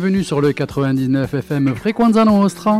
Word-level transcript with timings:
bienvenue 0.00 0.22
sur 0.22 0.40
le 0.40 0.52
99 0.52 1.34
FM 1.34 1.74
Frequenza 1.74 2.24
Nostra. 2.24 2.78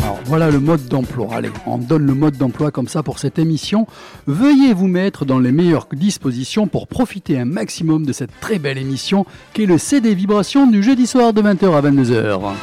Alors 0.00 0.20
voilà 0.24 0.50
le 0.50 0.58
mode 0.58 0.86
d'emploi. 0.86 1.28
Allez, 1.32 1.50
on 1.66 1.76
donne 1.76 2.06
le 2.06 2.14
mode 2.14 2.38
d'emploi 2.38 2.70
comme 2.70 2.88
ça 2.88 3.02
pour 3.02 3.18
cette 3.18 3.38
émission. 3.38 3.86
Veuillez 4.26 4.72
vous 4.72 4.86
mettre 4.86 5.26
dans 5.26 5.38
les 5.38 5.52
meilleures 5.52 5.86
dispositions 5.92 6.66
pour 6.66 6.88
profiter 6.88 7.38
un 7.38 7.44
maximum 7.44 8.06
de 8.06 8.14
cette 8.14 8.40
très 8.40 8.58
belle 8.58 8.78
émission 8.78 9.26
qui 9.52 9.64
est 9.64 9.66
le 9.66 9.76
CD 9.76 10.14
Vibration 10.14 10.66
du 10.66 10.82
jeudi 10.82 11.06
soir 11.06 11.34
de 11.34 11.42
20h 11.42 11.76
à 11.76 11.82
22h. 11.82 12.54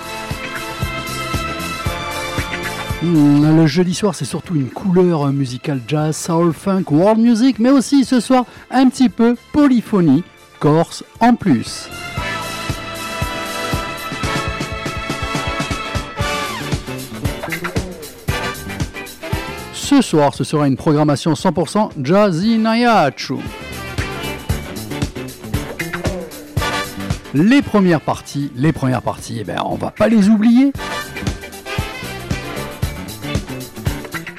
Hmm, 3.01 3.57
le 3.57 3.65
jeudi 3.65 3.95
soir, 3.95 4.13
c'est 4.13 4.25
surtout 4.25 4.53
une 4.53 4.69
couleur 4.69 5.25
musicale 5.33 5.81
jazz, 5.87 6.15
soul, 6.15 6.53
funk, 6.53 6.83
world 6.91 7.19
music, 7.19 7.57
mais 7.57 7.71
aussi 7.71 8.05
ce 8.05 8.19
soir 8.19 8.45
un 8.69 8.89
petit 8.89 9.09
peu 9.09 9.35
polyphonie, 9.51 10.23
corse 10.59 11.03
en 11.19 11.33
plus. 11.33 11.89
Ce 19.73 20.01
soir, 20.03 20.35
ce 20.35 20.43
sera 20.43 20.67
une 20.67 20.77
programmation 20.77 21.33
100% 21.33 21.89
Jazzy 22.03 22.59
Nayachu. 22.59 23.37
Les 27.33 27.63
premières 27.63 28.01
parties, 28.01 28.51
les 28.55 28.71
premières 28.71 29.01
parties, 29.01 29.39
eh 29.41 29.43
ben, 29.43 29.61
on 29.65 29.75
va 29.75 29.89
pas 29.89 30.07
les 30.07 30.29
oublier. 30.29 30.71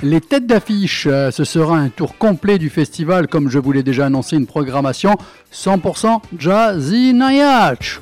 Les 0.05 0.21
têtes 0.21 0.49
d'affiche, 0.49 1.07
euh, 1.09 1.31
ce 1.31 1.45
sera 1.45 1.77
un 1.77 1.89
tour 1.89 2.19
complet 2.19 2.59
du 2.59 2.71
festival, 2.71 3.29
comme 3.29 3.49
je 3.49 3.61
vous 3.61 3.71
l'ai 3.71 3.85
déjà 3.85 4.07
annoncé, 4.07 4.37
une 4.37 4.47
programmation 4.47 5.17
100% 5.53 6.21
Jazzy 6.37 7.15
Nayach. 7.15 8.01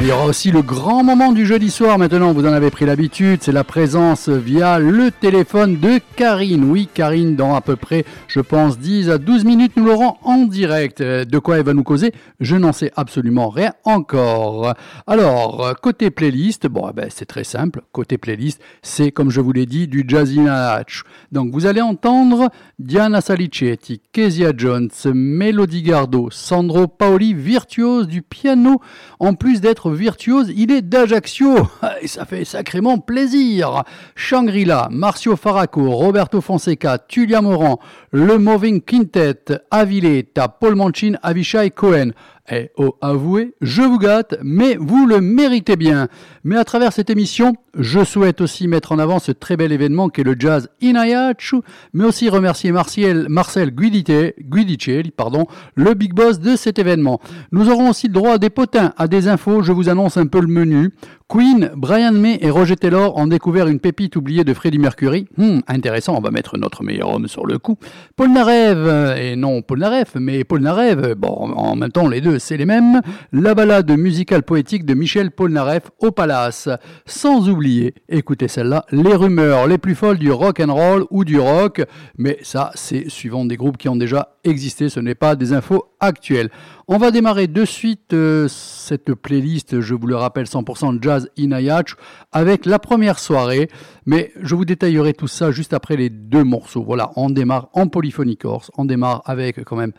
Il 0.00 0.06
y 0.06 0.12
aura 0.12 0.26
aussi 0.26 0.52
le 0.52 0.62
grand 0.62 1.02
moment 1.02 1.32
du 1.32 1.44
jeudi 1.44 1.70
soir. 1.70 1.98
Maintenant, 1.98 2.32
vous 2.32 2.46
en 2.46 2.52
avez 2.52 2.70
pris 2.70 2.86
l'habitude. 2.86 3.40
C'est 3.42 3.50
la 3.50 3.64
présence 3.64 4.28
via 4.28 4.78
le 4.78 5.10
téléphone 5.10 5.80
de 5.80 5.98
Karine. 6.14 6.70
Oui, 6.70 6.88
Karine, 6.94 7.34
dans 7.34 7.56
à 7.56 7.60
peu 7.60 7.74
près, 7.74 8.04
je 8.28 8.38
pense, 8.38 8.78
10 8.78 9.10
à 9.10 9.18
12 9.18 9.44
minutes, 9.44 9.72
nous 9.76 9.84
l'aurons 9.84 10.14
en 10.22 10.44
direct. 10.44 11.00
Euh, 11.00 11.24
de 11.24 11.38
quoi 11.40 11.58
elle 11.58 11.64
va 11.64 11.74
nous 11.74 11.82
causer 11.82 12.12
Je 12.38 12.54
n'en 12.54 12.72
sais 12.72 12.92
absolument 12.94 13.48
rien 13.48 13.72
encore. 13.82 14.74
Alors, 15.08 15.74
côté 15.82 16.10
playlist, 16.10 16.68
bon, 16.68 16.88
eh 16.88 16.92
ben, 16.92 17.08
c'est 17.12 17.26
très 17.26 17.44
simple. 17.44 17.82
Côté 17.90 18.18
playlist, 18.18 18.62
c'est, 18.82 19.10
comme 19.10 19.30
je 19.30 19.40
vous 19.40 19.52
l'ai 19.52 19.66
dit, 19.66 19.88
du 19.88 20.04
Jazzy 20.06 20.38
Natch. 20.38 21.02
Donc, 21.32 21.52
vous 21.52 21.66
allez 21.66 21.80
entendre 21.80 22.50
Diana 22.78 23.20
Salicetti, 23.20 24.00
Kezia 24.12 24.52
Jones, 24.56 24.90
Melody 25.12 25.82
Gardo, 25.82 26.28
Sandro 26.30 26.86
Paoli, 26.86 27.34
virtuose 27.34 28.06
du 28.06 28.22
piano, 28.22 28.80
en 29.18 29.34
plus 29.34 29.60
d'être 29.60 29.87
virtuose, 29.90 30.52
il 30.56 30.70
est 30.70 30.82
d'Ajaccio, 30.82 31.68
et 32.02 32.08
ça 32.08 32.24
fait 32.24 32.44
sacrément 32.44 32.98
plaisir. 32.98 33.84
Shangri-La, 34.14 34.88
Marcio 34.90 35.36
Faraco, 35.36 35.90
Roberto 35.90 36.40
Fonseca, 36.40 36.98
Tulia 36.98 37.40
Moran, 37.40 37.78
Le 38.12 38.38
Moving 38.38 38.80
Quintet, 38.80 39.60
Avileta, 39.70 40.48
Paul 40.48 40.74
Manchin, 40.74 41.14
Avishai 41.22 41.70
Cohen. 41.70 42.12
Eh 42.50 42.70
oh, 42.78 42.96
avouez, 43.02 43.54
je 43.60 43.82
vous 43.82 43.98
gâte, 43.98 44.38
mais 44.42 44.76
vous 44.80 45.06
le 45.06 45.20
méritez 45.20 45.76
bien. 45.76 46.08
Mais 46.44 46.56
à 46.56 46.64
travers 46.64 46.94
cette 46.94 47.10
émission, 47.10 47.54
je 47.78 48.02
souhaite 48.02 48.40
aussi 48.40 48.68
mettre 48.68 48.92
en 48.92 48.98
avant 48.98 49.18
ce 49.18 49.32
très 49.32 49.58
bel 49.58 49.70
événement 49.70 50.08
qu'est 50.08 50.22
le 50.22 50.34
jazz 50.38 50.70
Inayachu, 50.80 51.56
mais 51.92 52.04
aussi 52.04 52.30
remercier 52.30 52.72
Marcel, 52.72 53.70
Guidicelli, 53.70 55.10
pardon, 55.10 55.46
le 55.74 55.92
big 55.92 56.14
boss 56.14 56.40
de 56.40 56.56
cet 56.56 56.78
événement. 56.78 57.20
Nous 57.52 57.68
aurons 57.68 57.90
aussi 57.90 58.06
le 58.06 58.14
droit 58.14 58.32
à 58.32 58.38
des 58.38 58.48
potins, 58.48 58.94
à 58.96 59.08
des 59.08 59.28
infos, 59.28 59.62
je 59.62 59.72
vous 59.72 59.90
annonce 59.90 60.16
un 60.16 60.26
peu 60.26 60.40
le 60.40 60.46
menu. 60.46 60.90
Queen, 61.28 61.70
Brian 61.76 62.12
May 62.12 62.38
et 62.40 62.48
Roger 62.48 62.76
Taylor 62.76 63.14
ont 63.18 63.26
découvert 63.26 63.68
une 63.68 63.80
pépite 63.80 64.16
oubliée 64.16 64.44
de 64.44 64.54
Freddie 64.54 64.78
Mercury. 64.78 65.26
Hmm, 65.36 65.58
intéressant, 65.68 66.16
on 66.16 66.20
va 66.22 66.30
mettre 66.30 66.56
notre 66.56 66.82
meilleur 66.82 67.10
homme 67.10 67.28
sur 67.28 67.44
le 67.44 67.58
coup. 67.58 67.76
Paul 68.16 68.32
Narev, 68.32 69.14
et 69.18 69.36
non 69.36 69.60
Paul 69.60 69.80
Narev, 69.80 70.12
mais 70.14 70.44
Paul 70.44 70.62
Narev, 70.62 71.14
bon, 71.16 71.28
en 71.28 71.76
même 71.76 71.92
temps 71.92 72.08
les 72.08 72.22
deux 72.22 72.37
c'est 72.38 72.56
les 72.56 72.66
mêmes. 72.66 73.00
La 73.32 73.54
balade 73.54 73.90
musicale 73.90 74.42
poétique 74.42 74.84
de 74.84 74.94
Michel 74.94 75.30
Polnareff 75.30 75.90
au 76.00 76.10
Palace. 76.10 76.68
Sans 77.06 77.48
oublier, 77.48 77.94
écoutez 78.08 78.48
celle-là, 78.48 78.84
les 78.90 79.14
rumeurs 79.14 79.66
les 79.66 79.78
plus 79.78 79.94
folles 79.94 80.18
du 80.18 80.30
rock 80.30 80.60
and 80.60 80.72
roll 80.72 81.06
ou 81.10 81.24
du 81.24 81.38
rock. 81.38 81.82
Mais 82.16 82.38
ça, 82.42 82.70
c'est 82.74 83.08
suivant 83.08 83.44
des 83.44 83.56
groupes 83.56 83.76
qui 83.76 83.88
ont 83.88 83.96
déjà 83.96 84.36
existé, 84.44 84.88
ce 84.88 85.00
n'est 85.00 85.14
pas 85.14 85.36
des 85.36 85.52
infos 85.52 85.84
actuelles. 86.00 86.50
On 86.86 86.96
va 86.96 87.10
démarrer 87.10 87.48
de 87.48 87.64
suite 87.64 88.14
euh, 88.14 88.48
cette 88.48 89.12
playlist, 89.14 89.80
je 89.80 89.94
vous 89.94 90.06
le 90.06 90.16
rappelle, 90.16 90.46
100% 90.46 91.02
jazz 91.02 91.28
Inayach, 91.36 91.96
avec 92.32 92.64
la 92.64 92.78
première 92.78 93.18
soirée. 93.18 93.68
Mais 94.06 94.32
je 94.40 94.54
vous 94.54 94.64
détaillerai 94.64 95.12
tout 95.12 95.28
ça 95.28 95.50
juste 95.50 95.74
après 95.74 95.96
les 95.96 96.08
deux 96.08 96.44
morceaux. 96.44 96.82
Voilà, 96.82 97.10
on 97.16 97.30
démarre 97.30 97.68
en 97.74 97.88
polyphonie 97.88 98.36
corse, 98.36 98.70
on 98.78 98.84
démarre 98.84 99.22
avec 99.26 99.64
quand 99.64 99.76
même 99.76 99.92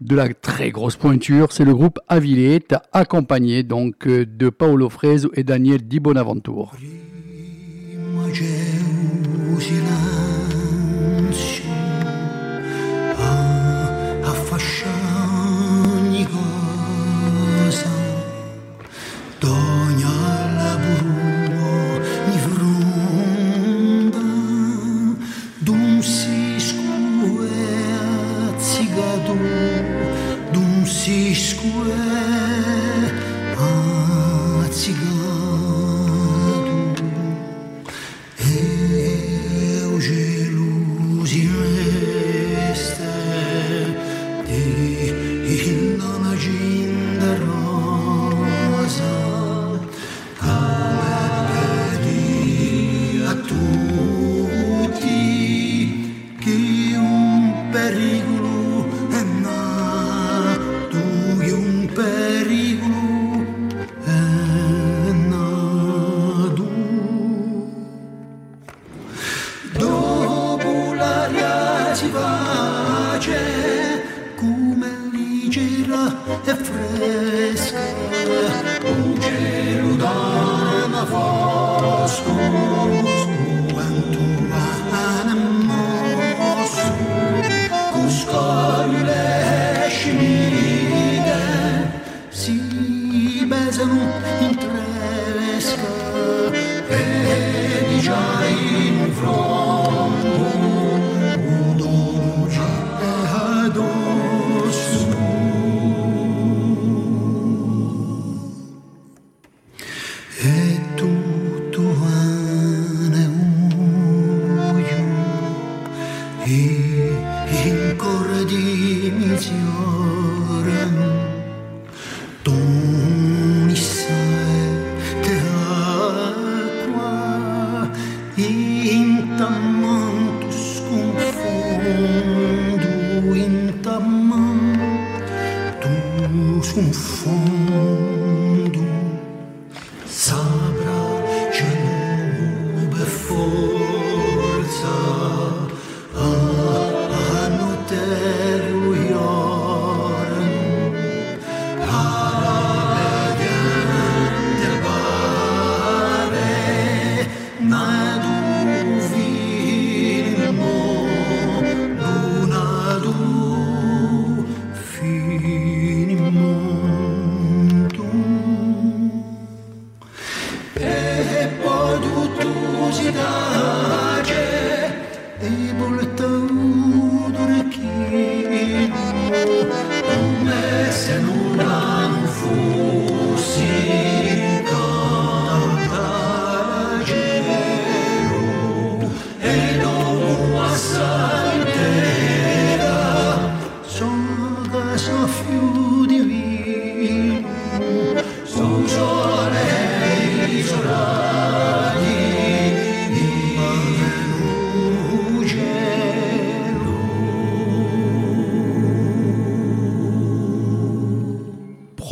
de 0.00 0.16
la 0.16 0.32
très 0.32 0.70
grosse 0.70 0.96
pointure, 0.96 1.52
c'est 1.52 1.64
le 1.64 1.74
groupe 1.74 1.98
Avilette, 2.08 2.74
accompagné 2.92 3.62
donc 3.62 4.06
euh, 4.06 4.24
de 4.26 4.48
Paolo 4.48 4.88
Freso 4.88 5.30
et 5.34 5.44
Daniel 5.44 5.86
Di 5.86 6.00
Bonaventure. 6.00 6.72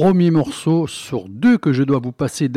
Premier 0.09 0.31
morceau 0.31 0.87
sur 0.87 1.29
deux 1.29 1.59
que 1.59 1.75
je 1.75 1.83
dois 1.83 1.99
vous 1.99 2.13
passer 2.13 2.51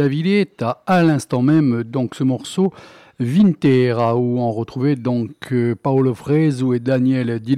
as 0.62 0.83
à 0.88 1.03
l'instant 1.03 1.42
même 1.42 1.83
donc 1.83 2.15
ce 2.15 2.24
morceau 2.24 2.71
Vintera, 3.19 4.15
où 4.15 4.39
on 4.39 4.53
retrouvait 4.53 4.95
donc 4.95 5.31
euh, 5.51 5.75
Paolo 5.75 6.13
Fresu 6.13 6.74
et 6.74 6.80
Daniel 6.80 7.42
Di 7.42 7.57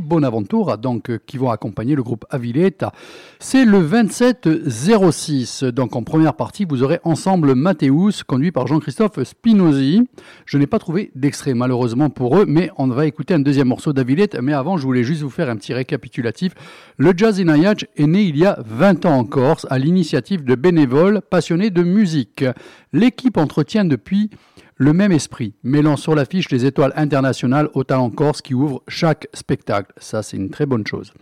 Bonaventura, 0.00 0.76
donc, 0.76 1.10
euh, 1.10 1.18
qui 1.24 1.38
vont 1.38 1.50
accompagner 1.50 1.94
le 1.94 2.02
groupe 2.02 2.24
Avileta. 2.30 2.92
C'est 3.38 3.64
le 3.64 3.78
27-06. 3.80 5.64
Donc 5.66 5.96
en 5.96 6.02
première 6.02 6.34
partie, 6.34 6.64
vous 6.64 6.82
aurez 6.82 7.00
ensemble 7.04 7.54
Mathéus, 7.54 8.22
conduit 8.22 8.52
par 8.52 8.66
Jean-Christophe 8.66 9.22
Spinozzi. 9.22 10.02
Je 10.46 10.58
n'ai 10.58 10.66
pas 10.66 10.78
trouvé 10.78 11.10
d'extrait 11.14 11.54
malheureusement 11.54 12.10
pour 12.10 12.38
eux, 12.38 12.44
mais 12.46 12.70
on 12.78 12.86
va 12.86 13.06
écouter 13.06 13.34
un 13.34 13.40
deuxième 13.40 13.68
morceau 13.68 13.92
d'Avileta. 13.92 14.40
Mais 14.42 14.52
avant, 14.52 14.76
je 14.76 14.82
voulais 14.84 15.04
juste 15.04 15.22
vous 15.22 15.30
faire 15.30 15.48
un 15.48 15.56
petit 15.56 15.74
récapitulatif. 15.74 16.52
Le 16.96 17.12
Jazz 17.16 17.40
in 17.40 17.48
est 17.48 18.06
né 18.06 18.22
il 18.22 18.36
y 18.36 18.46
a 18.46 18.58
20 18.64 19.06
ans 19.06 19.18
en 19.18 19.24
Corse, 19.24 19.66
à 19.70 19.78
l'initiative 19.78 20.44
de 20.44 20.54
bénévoles 20.54 21.20
passionnés 21.20 21.70
de 21.70 21.82
musique. 21.82 22.44
L'équipe 22.92 23.36
entretient 23.36 23.84
depuis 23.84 24.30
le 24.76 24.92
même 24.92 25.12
esprit, 25.12 25.54
mêlant 25.62 25.96
sur 25.96 26.14
l'affiche 26.14 26.50
les 26.50 26.66
étoiles 26.66 26.92
internationales 26.96 27.68
au 27.74 27.84
talent 27.84 28.10
corse 28.10 28.42
qui 28.42 28.54
ouvrent 28.54 28.82
chaque 28.88 29.28
spectacle. 29.32 29.92
Ça, 29.98 30.22
c'est 30.22 30.36
une 30.36 30.50
très 30.50 30.66
bonne 30.66 30.86
chose. 30.86 31.12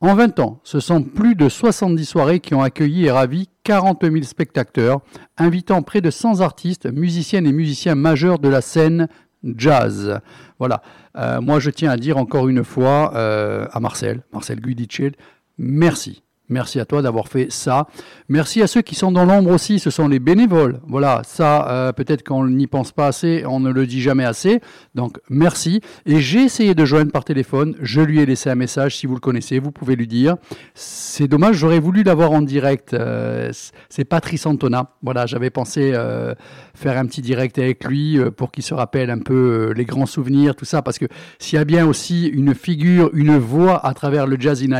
En 0.00 0.14
20 0.14 0.40
ans, 0.40 0.60
ce 0.64 0.80
sont 0.80 1.02
plus 1.02 1.34
de 1.34 1.48
70 1.48 2.04
soirées 2.04 2.40
qui 2.40 2.54
ont 2.54 2.62
accueilli 2.62 3.06
et 3.06 3.10
ravi 3.10 3.48
40 3.64 4.02
000 4.02 4.22
spectateurs, 4.22 5.00
invitant 5.36 5.82
près 5.82 6.00
de 6.00 6.10
100 6.10 6.40
artistes, 6.40 6.86
musiciennes 6.86 7.46
et 7.46 7.52
musiciens 7.52 7.94
majeurs 7.94 8.38
de 8.38 8.48
la 8.48 8.60
scène 8.60 9.08
jazz. 9.44 10.20
Voilà. 10.58 10.82
Euh, 11.16 11.40
moi, 11.40 11.60
je 11.60 11.70
tiens 11.70 11.90
à 11.90 11.96
dire 11.96 12.16
encore 12.16 12.48
une 12.48 12.64
fois 12.64 13.12
euh, 13.14 13.66
à 13.72 13.80
Marcel, 13.80 14.22
Marcel 14.32 14.60
Guidicel, 14.60 15.12
merci. 15.58 16.22
Merci 16.52 16.78
à 16.80 16.84
toi 16.84 17.00
d'avoir 17.02 17.28
fait 17.28 17.50
ça. 17.50 17.86
Merci 18.28 18.62
à 18.62 18.66
ceux 18.66 18.82
qui 18.82 18.94
sont 18.94 19.10
dans 19.10 19.24
l'ombre 19.24 19.50
aussi, 19.50 19.78
ce 19.78 19.90
sont 19.90 20.06
les 20.06 20.18
bénévoles. 20.18 20.80
Voilà, 20.86 21.22
ça, 21.24 21.68
euh, 21.70 21.92
peut-être 21.92 22.22
qu'on 22.22 22.46
n'y 22.46 22.66
pense 22.66 22.92
pas 22.92 23.06
assez, 23.06 23.44
on 23.46 23.58
ne 23.58 23.70
le 23.70 23.86
dit 23.86 24.02
jamais 24.02 24.24
assez. 24.24 24.60
Donc, 24.94 25.18
merci. 25.30 25.80
Et 26.06 26.20
j'ai 26.20 26.40
essayé 26.40 26.74
de 26.74 26.84
joindre 26.84 27.10
par 27.10 27.24
téléphone, 27.24 27.74
je 27.80 28.00
lui 28.00 28.20
ai 28.20 28.26
laissé 28.26 28.50
un 28.50 28.54
message, 28.54 28.96
si 28.96 29.06
vous 29.06 29.14
le 29.14 29.20
connaissez, 29.20 29.58
vous 29.58 29.72
pouvez 29.72 29.96
lui 29.96 30.06
dire. 30.06 30.36
C'est 30.74 31.26
dommage, 31.26 31.56
j'aurais 31.56 31.80
voulu 31.80 32.02
l'avoir 32.02 32.32
en 32.32 32.42
direct. 32.42 32.92
Euh, 32.92 33.50
c'est 33.88 34.04
Patrice 34.04 34.44
Antona. 34.44 34.90
Voilà, 35.02 35.24
j'avais 35.26 35.50
pensé 35.50 35.92
euh, 35.94 36.34
faire 36.74 36.98
un 36.98 37.06
petit 37.06 37.22
direct 37.22 37.58
avec 37.58 37.84
lui 37.84 38.18
pour 38.36 38.52
qu'il 38.52 38.62
se 38.62 38.74
rappelle 38.74 39.10
un 39.10 39.18
peu 39.18 39.72
les 39.74 39.84
grands 39.84 40.06
souvenirs, 40.06 40.54
tout 40.54 40.66
ça, 40.66 40.82
parce 40.82 40.98
que 40.98 41.06
s'il 41.38 41.58
y 41.58 41.62
a 41.62 41.64
bien 41.64 41.86
aussi 41.86 42.26
une 42.26 42.54
figure, 42.54 43.10
une 43.14 43.38
voix 43.38 43.84
à 43.86 43.94
travers 43.94 44.26
le 44.26 44.36
Jazz 44.38 44.62
in 44.62 44.72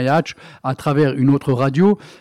à 0.64 0.74
travers 0.74 1.14
une 1.14 1.30
autre 1.30 1.52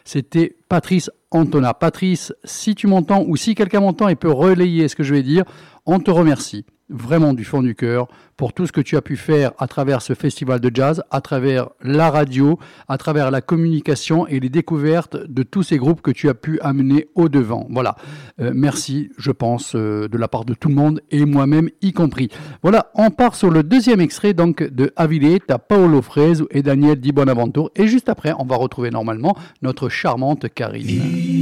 c'était 0.03 0.55
Patrice 0.69 1.09
Antona. 1.31 1.73
Patrice, 1.73 2.33
si 2.43 2.75
tu 2.75 2.87
m'entends 2.87 3.23
ou 3.27 3.35
si 3.35 3.55
quelqu'un 3.55 3.79
m'entend 3.79 4.07
et 4.07 4.15
peut 4.15 4.31
relayer 4.31 4.87
ce 4.87 4.95
que 4.95 5.03
je 5.03 5.13
vais 5.13 5.23
dire, 5.23 5.43
on 5.85 5.99
te 5.99 6.11
remercie 6.11 6.65
vraiment 6.91 7.33
du 7.33 7.43
fond 7.43 7.61
du 7.61 7.75
cœur 7.75 8.07
pour 8.37 8.53
tout 8.53 8.65
ce 8.65 8.71
que 8.71 8.81
tu 8.81 8.97
as 8.97 9.01
pu 9.01 9.17
faire 9.17 9.51
à 9.59 9.67
travers 9.67 10.01
ce 10.01 10.13
festival 10.13 10.59
de 10.59 10.71
jazz, 10.73 11.03
à 11.11 11.21
travers 11.21 11.69
la 11.83 12.09
radio, 12.09 12.57
à 12.87 12.97
travers 12.97 13.31
la 13.31 13.41
communication 13.41 14.27
et 14.27 14.39
les 14.39 14.49
découvertes 14.49 15.15
de 15.15 15.43
tous 15.43 15.63
ces 15.63 15.77
groupes 15.77 16.01
que 16.01 16.11
tu 16.11 16.27
as 16.29 16.33
pu 16.33 16.59
amener 16.61 17.07
au 17.15 17.29
devant. 17.29 17.67
Voilà. 17.69 17.95
Euh, 18.39 18.51
merci, 18.53 19.11
je 19.17 19.31
pense, 19.31 19.73
euh, 19.75 20.07
de 20.07 20.17
la 20.17 20.27
part 20.27 20.45
de 20.45 20.53
tout 20.53 20.69
le 20.69 20.75
monde 20.75 21.01
et 21.11 21.25
moi-même 21.25 21.69
y 21.81 21.93
compris. 21.93 22.29
Voilà, 22.63 22.91
on 22.95 23.11
part 23.11 23.35
sur 23.35 23.51
le 23.51 23.63
deuxième 23.63 24.01
extrait 24.01 24.33
donc 24.33 24.63
de 24.63 24.91
Avileta, 24.95 25.59
Paolo 25.59 26.01
Fresu 26.01 26.45
et 26.51 26.63
Daniel 26.63 26.99
Di 26.99 27.11
Bonaventure. 27.11 27.69
Et 27.75 27.87
juste 27.87 28.09
après, 28.09 28.33
on 28.39 28.45
va 28.45 28.55
retrouver 28.55 28.89
normalement 28.89 29.35
notre 29.61 29.89
charmante 29.89 30.47
Karine. 30.53 31.40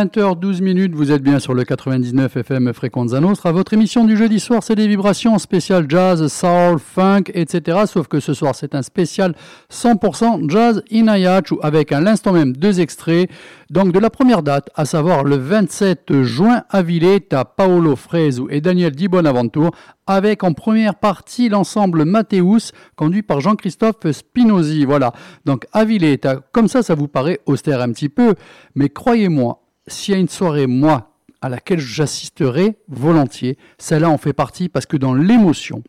20h12 0.00 0.62
minutes, 0.62 0.94
vous 0.94 1.12
êtes 1.12 1.22
bien 1.22 1.38
sur 1.38 1.52
le 1.52 1.62
99 1.62 2.34
FM 2.34 2.72
Fréquenza 2.72 3.20
Nostra. 3.20 3.52
Votre 3.52 3.74
émission 3.74 4.06
du 4.06 4.16
jeudi 4.16 4.40
soir, 4.40 4.62
c'est 4.62 4.74
des 4.74 4.88
vibrations 4.88 5.38
spéciales 5.38 5.84
jazz, 5.90 6.26
soul, 6.28 6.78
funk, 6.78 7.24
etc. 7.34 7.80
Sauf 7.84 8.08
que 8.08 8.18
ce 8.18 8.32
soir, 8.32 8.54
c'est 8.54 8.74
un 8.74 8.80
spécial 8.80 9.34
100% 9.70 10.50
jazz 10.50 10.82
inayachu 10.90 11.56
avec 11.60 11.92
à 11.92 12.00
l'instant 12.00 12.32
même 12.32 12.56
deux 12.56 12.80
extraits. 12.80 13.28
Donc 13.68 13.92
de 13.92 13.98
la 13.98 14.08
première 14.08 14.42
date, 14.42 14.70
à 14.74 14.86
savoir 14.86 15.22
le 15.22 15.36
27 15.36 16.22
juin 16.22 16.62
à 16.70 17.44
Paolo 17.44 17.94
Fresu 17.94 18.44
et 18.48 18.62
Daniel 18.62 18.92
Di 18.92 19.06
Bonaventure 19.06 19.70
avec 20.06 20.44
en 20.44 20.54
première 20.54 20.94
partie 20.94 21.50
l'ensemble 21.50 22.06
Mathéus, 22.06 22.72
conduit 22.96 23.22
par 23.22 23.40
Jean-Christophe 23.42 24.10
Spinozzi. 24.10 24.86
Voilà, 24.86 25.12
donc 25.44 25.66
à 25.74 25.84
Villeta, 25.84 26.40
comme 26.52 26.68
ça, 26.68 26.82
ça 26.82 26.94
vous 26.94 27.06
paraît 27.06 27.40
austère 27.44 27.82
un 27.82 27.92
petit 27.92 28.08
peu, 28.08 28.34
mais 28.74 28.88
croyez-moi, 28.88 29.60
s'il 29.90 30.14
y 30.14 30.16
a 30.16 30.20
une 30.20 30.28
soirée, 30.28 30.66
moi, 30.66 31.10
à 31.40 31.48
laquelle 31.48 31.80
j'assisterai 31.80 32.76
volontiers, 32.88 33.56
celle-là 33.78 34.10
en 34.10 34.18
fait 34.18 34.32
partie 34.32 34.68
parce 34.68 34.86
que 34.86 34.96
dans 34.96 35.14
l'émotion, 35.14 35.82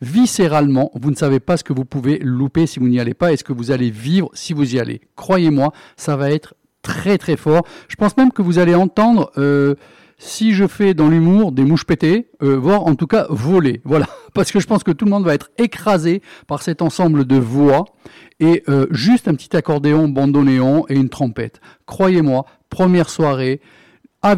viscéralement, 0.00 0.90
vous 0.94 1.10
ne 1.10 1.16
savez 1.16 1.40
pas 1.40 1.56
ce 1.56 1.64
que 1.64 1.72
vous 1.72 1.84
pouvez 1.84 2.18
louper 2.18 2.66
si 2.66 2.78
vous 2.78 2.88
n'y 2.88 3.00
allez 3.00 3.14
pas 3.14 3.32
et 3.32 3.36
ce 3.36 3.44
que 3.44 3.52
vous 3.52 3.70
allez 3.70 3.90
vivre 3.90 4.30
si 4.34 4.52
vous 4.52 4.74
y 4.74 4.80
allez. 4.80 5.00
Croyez-moi, 5.16 5.72
ça 5.96 6.16
va 6.16 6.30
être 6.30 6.54
très 6.82 7.18
très 7.18 7.36
fort. 7.36 7.66
Je 7.88 7.96
pense 7.96 8.16
même 8.16 8.32
que 8.32 8.42
vous 8.42 8.58
allez 8.58 8.74
entendre, 8.74 9.30
euh, 9.38 9.74
si 10.18 10.52
je 10.52 10.66
fais 10.66 10.94
dans 10.94 11.08
l'humour 11.08 11.50
des 11.50 11.64
mouches 11.64 11.84
pétées, 11.84 12.28
euh, 12.42 12.56
voire 12.56 12.86
en 12.86 12.94
tout 12.94 13.06
cas 13.06 13.26
voler. 13.30 13.80
Voilà, 13.92 14.06
parce 14.34 14.52
que 14.52 14.60
je 14.60 14.66
pense 14.66 14.84
que 14.84 14.92
tout 14.92 15.04
le 15.04 15.10
monde 15.10 15.24
va 15.24 15.34
être 15.34 15.50
écrasé 15.58 16.22
par 16.46 16.62
cet 16.62 16.82
ensemble 16.82 17.24
de 17.24 17.36
voix 17.36 17.84
et 18.40 18.62
euh, 18.68 18.86
juste 18.90 19.28
un 19.28 19.34
petit 19.34 19.56
accordéon, 19.56 20.08
bandoneon 20.08 20.84
et 20.88 20.94
une 20.94 21.08
trompette. 21.08 21.60
Croyez-moi, 21.86 22.44
première 22.72 23.10
soirée, 23.10 23.60
à 24.22 24.34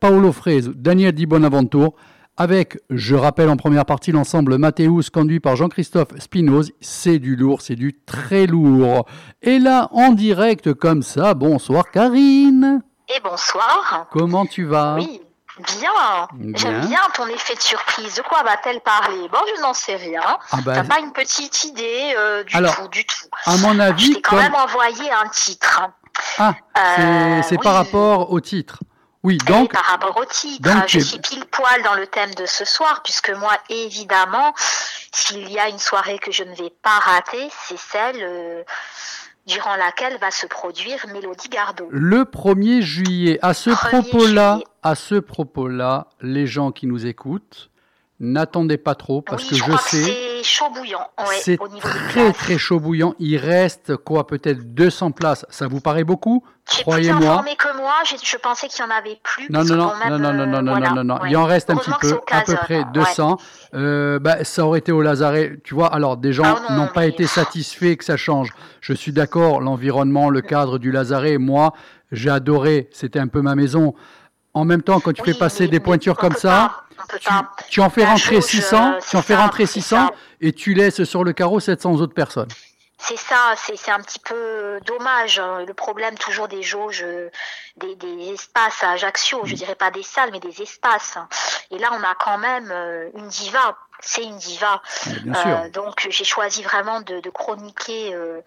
Paolo 0.00 0.32
Fresu, 0.32 0.70
Daniel 0.74 1.12
Di 1.12 1.24
Bonaventure, 1.24 1.94
avec, 2.36 2.78
je 2.90 3.14
rappelle 3.16 3.48
en 3.48 3.56
première 3.56 3.86
partie, 3.86 4.12
l'ensemble 4.12 4.58
Mathéus 4.58 5.08
conduit 5.10 5.40
par 5.40 5.56
Jean-Christophe 5.56 6.08
Spinoz. 6.18 6.72
C'est 6.80 7.18
du 7.18 7.36
lourd, 7.36 7.62
c'est 7.62 7.76
du 7.76 7.98
très 8.04 8.46
lourd. 8.46 9.06
Et 9.42 9.58
là, 9.58 9.88
en 9.92 10.12
direct 10.12 10.74
comme 10.74 11.02
ça, 11.02 11.34
bonsoir 11.34 11.90
Karine. 11.90 12.82
Et 13.14 13.20
bonsoir. 13.22 14.06
Comment 14.10 14.46
tu 14.46 14.64
vas? 14.64 14.96
Oui, 14.96 15.20
bien. 15.58 16.54
J'aime 16.54 16.80
bien 16.86 17.00
ton 17.14 17.26
effet 17.26 17.54
de 17.54 17.60
surprise. 17.60 18.14
De 18.14 18.22
quoi 18.22 18.42
va-t-elle 18.42 18.80
parler? 18.80 19.28
Bon, 19.32 19.38
je 19.56 19.62
n'en 19.62 19.74
sais 19.74 19.96
rien. 19.96 20.38
Ah 20.52 20.58
bah, 20.64 20.74
T'as 20.74 20.84
pas 20.84 21.00
une 21.00 21.12
petite 21.12 21.64
idée 21.64 22.14
euh, 22.16 22.44
du 22.44 22.54
tout, 22.54 22.88
du 22.90 23.04
tout. 23.04 23.26
À 23.46 23.56
mon 23.58 23.78
avis, 23.78 24.06
je 24.06 24.12
t'ai 24.14 24.22
quand 24.22 24.36
même 24.36 24.54
envoyé 24.54 25.10
un 25.10 25.28
titre. 25.28 25.82
Ah, 26.38 26.54
c'est 27.46 27.54
euh, 27.54 27.62
par 27.62 27.74
rapport 27.74 28.32
au 28.32 28.40
titre. 28.40 28.80
Oui, 29.22 29.36
donc. 29.46 29.72
par 29.72 29.84
rapport 29.84 30.16
au 30.16 30.24
titre, 30.24 30.70
je 30.86 30.98
suis 30.98 31.18
pile 31.18 31.44
poil 31.46 31.82
dans 31.82 31.94
le 31.94 32.06
thème 32.06 32.34
de 32.34 32.46
ce 32.46 32.64
soir, 32.64 33.02
puisque 33.04 33.30
moi, 33.30 33.52
évidemment, 33.68 34.54
s'il 35.12 35.50
y 35.50 35.58
a 35.58 35.68
une 35.68 35.78
soirée 35.78 36.18
que 36.18 36.32
je 36.32 36.42
ne 36.42 36.54
vais 36.54 36.72
pas 36.82 36.98
rater, 36.98 37.50
c'est 37.66 37.78
celle 37.78 38.16
euh, 38.22 38.62
durant 39.46 39.76
laquelle 39.76 40.16
va 40.18 40.30
se 40.30 40.46
produire 40.46 41.06
Mélodie 41.12 41.50
Gardot. 41.50 41.88
Le 41.90 42.24
1er 42.24 42.80
juillet. 42.80 43.38
À 43.42 43.52
ce 43.52 43.70
propos-là, 43.70 44.60
à 44.82 44.94
ce 44.94 45.16
propos-là, 45.16 46.06
les 46.22 46.46
gens 46.46 46.72
qui 46.72 46.86
nous 46.86 47.04
écoutent, 47.04 47.70
n'attendez 48.20 48.78
pas 48.78 48.94
trop 48.94 49.20
parce 49.20 49.44
que 49.44 49.54
je, 49.54 49.64
je 49.64 49.76
sais 49.76 50.29
c'est 50.40 50.48
chaud 50.48 50.70
bouillant. 50.74 51.06
Ouais, 51.18 51.36
c'est 51.40 51.58
très 51.80 52.32
très 52.32 52.58
chaud 52.58 52.80
bouillant. 52.80 53.14
Il 53.18 53.36
reste 53.36 53.96
quoi, 53.96 54.26
peut-être 54.26 54.74
200 54.74 55.10
places. 55.12 55.44
Ça 55.50 55.68
vous 55.68 55.80
paraît 55.80 56.04
beaucoup? 56.04 56.44
Croyez-moi. 56.66 57.18
Plus 57.18 57.26
informé 57.26 57.56
que 57.56 57.76
moi, 57.76 57.92
je, 58.04 58.36
pensais 58.36 58.68
qu'il 58.68 58.84
y 58.84 58.88
en 58.88 58.90
avait 58.90 59.18
plus. 59.22 59.48
Non 59.50 59.64
non 59.64 59.76
non, 59.76 59.92
non 60.08 60.18
non 60.18 60.28
euh, 60.28 60.46
non 60.46 60.62
non 60.62 60.94
non 60.94 61.04
non. 61.04 61.18
Il 61.26 61.36
en 61.36 61.44
reste 61.44 61.70
un 61.70 61.76
petit 61.76 61.90
peu, 62.00 62.20
à 62.30 62.42
peu 62.42 62.54
près 62.54 62.84
200. 62.92 63.38
Euh, 63.74 64.18
bah, 64.18 64.44
ça 64.44 64.64
aurait 64.64 64.78
été 64.78 64.92
au 64.92 65.02
Lazaret, 65.02 65.58
tu 65.64 65.74
vois. 65.74 65.88
Alors 65.88 66.16
des 66.16 66.32
gens 66.32 66.44
ah 66.44 66.72
n'ont 66.72 66.88
pas 66.88 67.06
été 67.06 67.26
satisfaits 67.26 67.96
que 67.96 68.04
ça 68.04 68.16
change. 68.16 68.52
Je 68.80 68.92
suis 68.92 69.12
d'accord, 69.12 69.60
l'environnement, 69.60 70.30
le 70.30 70.40
cadre 70.40 70.78
du 70.78 70.92
Lazaret, 70.92 71.38
moi, 71.38 71.72
j'ai 72.12 72.30
adoré. 72.30 72.88
C'était 72.92 73.18
un 73.18 73.28
peu 73.28 73.42
ma 73.42 73.54
maison. 73.54 73.94
En 74.54 74.64
même 74.64 74.82
temps, 74.82 75.00
quand 75.00 75.12
tu 75.12 75.22
fais 75.22 75.34
passer 75.34 75.68
des 75.68 75.80
pointures 75.80 76.16
comme 76.16 76.34
ça 76.34 76.72
tu, 77.68 77.80
en 77.80 77.90
fais 77.90 78.04
rentrer 78.04 78.40
600, 78.40 78.98
tu 79.08 79.16
en 79.16 79.22
fais 79.22 79.36
rentrer 79.36 79.66
600 79.66 80.10
et 80.40 80.52
tu 80.52 80.74
laisses 80.74 81.04
sur 81.04 81.24
le 81.24 81.32
carreau 81.32 81.60
700 81.60 81.94
autres 81.94 82.14
personnes. 82.14 82.48
C'est 83.02 83.16
ça, 83.16 83.54
c'est 83.56 83.90
un 83.90 84.00
petit 84.00 84.18
peu 84.18 84.78
dommage. 84.84 85.38
Hein. 85.38 85.64
Le 85.66 85.72
problème 85.72 86.18
toujours 86.18 86.48
des 86.48 86.62
jauges, 86.62 87.04
des, 87.76 87.96
des 87.96 88.32
espaces 88.32 88.82
à 88.82 88.90
Ajaccio, 88.90 89.40
je 89.44 89.54
mm. 89.54 89.56
dirais 89.56 89.74
pas 89.74 89.90
des 89.90 90.02
salles, 90.02 90.30
mais 90.32 90.40
des 90.40 90.60
espaces. 90.60 91.16
Et 91.70 91.78
là, 91.78 91.90
on 91.92 92.02
a 92.02 92.14
quand 92.14 92.38
même 92.38 92.70
euh, 92.70 93.08
une 93.14 93.28
diva. 93.28 93.76
C'est 94.02 94.24
une 94.24 94.36
diva. 94.36 94.82
Euh, 95.08 95.70
donc, 95.70 96.06
j'ai 96.10 96.24
choisi 96.24 96.62
vraiment 96.62 97.00
de, 97.00 97.20
de 97.20 97.30
chroniquer 97.30 98.14
euh, 98.14 98.40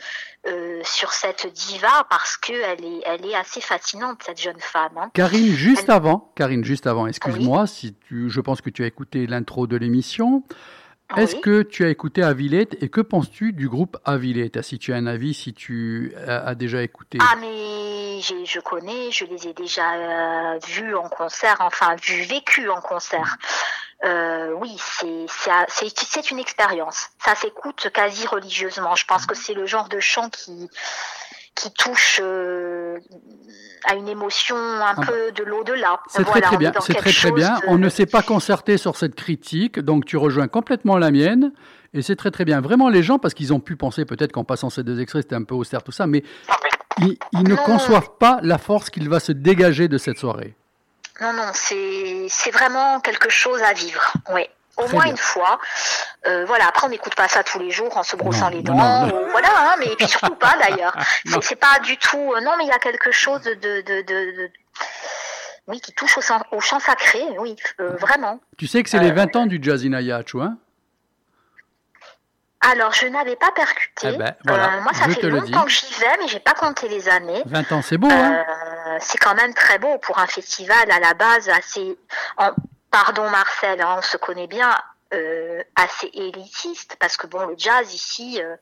euh, 0.47 0.81
sur 0.83 1.13
cette 1.13 1.51
diva 1.51 2.05
parce 2.09 2.37
que 2.37 2.53
elle 2.53 2.83
est, 2.83 3.01
elle 3.05 3.25
est 3.25 3.35
assez 3.35 3.61
fascinante 3.61 4.21
cette 4.25 4.41
jeune 4.41 4.59
femme. 4.59 4.97
Hein. 4.97 5.11
Karine, 5.13 5.53
juste 5.53 5.89
avant, 5.89 6.31
Karine, 6.35 6.63
juste 6.63 6.87
avant, 6.87 7.07
excuse-moi, 7.07 7.67
si 7.67 7.95
tu, 8.07 8.29
je 8.29 8.41
pense 8.41 8.61
que 8.61 8.69
tu 8.69 8.83
as 8.83 8.87
écouté 8.87 9.27
l'intro 9.27 9.67
de 9.67 9.77
l'émission. 9.77 10.43
Ah 11.09 11.21
Est-ce 11.21 11.35
que 11.35 11.61
tu 11.61 11.85
as 11.85 11.89
écouté 11.89 12.23
Avilette 12.23 12.81
et 12.81 12.89
que 12.89 13.01
penses-tu 13.01 13.53
du 13.53 13.69
groupe 13.69 13.97
Avilette? 14.03 14.61
Si 14.63 14.79
tu 14.79 14.93
as 14.93 14.95
un 14.95 15.05
avis, 15.05 15.33
si 15.33 15.53
tu 15.53 16.13
as 16.27 16.55
déjà 16.55 16.81
écouté. 16.81 17.19
Ah 17.21 17.35
mais 17.39 18.19
je 18.21 18.59
connais, 18.61 19.11
je 19.11 19.25
les 19.25 19.47
ai 19.47 19.53
déjà 19.53 20.57
vus 20.65 20.95
en 20.95 21.09
concert, 21.09 21.57
enfin 21.59 21.95
vus, 22.01 22.23
vécus 22.23 22.69
en 22.69 22.81
concert. 22.81 23.37
Euh, 24.03 24.51
oui, 24.59 24.75
c'est 24.79 26.31
une 26.31 26.39
expérience. 26.39 27.07
Ça 27.23 27.35
s'écoute 27.35 27.89
quasi 27.93 28.27
religieusement. 28.27 28.95
Je 28.95 29.05
pense 29.05 29.25
que 29.25 29.35
c'est 29.35 29.53
le 29.53 29.65
genre 29.65 29.89
de 29.89 29.99
chant 29.99 30.29
qui 30.29 30.69
qui 31.55 31.71
touche 31.71 32.19
à 32.19 33.95
une 33.95 34.07
émotion 34.07 34.55
un 34.55 34.95
ah 34.97 35.01
peu 35.05 35.31
de 35.31 35.43
l'au-delà. 35.43 35.99
C'est 36.07 36.23
très 36.23 36.41
très 36.41 36.57
bien. 36.57 36.71
C'est 36.81 36.95
très 36.95 37.11
très 37.11 37.31
bien. 37.31 37.59
On 37.67 37.77
ne 37.77 37.89
s'est 37.89 38.05
pas 38.07 38.23
concerté 38.23 38.77
sur 38.77 38.95
cette 38.95 39.15
critique, 39.15 39.79
donc 39.79 40.05
tu 40.05 40.17
rejoins 40.17 40.47
complètement 40.47 40.97
la 40.97 41.11
mienne. 41.11 41.51
Et 41.93 42.01
c'est 42.01 42.15
très 42.15 42.31
très 42.31 42.43
bien. 42.43 42.59
Vraiment, 42.59 42.89
les 42.89 43.03
gens, 43.03 43.19
parce 43.19 43.33
qu'ils 43.33 43.53
ont 43.53 43.59
pu 43.59 43.75
penser 43.75 44.05
peut-être 44.05 44.31
qu'en 44.31 44.43
passant 44.43 44.69
ces 44.69 44.83
deux 44.83 44.99
extraits, 44.99 45.23
c'était 45.23 45.35
un 45.35 45.43
peu 45.43 45.53
austère 45.53 45.83
tout 45.83 45.91
ça, 45.91 46.07
mais 46.07 46.23
ils, 46.99 47.17
ne 47.33 47.55
conçoivent 47.55 48.17
pas 48.19 48.39
la 48.41 48.57
force 48.57 48.89
qu'il 48.89 49.09
va 49.09 49.19
se 49.19 49.31
dégager 49.31 49.87
de 49.87 49.97
cette 49.97 50.17
soirée. 50.17 50.55
Non, 51.21 51.33
non, 51.33 51.51
c'est 51.53 52.51
vraiment 52.51 52.99
quelque 52.99 53.29
chose 53.29 53.61
à 53.61 53.73
vivre. 53.73 54.13
Oui 54.33 54.47
au 54.77 54.87
moins 54.89 55.05
une 55.05 55.17
fois. 55.17 55.59
Euh, 56.27 56.45
voilà. 56.45 56.67
Après, 56.67 56.87
on 56.87 56.89
n'écoute 56.89 57.15
pas 57.15 57.27
ça 57.27 57.43
tous 57.43 57.59
les 57.59 57.71
jours 57.71 57.95
en 57.97 58.03
se 58.03 58.15
brossant 58.15 58.49
les 58.49 58.61
dents. 58.61 59.07
voilà, 59.31 59.49
hein, 59.55 59.75
mais 59.79 59.95
puis 59.95 60.07
surtout 60.07 60.35
pas 60.35 60.55
d'ailleurs. 60.59 60.95
C'est 61.41 61.55
pas 61.55 61.79
du 61.83 61.97
tout. 61.97 62.33
Euh, 62.33 62.41
non, 62.41 62.51
mais 62.57 62.65
il 62.65 62.69
y 62.69 62.71
a 62.71 62.79
quelque 62.79 63.11
chose 63.11 63.41
de, 63.41 63.53
de, 63.53 63.81
de, 63.81 64.51
oui, 65.67 65.79
qui 65.79 65.93
touche 65.93 66.17
au, 66.17 66.21
au 66.55 66.59
chant 66.59 66.79
sacré. 66.79 67.21
Oui, 67.39 67.55
euh, 67.79 67.95
vraiment. 67.97 68.39
Tu 68.57 68.67
sais 68.67 68.83
que 68.83 68.89
c'est 68.89 68.99
les 68.99 69.11
20 69.11 69.35
ans 69.35 69.45
du 69.45 69.59
jazz 69.61 69.85
in 69.85 69.93
Ayachu, 69.93 70.41
hein? 70.41 70.57
Alors, 72.71 72.93
je 72.93 73.07
n'avais 73.07 73.35
pas 73.35 73.51
percuté. 73.51 74.11
Eh 74.13 74.17
ben, 74.17 74.35
moi, 74.45 74.93
ça 74.93 75.09
fait 75.09 75.21
longtemps 75.23 75.65
que 75.65 75.71
j'y 75.71 75.93
vais, 75.99 76.17
mais 76.19 76.27
j'ai 76.27 76.39
pas 76.39 76.53
compté 76.53 76.87
les 76.87 77.09
années. 77.09 77.43
20 77.45 77.71
ans, 77.73 77.81
c'est 77.81 77.97
beau. 77.97 78.09
Hein 78.09 78.45
c'est 78.99 79.17
quand 79.17 79.35
même 79.35 79.53
très 79.53 79.79
beau 79.79 79.97
pour 79.99 80.19
un 80.19 80.27
festival 80.27 80.91
à 80.91 80.99
la 80.99 81.13
base 81.13 81.49
assez, 81.49 81.97
pardon 82.91 83.29
Marcel, 83.29 83.81
hein, 83.81 83.95
on 83.97 84.01
se 84.01 84.17
connaît 84.17 84.47
bien, 84.47 84.75
euh, 85.13 85.61
assez 85.75 86.09
élitiste, 86.13 86.97
parce 86.99 87.17
que 87.17 87.27
bon, 87.27 87.45
le 87.47 87.55
jazz 87.57 87.93
ici, 87.93 88.41
euh, 88.41 88.55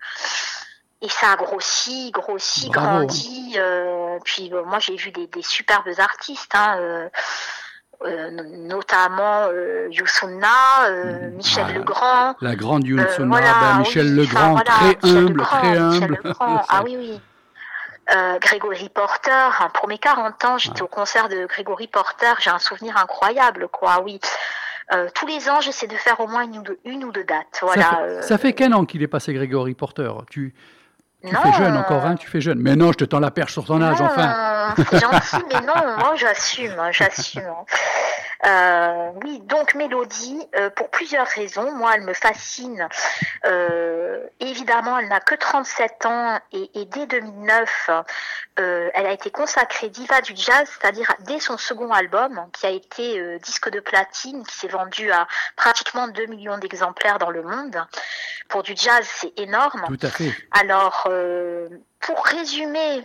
et 1.02 1.10
ça 1.10 1.32
a 1.32 1.36
grossi, 1.36 2.12
grossi, 2.12 2.70
grandi. 2.70 3.56
Euh, 3.58 4.20
puis 4.24 4.52
moi 4.52 4.80
j'ai 4.80 4.96
vu 4.96 5.12
des, 5.12 5.30
superbes 5.42 5.90
artistes, 5.98 6.54
hein, 6.54 7.10
notamment 8.58 9.48
Youssouna, 9.90 10.90
Michel 11.34 11.74
Legrand. 11.74 12.36
La 12.42 12.56
grande 12.56 12.86
Youssouna, 12.86 13.40
ben, 13.40 13.80
Michel 13.80 14.16
Legrand, 14.16 14.56
très 14.56 14.98
humble, 15.04 15.42
très 15.42 15.78
humble. 15.78 16.20
ah 16.40 16.82
oui, 16.84 16.96
oui. 16.98 17.22
Euh, 18.14 18.40
Grégory 18.40 18.90
Porter, 18.90 19.50
pour 19.74 19.88
mes 19.88 19.98
40 19.98 20.46
ans, 20.46 20.58
j'étais 20.58 20.82
au 20.82 20.88
concert 20.88 21.30
de 21.30 21.46
Grégory 21.46 21.88
Porter, 21.88 22.34
j'ai 22.40 22.50
un 22.50 22.60
souvenir 22.60 22.98
incroyable, 22.98 23.70
quoi, 23.70 24.02
oui. 24.04 24.20
Euh, 24.94 25.08
tous 25.14 25.26
les 25.28 25.50
ans, 25.50 25.62
j'essaie 25.62 25.88
de 25.88 25.96
faire 25.96 26.20
au 26.20 26.28
moins 26.28 26.44
une 26.44 26.58
ou 26.58 26.62
deux, 26.64 26.80
une 26.84 27.06
ou 27.06 27.12
deux 27.12 27.24
dates. 27.24 27.60
Voilà. 27.62 27.84
Ça, 27.84 27.98
fait, 27.98 28.22
ça 28.22 28.38
fait 28.38 28.54
qu'un 28.54 28.74
an 28.74 28.86
qu'il 28.86 29.02
est 29.02 29.08
passé 29.08 29.34
Grégory 29.34 29.76
Porter? 29.76 30.12
Tu, 30.30 30.54
tu 31.26 31.36
fais 31.36 31.54
jeune 31.54 31.78
encore, 31.78 32.06
hein, 32.06 32.16
tu 32.16 32.28
fais 32.28 32.42
jeune. 32.42 32.60
Mais 32.60 32.76
non, 32.76 32.92
je 32.92 32.98
te 32.98 33.06
tends 33.06 33.20
la 33.20 33.32
perche 33.32 33.54
sur 33.54 33.66
ton 33.66 33.82
âge, 33.82 34.02
enfin. 34.02 34.74
C'est 34.78 35.00
gentil, 35.00 35.46
mais 35.54 35.62
non, 35.62 35.98
moi 35.98 36.14
j'assume, 36.16 36.76
j'assume. 36.92 37.44
Euh, 38.46 39.12
oui, 39.24 39.40
donc 39.46 39.76
Mélodie, 39.76 40.48
euh, 40.56 40.70
pour 40.70 40.90
plusieurs 40.90 41.28
raisons. 41.28 41.72
Moi, 41.74 41.92
elle 41.96 42.02
me 42.02 42.14
fascine. 42.14 42.88
Euh, 43.46 44.26
évidemment, 44.40 44.98
elle 44.98 45.10
n'a 45.10 45.20
que 45.20 45.36
37 45.36 46.06
ans 46.06 46.40
et, 46.52 46.70
et 46.74 46.86
dès 46.86 47.06
2009, 47.06 47.90
euh, 48.60 48.90
elle 48.94 49.06
a 49.06 49.12
été 49.12 49.32
consacrée 49.32 49.90
diva 49.90 50.22
du 50.22 50.34
jazz, 50.36 50.70
c'est-à-dire 50.80 51.14
dès 51.22 51.40
son 51.40 51.58
second 51.58 51.92
album, 51.92 52.48
qui 52.54 52.66
a 52.66 52.70
été 52.70 53.20
euh, 53.20 53.40
disque 53.40 53.70
de 53.70 53.80
platine, 53.80 54.46
qui 54.46 54.56
s'est 54.56 54.68
vendu 54.68 55.12
à 55.12 55.28
pratiquement 55.56 56.08
2 56.08 56.26
millions 56.26 56.58
d'exemplaires 56.58 57.18
dans 57.18 57.30
le 57.30 57.44
monde. 57.44 57.82
Pour 58.50 58.64
du 58.64 58.74
jazz, 58.76 59.08
c'est 59.08 59.34
énorme. 59.40 59.86
Tout 59.88 60.06
à 60.06 60.10
fait. 60.10 60.34
Alors, 60.52 61.08
euh, 61.10 61.70
pour 62.02 62.26
résumer, 62.26 63.04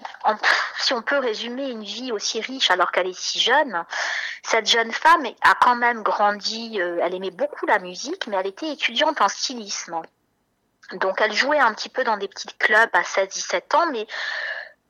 si 0.79 0.93
on 0.93 1.03
peut 1.03 1.19
résumer 1.19 1.71
une 1.71 1.85
vie 1.85 2.13
aussi 2.13 2.41
riche 2.41 2.71
alors 2.71 2.93
qu'elle 2.93 3.09
est 3.09 3.19
si 3.19 3.39
jeune, 3.39 3.85
cette 4.43 4.67
jeune 4.67 4.93
femme 4.93 5.27
a 5.43 5.55
quand 5.55 5.77
même 5.77 6.03
grandi, 6.03 6.81
euh, 6.81 7.01
elle 7.03 7.15
aimait 7.15 7.31
beaucoup 7.31 7.67
la 7.67 7.79
musique, 7.79 8.27
mais 8.27 8.37
elle 8.37 8.47
était 8.47 8.73
étudiante 8.73 9.21
en 9.21 9.29
stylisme. 9.29 10.01
Donc 10.93 11.21
elle 11.21 11.33
jouait 11.33 11.59
un 11.59 11.75
petit 11.75 11.89
peu 11.89 12.05
dans 12.05 12.17
des 12.17 12.29
petits 12.29 12.55
clubs 12.59 12.91
à 12.93 13.03
16-17 13.03 13.77
ans, 13.77 13.87
mais 13.93 14.07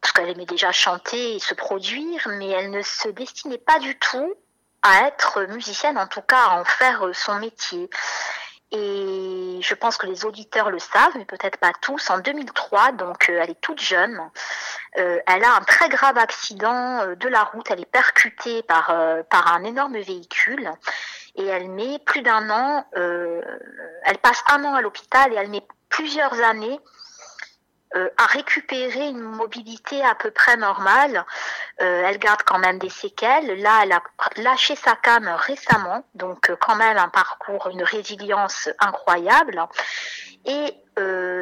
parce 0.00 0.12
qu'elle 0.12 0.28
aimait 0.28 0.46
déjà 0.46 0.72
chanter 0.72 1.36
et 1.36 1.38
se 1.38 1.54
produire, 1.54 2.28
mais 2.28 2.50
elle 2.50 2.70
ne 2.70 2.82
se 2.82 3.08
destinait 3.08 3.58
pas 3.58 3.78
du 3.78 3.98
tout 3.98 4.34
à 4.82 5.08
être 5.08 5.42
musicienne, 5.48 5.98
en 5.98 6.06
tout 6.06 6.22
cas 6.22 6.44
à 6.44 6.60
en 6.60 6.64
faire 6.64 7.02
son 7.12 7.36
métier. 7.36 7.90
Et 8.72 9.60
je 9.62 9.74
pense 9.74 9.96
que 9.96 10.06
les 10.06 10.24
auditeurs 10.24 10.70
le 10.70 10.80
savent, 10.80 11.16
mais 11.16 11.24
peut-être 11.24 11.58
pas 11.58 11.72
tous. 11.80 12.10
En 12.10 12.18
2003, 12.18 12.92
donc 12.92 13.28
euh, 13.28 13.40
elle 13.40 13.50
est 13.50 13.60
toute 13.60 13.80
jeune, 13.80 14.20
euh, 14.98 15.20
elle 15.26 15.44
a 15.44 15.54
un 15.54 15.60
très 15.60 15.88
grave 15.88 16.18
accident 16.18 17.00
euh, 17.02 17.14
de 17.14 17.28
la 17.28 17.44
route. 17.44 17.70
Elle 17.70 17.80
est 17.80 17.90
percutée 17.90 18.62
par 18.64 18.92
par 19.30 19.54
un 19.54 19.62
énorme 19.64 19.98
véhicule 19.98 20.70
et 21.36 21.46
elle 21.46 21.70
met 21.70 22.00
plus 22.00 22.22
d'un 22.22 22.50
an. 22.50 22.84
elle 22.92 24.18
passe 24.18 24.42
un 24.48 24.64
an 24.64 24.74
à 24.74 24.80
l'hôpital 24.80 25.32
et 25.32 25.36
elle 25.36 25.50
met 25.50 25.66
plusieurs 25.88 26.40
années 26.42 26.80
euh, 27.96 28.10
à 28.18 28.26
récupérer 28.26 29.08
une 29.08 29.20
mobilité 29.20 30.04
à 30.04 30.14
peu 30.14 30.30
près 30.30 30.56
normale. 30.56 31.24
Euh, 31.80 32.02
elle 32.04 32.18
garde 32.18 32.42
quand 32.42 32.58
même 32.58 32.78
des 32.78 32.90
séquelles. 32.90 33.58
Là, 33.62 33.80
elle 33.84 33.92
a 33.92 34.02
lâché 34.36 34.76
sa 34.76 34.96
canne 34.96 35.28
récemment, 35.28 36.04
donc 36.14 36.50
euh, 36.50 36.56
quand 36.60 36.76
même 36.76 36.98
un 36.98 37.08
parcours, 37.08 37.68
une 37.68 37.82
résilience 37.82 38.68
incroyable. 38.80 39.62
Et 40.44 40.74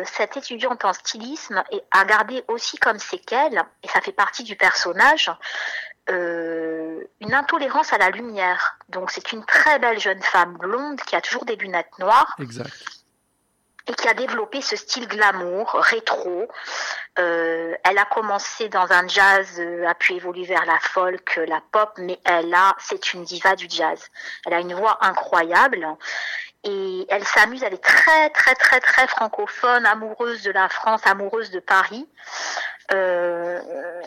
cette 0.04 0.36
étudiante 0.36 0.84
en 0.84 0.92
stylisme 0.92 1.62
a 1.92 2.04
gardé 2.04 2.42
aussi 2.48 2.76
comme 2.78 2.98
séquelle, 2.98 3.62
et 3.84 3.88
ça 3.88 4.00
fait 4.00 4.12
partie 4.12 4.42
du 4.42 4.56
personnage, 4.56 5.30
une 6.08 7.34
intolérance 7.34 7.92
à 7.92 7.98
la 7.98 8.10
lumière. 8.10 8.78
Donc 8.88 9.12
c'est 9.12 9.30
une 9.30 9.44
très 9.44 9.78
belle 9.78 10.00
jeune 10.00 10.22
femme 10.22 10.56
blonde 10.56 11.00
qui 11.02 11.14
a 11.14 11.20
toujours 11.20 11.44
des 11.44 11.54
lunettes 11.54 11.98
noires. 12.00 12.34
Exact 12.40 12.72
et 13.86 13.94
qui 13.94 14.08
a 14.08 14.14
développé 14.14 14.60
ce 14.60 14.76
style 14.76 15.06
glamour, 15.06 15.70
rétro. 15.72 16.48
Euh, 17.18 17.74
elle 17.84 17.98
a 17.98 18.04
commencé 18.06 18.68
dans 18.68 18.90
un 18.90 19.06
jazz, 19.06 19.60
euh, 19.60 19.86
a 19.86 19.94
pu 19.94 20.14
évoluer 20.14 20.44
vers 20.44 20.64
la 20.64 20.78
folk, 20.80 21.40
la 21.46 21.60
pop, 21.70 21.92
mais 21.98 22.18
elle 22.24 22.52
a, 22.54 22.74
c'est 22.78 23.12
une 23.12 23.24
diva 23.24 23.56
du 23.56 23.66
jazz. 23.68 24.00
Elle 24.46 24.54
a 24.54 24.60
une 24.60 24.74
voix 24.74 24.98
incroyable 25.00 25.86
et 26.64 27.06
elle 27.08 27.24
s'amuse, 27.24 27.62
elle 27.62 27.74
est 27.74 27.84
très 27.84 28.30
très 28.30 28.54
très 28.54 28.80
très 28.80 29.06
francophone, 29.06 29.86
amoureuse 29.86 30.42
de 30.42 30.50
la 30.50 30.68
France, 30.68 31.02
amoureuse 31.04 31.50
de 31.50 31.60
Paris. 31.60 32.08
Euh, 32.92 33.60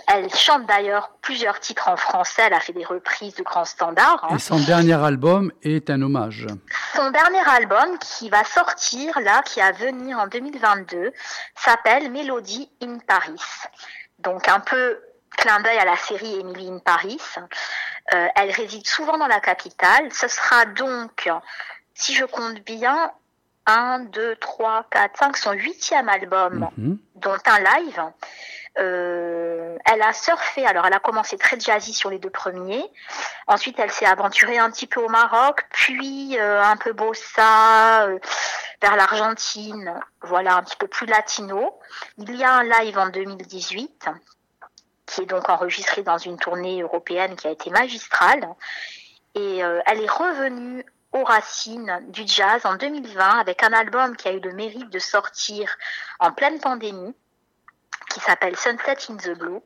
elle 0.07 0.29
chante 0.35 0.67
d'ailleurs 0.67 1.11
plusieurs 1.21 1.59
titres 1.59 1.89
en 1.89 1.97
français, 1.97 2.43
elle 2.45 2.53
a 2.53 2.59
fait 2.59 2.73
des 2.73 2.85
reprises 2.85 3.35
de 3.35 3.43
grands 3.43 3.65
standards. 3.65 4.23
Hein. 4.29 4.35
Et 4.35 4.39
son 4.39 4.59
dernier 4.59 4.93
album 4.93 5.51
est 5.63 5.89
un 5.89 6.01
hommage. 6.01 6.45
Son 6.95 7.09
dernier 7.09 7.47
album 7.47 7.97
qui 7.99 8.29
va 8.29 8.43
sortir 8.43 9.19
là, 9.21 9.41
qui 9.43 9.61
a 9.61 9.71
venir 9.71 10.19
en 10.19 10.27
2022, 10.27 11.11
s'appelle 11.55 12.11
Melody 12.11 12.69
in 12.81 12.99
Paris. 12.99 13.41
Donc 14.19 14.47
un 14.47 14.59
peu 14.59 14.99
clin 15.37 15.59
d'œil 15.61 15.77
à 15.77 15.85
la 15.85 15.95
série 15.95 16.39
Emily 16.39 16.69
in 16.69 16.79
Paris. 16.79 17.19
Euh, 18.13 18.27
elle 18.35 18.51
réside 18.51 18.87
souvent 18.87 19.17
dans 19.17 19.27
la 19.27 19.39
capitale. 19.39 20.11
Ce 20.11 20.27
sera 20.27 20.65
donc, 20.65 21.29
si 21.97 22.13
je 22.13 22.25
compte 22.25 22.59
bien, 22.61 23.11
1, 23.65 23.99
2, 24.11 24.35
3, 24.37 24.85
4, 24.91 25.17
5, 25.17 25.37
son 25.37 25.51
huitième 25.51 26.07
album, 26.07 26.69
mhm. 26.77 26.97
dont 27.15 27.37
un 27.45 27.59
live. 27.59 28.01
Euh, 28.79 29.75
elle 29.85 30.03
a 30.03 30.13
surfé, 30.13 30.65
alors 30.67 30.85
elle 30.85 30.93
a 30.93 30.99
commencé 30.99 31.35
très 31.37 31.59
jazzy 31.59 31.93
sur 31.93 32.11
les 32.11 32.19
deux 32.19 32.29
premiers. 32.29 32.85
Ensuite, 33.47 33.79
elle 33.79 33.91
s'est 33.91 34.05
aventurée 34.05 34.59
un 34.59 34.69
petit 34.69 34.85
peu 34.85 35.01
au 35.01 35.09
Maroc, 35.09 35.65
puis 35.71 36.37
euh, 36.37 36.61
un 36.61 36.77
peu 36.77 36.93
bossa, 36.93 38.03
euh, 38.03 38.19
vers 38.79 38.95
l'Argentine, 38.95 39.99
voilà, 40.21 40.57
un 40.57 40.63
petit 40.63 40.77
peu 40.77 40.87
plus 40.87 41.07
latino. 41.07 41.79
Il 42.19 42.35
y 42.35 42.43
a 42.43 42.53
un 42.53 42.63
live 42.63 42.97
en 42.99 43.09
2018 43.09 44.05
qui 45.07 45.21
est 45.21 45.25
donc 45.25 45.49
enregistré 45.49 46.03
dans 46.03 46.19
une 46.19 46.37
tournée 46.37 46.81
européenne 46.83 47.35
qui 47.35 47.47
a 47.47 47.51
été 47.51 47.71
magistrale. 47.71 48.47
Et 49.33 49.59
elle 49.59 50.01
est 50.01 50.09
revenue 50.09 50.83
aux 51.17 51.23
racines 51.23 51.99
du 52.09 52.23
jazz 52.25 52.65
en 52.65 52.75
2020 52.75 53.39
avec 53.39 53.63
un 53.63 53.73
album 53.73 54.15
qui 54.15 54.27
a 54.27 54.33
eu 54.33 54.39
le 54.39 54.53
mérite 54.53 54.89
de 54.89 54.99
sortir 54.99 55.75
en 56.19 56.31
pleine 56.31 56.59
pandémie 56.59 57.15
qui 58.09 58.19
s'appelle 58.19 58.55
Sunset 58.55 58.97
in 59.09 59.17
the 59.17 59.37
Blue. 59.37 59.61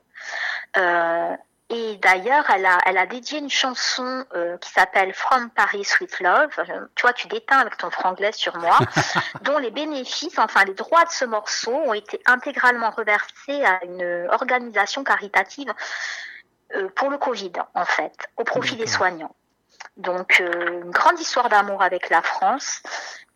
Euh, 0.78 1.36
et 1.70 1.96
d'ailleurs, 1.98 2.50
elle 2.50 2.66
a, 2.66 2.80
elle 2.86 2.98
a 2.98 3.06
dédié 3.06 3.40
une 3.40 3.50
chanson 3.50 4.26
euh, 4.36 4.58
qui 4.58 4.72
s'appelle 4.72 5.14
From 5.14 5.50
Paris 5.52 5.88
with 6.02 6.20
Love. 6.20 6.52
Euh, 6.60 6.86
tu 6.96 7.04
vois, 7.04 7.14
tu 7.14 7.28
déteins 7.28 7.60
avec 7.60 7.78
ton 7.78 7.90
franglais 7.90 8.34
sur 8.34 8.58
moi, 8.58 8.78
dont 9.42 9.58
les 9.58 9.72
bénéfices, 9.72 10.38
enfin 10.38 10.66
les 10.66 10.74
droits 10.74 11.06
de 11.06 11.12
ce 11.12 11.24
morceau, 11.24 11.74
ont 11.74 11.94
été 11.94 12.22
intégralement 12.26 12.92
reversés 12.92 13.64
à 13.64 13.84
une 13.86 14.28
organisation 14.32 15.04
caritative 15.04 15.74
pour 16.96 17.10
le 17.10 17.18
Covid, 17.18 17.54
en 17.74 17.86
fait, 17.86 18.14
au 18.38 18.44
profit 18.44 18.76
des 18.76 18.88
soignants. 18.88 19.36
Donc, 19.98 20.40
une 20.40 20.92
grande 20.92 21.20
histoire 21.20 21.50
d'amour 21.50 21.82
avec 21.82 22.10
la 22.10 22.22
France 22.22 22.82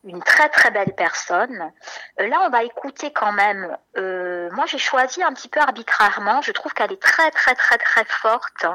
une 0.06 0.22
très 0.22 0.50
très 0.50 0.72
belle 0.72 0.94
personne. 0.96 1.72
Euh, 2.20 2.28
là, 2.28 2.42
on 2.46 2.50
va 2.50 2.64
écouter 2.64 3.12
quand 3.12 3.32
même. 3.32 3.76
Euh, 3.98 4.50
moi, 4.52 4.66
j'ai 4.68 4.78
choisi 4.78 5.22
un 5.24 5.34
petit 5.34 5.50
peu 5.50 5.60
arbitrairement. 5.60 6.42
Je 6.42 6.52
trouve 6.52 6.74
qu'elle 6.74 6.92
est 6.92 7.02
très 7.02 7.32
très 7.32 7.56
très 7.56 7.78
très 7.78 8.06
forte 8.06 8.66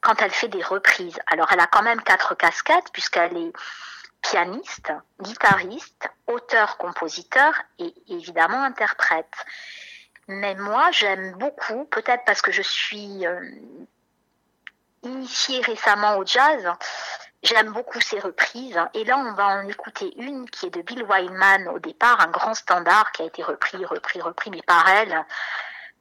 quand 0.00 0.22
elle 0.22 0.30
fait 0.30 0.48
des 0.48 0.62
reprises. 0.62 1.18
Alors, 1.26 1.48
elle 1.52 1.60
a 1.60 1.66
quand 1.66 1.82
même 1.82 2.00
quatre 2.02 2.34
casquettes 2.34 2.90
puisqu'elle 2.92 3.36
est 3.36 3.52
pianiste, 4.22 4.92
guitariste, 5.20 6.08
auteur, 6.26 6.76
compositeur 6.76 7.54
et 7.78 7.92
évidemment 8.08 8.62
interprète. 8.62 9.34
Mais 10.28 10.54
moi, 10.54 10.90
j'aime 10.92 11.32
beaucoup, 11.32 11.86
peut-être 11.86 12.24
parce 12.24 12.42
que 12.42 12.52
je 12.52 12.62
suis 12.62 13.26
euh, 13.26 13.40
initiée 15.02 15.60
récemment 15.60 16.16
au 16.18 16.26
jazz, 16.26 16.68
J'aime 17.42 17.72
beaucoup 17.72 18.00
ses 18.00 18.18
reprises. 18.18 18.78
Et 18.92 19.04
là, 19.04 19.16
on 19.18 19.32
va 19.32 19.46
en 19.46 19.66
écouter 19.66 20.12
une 20.18 20.48
qui 20.50 20.66
est 20.66 20.70
de 20.70 20.82
Bill 20.82 21.04
Wyman 21.04 21.68
au 21.68 21.78
départ, 21.78 22.20
un 22.20 22.30
grand 22.30 22.54
standard 22.54 23.12
qui 23.12 23.22
a 23.22 23.24
été 23.24 23.42
repris, 23.42 23.82
repris, 23.84 24.20
repris, 24.20 24.50
mais 24.50 24.60
par 24.66 24.86
elle. 24.88 25.24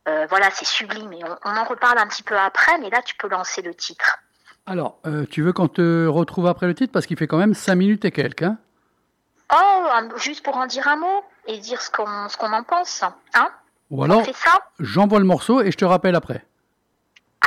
Euh, 0.09 0.25
voilà, 0.29 0.49
c'est 0.51 0.65
sublime. 0.65 1.13
Et 1.13 1.23
on, 1.45 1.55
en 1.55 1.63
reparle 1.63 1.97
un 1.97 2.07
petit 2.07 2.23
peu 2.23 2.38
après, 2.38 2.77
mais 2.79 2.89
là, 2.89 3.01
tu 3.01 3.15
peux 3.15 3.29
lancer 3.29 3.62
le 3.62 3.73
titre. 3.73 4.17
Alors, 4.65 4.99
euh, 5.05 5.25
tu 5.29 5.41
veux 5.41 5.53
qu'on 5.53 5.69
te 5.69 6.07
retrouve 6.07 6.45
après 6.45 6.67
le 6.67 6.75
titre? 6.75 6.91
Parce 6.91 7.05
qu'il 7.05 7.17
fait 7.17 7.27
quand 7.27 7.38
même 7.38 7.53
5 7.53 7.75
minutes 7.75 8.03
et 8.03 8.12
quelques. 8.12 8.43
Hein 8.43 8.57
oh, 9.53 10.17
juste 10.17 10.43
pour 10.43 10.57
en 10.57 10.65
dire 10.65 10.89
un 10.89 10.97
mot 10.97 11.23
et 11.47 11.57
dire 11.59 11.81
ce 11.81 11.89
qu'on 11.89 12.27
ce 12.27 12.35
qu'on 12.35 12.51
en 12.51 12.63
pense. 12.63 13.03
Hein 13.33 13.49
Ou 13.91 14.03
alors, 14.03 14.23
j'envoie 14.79 15.19
le 15.19 15.25
morceau 15.25 15.62
et 15.62 15.71
je 15.71 15.77
te 15.77 15.85
rappelle 15.85 16.15
après. 16.15 16.43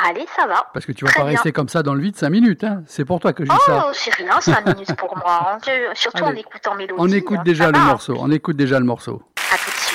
Allez, 0.05 0.27
ça 0.37 0.47
va. 0.47 0.67
Parce 0.73 0.85
que 0.85 0.93
tu 0.93 1.05
vas 1.05 1.13
pas 1.13 1.25
rester 1.25 1.53
comme 1.53 1.69
ça 1.69 1.83
dans 1.83 1.95
le 1.95 2.03
vide 2.03 2.17
5 2.17 2.29
minutes. 2.31 2.65
Hein. 2.65 2.83
C'est 2.87 3.05
pour 3.05 3.21
toi 3.21 3.33
que 3.33 3.45
je 3.45 3.51
dis 3.51 3.57
oh, 3.57 3.63
ça. 3.67 3.87
Oh, 3.89 3.91
c'est 3.93 4.15
rien 4.15 4.41
5 4.41 4.67
minutes 4.67 4.95
pour 4.97 5.17
moi. 5.17 5.53
Hein. 5.53 5.59
Surtout 5.95 6.25
en 6.25 6.35
écoutant 6.35 6.75
Mélodie. 6.75 7.01
On 7.01 7.09
écoute 7.09 7.39
hein. 7.41 7.45
déjà 7.45 7.71
le 7.71 7.79
morceau. 7.79 8.17
On 8.19 8.31
écoute 8.31 8.57
déjà 8.57 8.79
le 8.79 8.85
morceau. 8.85 9.23
À 9.53 9.57
tout 9.57 9.71
de 9.71 9.77
suite. 9.77 9.92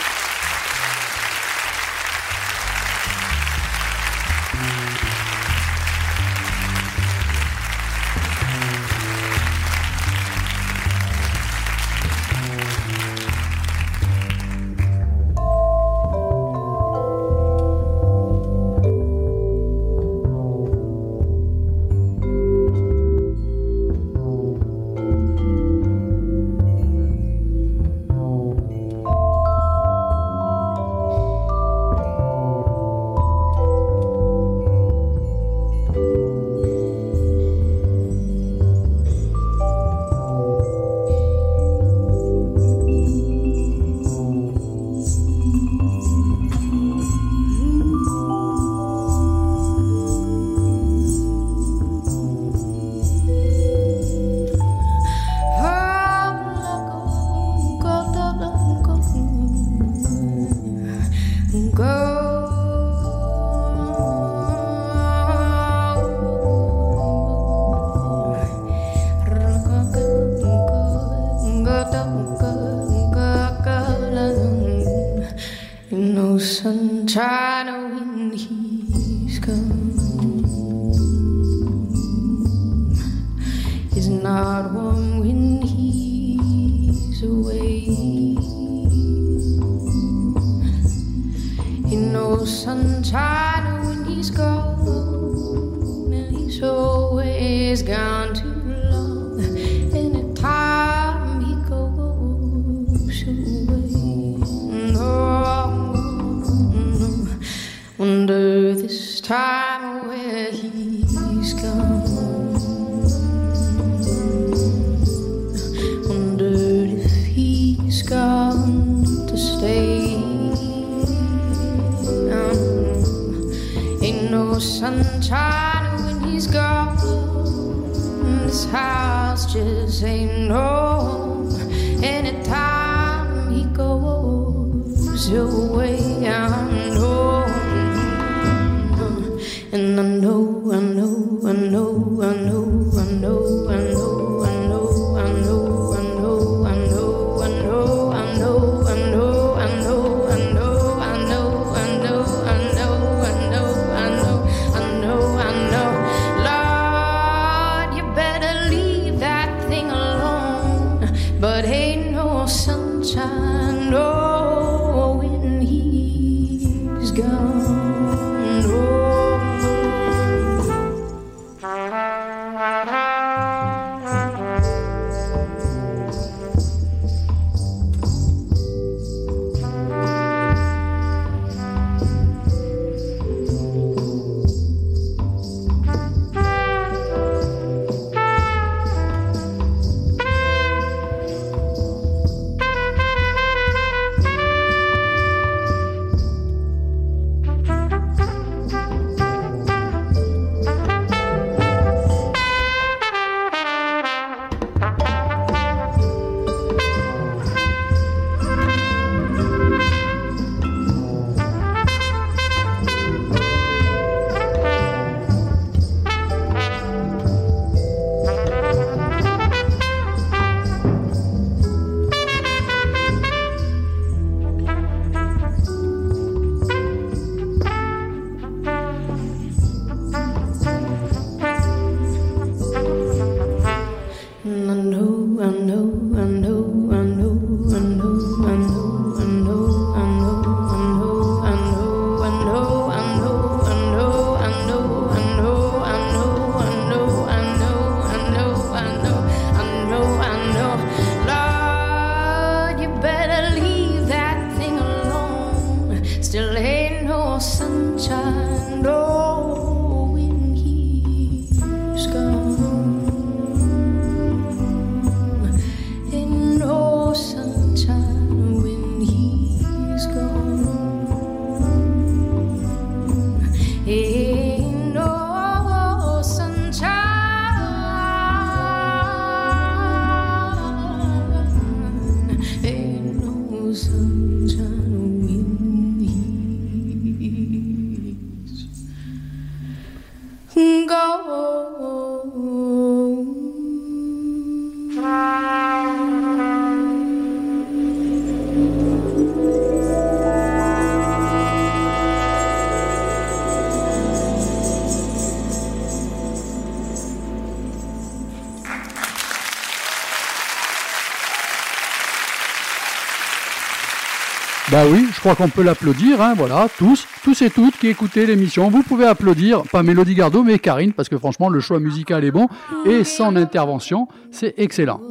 Bah 314.78 314.84
oui, 314.94 315.08
je 315.12 315.20
crois 315.20 315.34
qu'on 315.34 315.50
peut 315.50 315.64
l'applaudir, 315.64 316.22
hein, 316.22 316.36
voilà, 316.38 316.68
tous, 316.78 317.08
tous 317.24 317.42
et 317.42 317.50
toutes 317.50 317.78
qui 317.78 317.88
écoutez 317.88 318.28
l'émission, 318.28 318.70
vous 318.70 318.84
pouvez 318.84 319.08
applaudir, 319.08 319.64
pas 319.64 319.82
Mélodie 319.82 320.14
Gardot, 320.14 320.44
mais 320.44 320.60
Karine, 320.60 320.94
parce 320.94 321.10
que 321.10 321.18
franchement, 321.18 321.50
le 321.50 321.60
choix 321.60 321.80
musical 321.80 322.24
est 322.24 322.30
bon, 322.30 322.48
et 322.86 323.04
son 323.04 323.36
intervention, 323.38 324.08
c'est 324.30 324.54
excellent. 324.58 325.02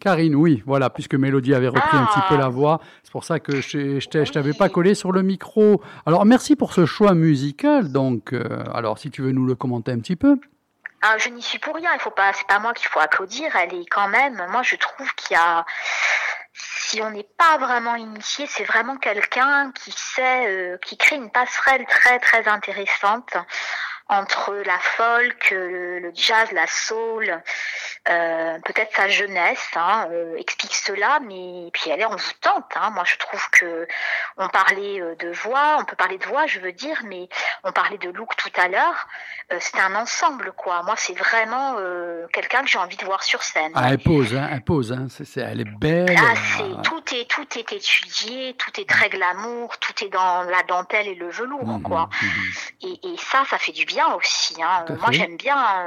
Karine, 0.00 0.34
oui, 0.34 0.62
voilà, 0.66 0.88
puisque 0.88 1.14
Mélodie 1.14 1.54
avait 1.54 1.68
repris 1.68 1.96
un 1.96 2.06
petit 2.06 2.20
peu 2.28 2.36
la 2.36 2.48
voix, 2.48 2.80
c'est 3.02 3.12
pour 3.12 3.24
ça 3.24 3.38
que 3.38 3.60
je, 3.60 4.00
je 4.00 4.32
t'avais 4.32 4.54
pas 4.54 4.68
collé 4.70 4.94
sur 4.94 5.12
le 5.12 5.22
micro. 5.22 5.82
Alors, 6.06 6.24
merci 6.24 6.56
pour 6.56 6.72
ce 6.72 6.86
choix 6.86 7.14
musical. 7.14 7.92
Donc, 7.92 8.32
euh, 8.32 8.64
alors, 8.72 8.98
si 8.98 9.10
tu 9.10 9.20
veux 9.20 9.32
nous 9.32 9.46
le 9.46 9.54
commenter 9.54 9.92
un 9.92 9.98
petit 9.98 10.16
peu. 10.16 10.38
Ah, 11.02 11.16
je 11.18 11.28
n'y 11.28 11.42
suis 11.42 11.58
pour 11.58 11.74
rien. 11.74 11.90
Il 11.94 12.00
faut 12.00 12.10
pas, 12.10 12.32
c'est 12.32 12.46
pas 12.46 12.58
moi 12.58 12.72
qu'il 12.72 12.88
faut 12.88 13.00
applaudir. 13.00 13.54
Elle 13.56 13.74
est 13.74 13.86
quand 13.86 14.08
même. 14.08 14.42
Moi, 14.50 14.62
je 14.62 14.76
trouve 14.76 15.14
qu'il 15.14 15.36
y 15.36 15.40
a. 15.40 15.64
Si 16.52 17.00
on 17.02 17.10
n'est 17.10 17.28
pas 17.38 17.58
vraiment 17.58 17.94
initié, 17.94 18.46
c'est 18.46 18.64
vraiment 18.64 18.96
quelqu'un 18.96 19.70
qui 19.72 19.92
sait, 19.92 20.46
euh, 20.48 20.76
qui 20.84 20.96
crée 20.96 21.16
une 21.16 21.30
passerelle 21.30 21.86
très 21.86 22.18
très 22.18 22.48
intéressante 22.48 23.36
entre 24.10 24.54
la 24.66 24.78
folk, 24.78 25.50
le, 25.52 26.10
jazz, 26.14 26.50
la 26.52 26.66
soul, 26.66 27.40
euh, 28.08 28.58
peut-être 28.64 28.96
sa 28.96 29.08
jeunesse, 29.08 29.68
hein, 29.76 30.08
euh, 30.10 30.34
explique 30.38 30.74
cela, 30.74 31.20
mais 31.20 31.68
puis 31.72 31.90
elle 31.90 32.00
est 32.00 32.06
envoûtante. 32.06 32.64
Hein. 32.74 32.90
Moi, 32.90 33.04
je 33.04 33.16
trouve 33.18 33.50
que 33.50 33.86
on 34.38 34.48
parlait 34.48 35.02
euh, 35.02 35.14
de 35.16 35.28
voix, 35.28 35.76
on 35.78 35.84
peut 35.84 35.96
parler 35.96 36.16
de 36.16 36.24
voix, 36.24 36.46
je 36.46 36.60
veux 36.60 36.72
dire, 36.72 36.98
mais 37.04 37.28
on 37.62 37.72
parlait 37.72 37.98
de 37.98 38.08
look 38.08 38.34
tout 38.36 38.50
à 38.58 38.68
l'heure. 38.68 39.06
c'est 39.58 39.78
un 39.78 39.94
ensemble, 39.96 40.52
quoi. 40.52 40.82
Moi, 40.82 40.94
c'est 40.96 41.16
vraiment 41.16 41.76
quelqu'un 42.32 42.62
que 42.62 42.68
j'ai 42.68 42.78
envie 42.78 42.96
de 42.96 43.04
voir 43.04 43.22
sur 43.22 43.42
scène. 43.42 43.72
Ah, 43.74 43.90
elle 43.90 43.98
pose, 43.98 44.34
hein, 44.34 44.48
elle 44.50 44.62
pose, 44.62 44.92
hein. 44.92 45.08
elle 45.36 45.60
est 45.60 45.78
belle. 45.78 46.16
Ah, 46.18 46.34
tout 46.82 47.02
est 47.14 47.28
tout 47.28 47.46
est 47.58 47.72
étudié, 47.72 48.54
tout 48.54 48.80
est 48.80 48.88
très 48.88 49.10
glamour, 49.10 49.76
tout 49.78 50.04
est 50.04 50.08
dans 50.08 50.44
la 50.44 50.62
dentelle 50.62 51.06
et 51.06 51.14
le 51.14 51.28
velours, 51.28 51.66
mmh, 51.66 51.82
quoi. 51.82 52.08
Mmh, 52.22 52.26
mmh. 52.26 52.86
Et, 52.86 53.12
et, 53.12 53.16
ça, 53.18 53.44
ça 53.48 53.58
fait 53.58 53.72
du 53.72 53.84
bien 53.84 54.14
aussi. 54.14 54.62
Hein. 54.62 54.86
Moi, 55.00 55.10
j'aime 55.10 55.36
bien, 55.36 55.84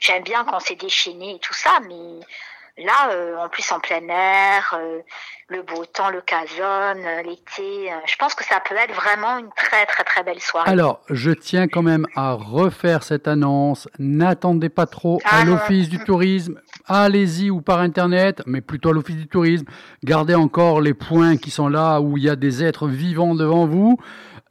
j'aime 0.00 0.22
bien 0.22 0.44
quand 0.44 0.58
c'est 0.58 0.74
déchaîné 0.74 1.36
et 1.36 1.38
tout 1.38 1.52
ça, 1.54 1.61
mais 1.88 2.84
là, 2.84 3.10
euh, 3.10 3.36
en 3.36 3.48
plus 3.48 3.70
en 3.72 3.80
plein 3.80 4.06
air, 4.08 4.76
euh, 4.78 5.00
le 5.48 5.62
beau 5.62 5.84
temps, 5.84 6.10
le 6.10 6.20
casonne, 6.22 7.04
l'été, 7.26 7.90
je 8.06 8.16
pense 8.16 8.34
que 8.34 8.44
ça 8.44 8.60
peut 8.66 8.74
être 8.74 8.94
vraiment 8.94 9.38
une 9.38 9.50
très 9.54 9.84
très 9.86 10.02
très 10.04 10.22
belle 10.22 10.40
soirée. 10.40 10.70
Alors, 10.70 11.00
je 11.10 11.30
tiens 11.30 11.68
quand 11.68 11.82
même 11.82 12.06
à 12.16 12.32
refaire 12.32 13.02
cette 13.02 13.28
annonce. 13.28 13.88
N'attendez 13.98 14.70
pas 14.70 14.86
trop 14.86 15.20
à 15.24 15.40
ah 15.40 15.44
l'Office 15.44 15.90
du 15.90 15.98
tourisme. 15.98 16.58
Allez-y 16.88 17.50
ou 17.50 17.60
par 17.60 17.80
Internet, 17.80 18.42
mais 18.46 18.62
plutôt 18.62 18.90
à 18.90 18.92
l'Office 18.92 19.16
du 19.16 19.28
tourisme. 19.28 19.66
Gardez 20.02 20.34
encore 20.34 20.80
les 20.80 20.94
points 20.94 21.36
qui 21.36 21.50
sont 21.50 21.68
là 21.68 22.00
où 22.00 22.16
il 22.16 22.24
y 22.24 22.30
a 22.30 22.36
des 22.36 22.64
êtres 22.64 22.88
vivants 22.88 23.34
devant 23.34 23.66
vous. 23.66 23.98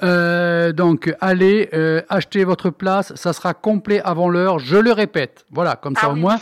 Euh, 0.03 0.71
donc, 0.71 1.13
allez 1.21 1.69
euh, 1.73 2.01
acheter 2.09 2.43
votre 2.43 2.69
place, 2.69 3.13
ça 3.15 3.33
sera 3.33 3.53
complet 3.53 4.01
avant 4.03 4.29
l'heure. 4.29 4.59
Je 4.59 4.77
le 4.77 4.91
répète, 4.91 5.45
voilà, 5.51 5.75
comme 5.75 5.95
ça 5.95 6.07
ah 6.07 6.11
au 6.11 6.15
moins, 6.15 6.37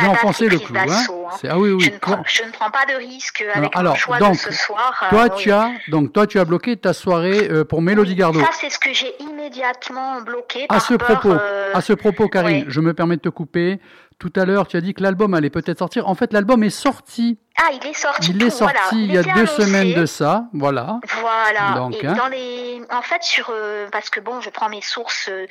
j'ai 0.00 0.06
enfoncé 0.06 0.48
le 0.48 0.58
coup. 0.58 0.72
Hein. 0.76 0.86
Hein. 0.88 1.30
Ah 1.48 1.58
oui, 1.58 1.70
oui. 1.70 1.84
Je, 1.84 1.90
ne 1.90 1.98
prends, 1.98 2.22
je, 2.26 2.42
ne 2.42 2.50
prends, 2.50 2.70
pas 2.70 2.86
de 2.86 2.96
risque 2.96 3.44
avec 3.54 3.76
alors, 3.76 3.96
choix 3.96 4.18
donc, 4.18 4.32
de 4.32 4.38
ce 4.38 4.52
soir. 4.52 5.06
Toi, 5.10 5.24
euh, 5.24 5.36
tu 5.36 5.52
as 5.52 5.70
donc 5.88 6.12
toi, 6.12 6.26
tu 6.26 6.38
as 6.38 6.44
bloqué 6.44 6.76
ta 6.76 6.92
soirée 6.92 7.48
pour 7.68 7.82
Mélodie 7.82 8.14
Gardot. 8.14 8.40
Ça, 8.40 8.50
c'est 8.52 8.70
ce 8.70 8.78
que 8.78 8.92
j'ai 8.92 9.14
immédiatement 9.20 10.20
bloqué. 10.22 10.66
À 10.68 10.80
ce 10.80 10.94
propos, 10.94 11.34
à 11.72 11.80
ce 11.80 11.92
propos, 11.92 12.28
Karine, 12.28 12.64
je 12.68 12.80
me 12.80 12.94
permets 12.94 13.16
de 13.16 13.22
te 13.22 13.28
couper. 13.28 13.80
Tout 14.18 14.32
à 14.36 14.44
l'heure, 14.44 14.68
tu 14.68 14.76
as 14.76 14.80
dit 14.80 14.94
que 14.94 15.02
l'album 15.02 15.34
allait 15.34 15.50
peut-être 15.50 15.78
sortir. 15.78 16.08
En 16.08 16.14
fait, 16.14 16.32
l'album 16.32 16.62
est 16.62 16.70
sorti. 16.70 17.38
Ah, 17.56 17.70
il 17.72 17.88
est 17.88 17.94
sorti. 17.94 18.32
Il 18.32 18.42
est 18.42 18.50
sorti 18.50 19.04
il, 19.04 19.12
y 19.12 19.18
a 19.18 19.22
deux 19.22 19.46
semaines 19.46 19.94
de 19.94 20.06
ça, 20.06 20.46
voilà. 20.52 20.98
Voilà. 21.20 21.74
Donc, 21.76 21.94
et 21.94 22.06
hein. 22.06 22.14
dans 22.14 22.26
les, 22.26 22.82
en 22.90 23.00
fait, 23.00 23.22
sur 23.22 23.50
euh, 23.50 23.86
parce 23.92 24.10
que 24.10 24.18
bon, 24.18 24.40
je 24.40 24.50
prends 24.50 24.68
mes 24.68 24.80
sources 24.80 25.28
euh, 25.30 25.46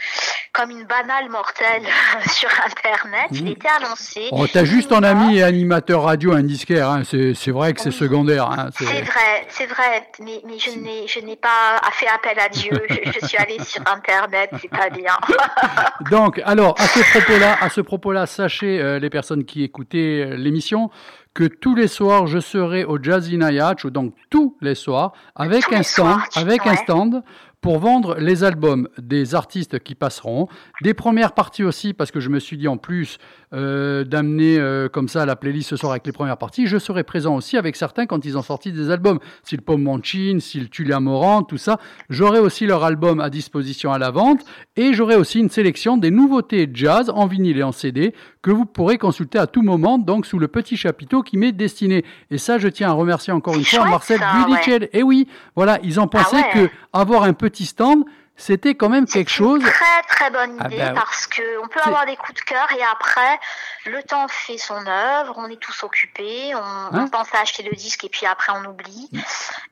comme 0.52 0.70
une 0.70 0.84
banale 0.84 1.30
mortelle 1.30 1.84
sur 2.30 2.50
Internet. 2.66 3.28
Il 3.32 3.46
mmh. 3.46 3.48
était 3.48 3.70
annoncé. 3.70 4.28
Oh, 4.32 4.46
t'as 4.52 4.66
juste 4.66 4.90
ton 4.90 5.02
ami 5.02 5.38
et 5.38 5.44
animateur 5.44 6.04
radio, 6.04 6.34
un 6.34 6.44
disquaire. 6.44 6.90
Hein. 6.90 7.04
C'est 7.06 7.52
vrai 7.52 7.74
que 7.74 7.80
c'est 7.80 7.92
secondaire. 7.92 8.52
Hein. 8.52 8.70
C'est 8.78 8.84
vrai, 8.84 9.48
c'est 9.48 9.68
vrai. 9.68 10.06
Mais, 10.20 10.42
mais 10.46 10.60
je 10.60 10.72
n'ai 10.72 11.08
je 11.08 11.22
n'ai 11.22 11.38
pas 11.38 11.80
fait 11.94 12.08
appel 12.08 12.38
à 12.38 12.50
Dieu. 12.50 12.86
je, 12.90 13.26
suis 13.26 13.38
allée 13.38 13.64
sur 13.64 13.82
Internet, 13.88 14.50
c'est 14.62 14.70
pas 14.70 14.90
bien. 14.90 15.16
Donc, 16.12 16.42
alors 16.44 16.76
à 16.80 16.88
ce 16.88 17.00
propos-là, 17.12 17.58
à 17.62 17.70
ce 17.70 17.80
propos-là, 17.80 18.26
sachez 18.26 18.82
euh, 18.82 19.00
les 19.00 19.10
personnes 19.10 19.46
qui 19.46 19.64
écoutaient 19.64 20.36
l'émission 20.36 20.90
que 21.34 21.46
tous 21.46 21.76
les 21.76 21.88
soirs, 21.88 22.28
je 22.28 22.40
serai 22.40 22.86
au 22.86 23.02
Jazzy 23.02 23.38
Nayach, 23.38 23.88
donc 23.88 24.14
tous 24.30 24.56
les 24.62 24.76
soirs, 24.76 25.14
avec 25.36 25.72
un 25.74 25.84
stand, 25.84 26.20
avec 26.36 26.66
un 26.68 26.76
stand 26.76 27.24
pour 27.64 27.80
vendre 27.80 28.18
les 28.20 28.44
albums 28.44 28.90
des 29.02 29.36
artistes 29.36 29.80
qui 29.80 29.96
passeront, 29.96 30.50
des 30.82 30.94
premières 30.94 31.32
parties 31.32 31.64
aussi, 31.64 31.94
parce 31.94 32.12
que 32.12 32.20
je 32.20 32.28
me 32.28 32.40
suis 32.40 32.58
dit 32.58 32.68
en 32.68 32.76
plus 32.76 33.20
euh, 33.54 34.04
d'amener 34.04 34.60
euh, 34.60 34.90
comme 34.90 35.08
ça 35.08 35.26
la 35.26 35.38
playlist 35.38 35.70
ce 35.70 35.78
soir 35.78 35.94
avec 35.94 36.06
les 36.06 36.12
premières 36.12 36.38
parties, 36.38 36.68
je 36.68 36.78
serai 36.78 37.06
présent 37.06 37.36
aussi 37.38 37.56
avec 37.56 37.78
certains 37.78 38.06
quand 38.06 38.26
ils 38.26 38.38
ont 38.38 38.42
sorti 38.42 38.74
des 38.74 38.92
albums, 38.92 39.20
si 39.44 39.56
le 39.56 39.62
Pomme 39.62 39.82
Manchin, 39.82 40.40
si 40.42 40.60
le 40.60 40.68
Tulia 40.68 41.00
Morand, 41.00 41.44
tout 41.44 41.58
ça, 41.58 41.80
j'aurai 42.10 42.40
aussi 42.40 42.66
leur 42.66 42.84
album 42.84 43.22
à 43.22 43.30
disposition 43.30 43.94
à 43.94 43.98
la 43.98 44.12
vente, 44.12 44.42
et 44.76 44.94
j'aurai 44.94 45.16
aussi 45.16 45.40
une 45.40 45.50
sélection 45.50 45.96
des 45.96 46.12
nouveautés 46.12 46.70
jazz 46.74 47.10
en 47.16 47.28
vinyle 47.28 47.60
et 47.60 47.64
en 47.64 47.72
CD 47.72 48.14
que 48.42 48.52
vous 48.52 48.66
pourrez 48.66 48.98
consulter 48.98 49.40
à 49.40 49.48
tout 49.48 49.62
moment, 49.62 49.98
donc 49.98 50.26
sous 50.26 50.38
le 50.38 50.50
petit 50.50 50.76
chapiteau 50.76 51.24
qui 51.24 51.38
m'est 51.38 51.54
destiné. 51.54 52.04
Et 52.30 52.38
ça, 52.38 52.58
je 52.58 52.68
tiens 52.68 52.90
à 52.90 52.92
remercier 52.92 53.32
encore 53.32 53.56
une 53.56 53.64
fois 53.64 53.86
Marcel 53.86 54.20
Budichel. 54.20 54.90
Et 54.92 55.02
oui, 55.02 55.30
voilà, 55.56 55.80
ils 55.82 56.02
ont 56.02 56.08
pensé 56.08 56.36
ah 56.38 56.54
que 56.54 56.70
avoir 56.92 57.24
un 57.24 57.32
petit 57.32 57.53
stand, 57.62 58.06
c'était 58.36 58.74
quand 58.74 58.90
même 58.90 59.06
quelque 59.06 59.30
chose. 59.30 59.62
Une 59.62 59.70
très 59.70 60.02
très 60.08 60.32
bonne 60.32 60.58
ah 60.60 60.68
idée 60.68 60.78
bah 60.78 60.94
parce 60.96 61.28
que 61.28 61.64
on 61.64 61.68
peut 61.68 61.80
avoir 61.86 62.06
des 62.06 62.16
coups 62.16 62.34
de 62.34 62.46
cœur 62.46 62.68
et 62.78 62.82
après 62.84 63.40
le 63.86 64.02
temps 64.02 64.28
fait 64.28 64.58
son 64.58 64.86
œuvre, 64.88 65.36
on 65.38 65.48
est 65.48 65.60
tous 65.60 65.84
occupés, 65.84 66.56
on, 66.56 66.60
hein 66.60 67.08
pense 67.12 67.28
à 67.36 67.42
acheter 67.42 67.62
le 67.64 67.76
disque 67.76 68.04
et 68.06 68.10
puis 68.10 68.26
après 68.26 68.52
on 68.56 68.68
oublie 68.68 69.08
mm. 69.12 69.20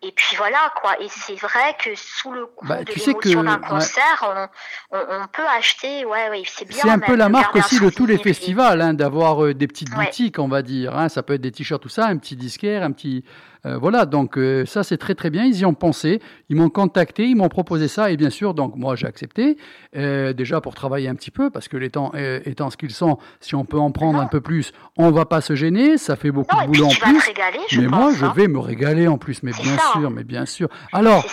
et 0.03 0.11
puis 0.11 0.35
voilà 0.35 0.71
quoi. 0.79 1.01
Et 1.01 1.07
c'est 1.09 1.39
vrai 1.39 1.75
que 1.83 1.89
sous 1.95 2.31
le 2.31 2.45
coup 2.45 2.67
bah, 2.67 2.83
de 2.83 2.93
l'émotion 2.93 3.43
d'un 3.43 3.57
concert, 3.57 4.49
on, 4.91 5.27
peut 5.33 5.47
acheter, 5.57 6.05
ouais 6.05 6.29
ouais, 6.29 6.43
c'est 6.45 6.65
bien. 6.65 6.81
C'est 6.83 6.89
un 6.89 6.99
peu 6.99 7.15
la 7.15 7.29
marque 7.29 7.55
aussi 7.55 7.79
de 7.79 7.89
tous 7.89 8.05
les 8.05 8.19
festivals, 8.19 8.81
hein, 8.81 8.93
d'avoir 8.93 9.43
euh, 9.43 9.53
des 9.55 9.67
petites 9.67 9.89
boutiques, 9.89 10.37
on 10.37 10.47
va 10.47 10.61
dire. 10.61 10.95
Hein. 10.95 11.09
ça 11.09 11.23
peut 11.23 11.33
être 11.33 11.41
des 11.41 11.51
t-shirts 11.51 11.81
tout 11.81 11.89
ça, 11.89 12.05
un 12.05 12.17
petit 12.17 12.35
disquaire, 12.35 12.83
un 12.83 12.91
petit 12.91 13.23
euh, 13.65 13.77
voilà, 13.77 14.05
donc 14.05 14.37
euh, 14.37 14.65
ça 14.65 14.83
c'est 14.83 14.97
très 14.97 15.13
très 15.13 15.29
bien. 15.29 15.45
Ils 15.45 15.59
y 15.59 15.65
ont 15.65 15.73
pensé, 15.73 16.19
ils 16.49 16.55
m'ont 16.55 16.69
contacté, 16.69 17.27
ils 17.27 17.35
m'ont 17.35 17.49
proposé 17.49 17.87
ça 17.87 18.11
et 18.11 18.17
bien 18.17 18.31
sûr, 18.31 18.53
donc 18.53 18.75
moi 18.75 18.95
j'ai 18.95 19.05
accepté 19.05 19.57
euh, 19.95 20.33
déjà 20.33 20.61
pour 20.61 20.73
travailler 20.73 21.07
un 21.07 21.15
petit 21.15 21.29
peu 21.29 21.51
parce 21.51 21.67
que 21.67 21.77
les 21.77 21.89
temps 21.91 22.11
étant 22.45 22.69
ce 22.69 22.77
qu'ils 22.77 22.91
sont, 22.91 23.17
si 23.39 23.53
on 23.55 23.65
peut 23.65 23.77
en 23.77 23.91
prendre 23.91 24.19
un 24.19 24.25
peu 24.25 24.41
plus, 24.41 24.73
on 24.97 25.11
va 25.11 25.25
pas 25.25 25.41
se 25.41 25.55
gêner. 25.55 25.97
Ça 25.97 26.15
fait 26.15 26.31
beaucoup 26.31 26.55
de 26.55 26.65
boulot 26.67 26.85
en 26.85 26.89
plus. 26.89 27.31
mais 27.77 27.87
moi 27.87 28.11
je 28.13 28.25
hein. 28.25 28.33
vais 28.35 28.47
me 28.47 28.59
régaler 28.59 29.07
en 29.07 29.17
plus, 29.17 29.43
mais 29.43 29.51
bien 29.51 29.77
sûr, 29.93 30.09
mais 30.09 30.23
bien 30.23 30.45
sûr. 30.45 30.67
Alors, 30.91 31.25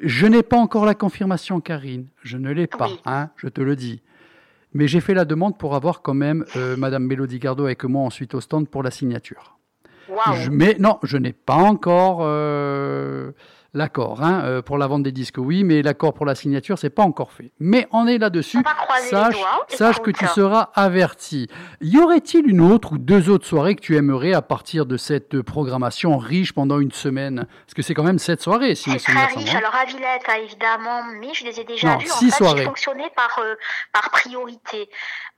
je 0.00 0.26
n'ai 0.26 0.42
pas 0.42 0.56
encore 0.56 0.86
la 0.86 0.94
confirmation, 0.94 1.60
Karine. 1.60 2.06
Je 2.22 2.36
ne 2.36 2.52
l'ai 2.52 2.66
pas, 2.66 2.88
hein, 3.04 3.30
je 3.36 3.48
te 3.48 3.60
le 3.60 3.74
dis. 3.76 4.02
mais 4.74 4.86
j'ai 4.86 5.00
fait 5.00 5.14
la 5.14 5.24
demande 5.24 5.58
pour 5.58 5.74
avoir 5.74 6.02
quand 6.02 6.14
même 6.14 6.44
euh, 6.56 6.76
Madame 6.76 7.04
Mélodie 7.04 7.38
Gardot 7.38 7.64
avec 7.64 7.84
moi 7.84 8.02
ensuite 8.02 8.34
au 8.34 8.40
stand 8.40 8.68
pour 8.68 8.82
la 8.82 8.90
signature. 8.90 9.58
Mais 10.50 10.76
non, 10.78 10.98
je 11.02 11.16
n'ai 11.16 11.32
pas 11.32 11.56
encore 11.56 12.20
euh, 12.22 13.32
l'accord. 13.74 14.22
Hein, 14.22 14.42
euh, 14.44 14.62
pour 14.62 14.78
la 14.78 14.86
vente 14.86 15.02
des 15.02 15.12
disques, 15.12 15.38
oui, 15.38 15.64
mais 15.64 15.82
l'accord 15.82 16.14
pour 16.14 16.26
la 16.26 16.34
signature, 16.34 16.78
c'est 16.78 16.90
pas 16.90 17.02
encore 17.02 17.32
fait. 17.32 17.52
Mais 17.58 17.88
on 17.90 18.06
est 18.06 18.18
là-dessus. 18.18 18.62
Sache, 19.08 19.36
sache 19.68 20.00
que 20.00 20.10
tu 20.10 20.26
seras 20.26 20.70
averti. 20.74 21.48
Y 21.80 21.98
aurait-il 21.98 22.48
une 22.48 22.60
autre 22.60 22.92
ou 22.92 22.98
deux 22.98 23.30
autres 23.30 23.46
soirées 23.46 23.74
que 23.74 23.80
tu 23.80 23.96
aimerais 23.96 24.34
à 24.34 24.42
partir 24.42 24.86
de 24.86 24.96
cette 24.96 25.40
programmation 25.42 26.18
riche 26.18 26.52
pendant 26.52 26.80
une 26.80 26.92
semaine? 26.92 27.46
Parce 27.66 27.74
que 27.74 27.82
c'est 27.82 27.94
quand 27.94 28.04
même 28.04 28.18
sept 28.18 28.42
soirées, 28.42 28.74
si 28.74 28.90
C'est 28.98 29.12
très 29.12 29.26
riche. 29.26 29.54
Alors 29.54 29.74
à 29.74 29.84
Villette, 29.84 30.22
hein, 30.28 30.36
évidemment, 30.42 31.02
mais 31.20 31.32
je 31.34 31.44
les 31.44 31.60
ai 31.60 31.64
déjà 31.64 31.96
vues. 31.96 32.06
Six 32.06 32.40
en 32.40 32.50
fait, 32.50 32.58
j'ai 32.58 32.64
fonctionné 32.64 33.04
par, 33.16 33.38
euh, 33.42 33.54
par 33.92 34.10
priorité. 34.10 34.88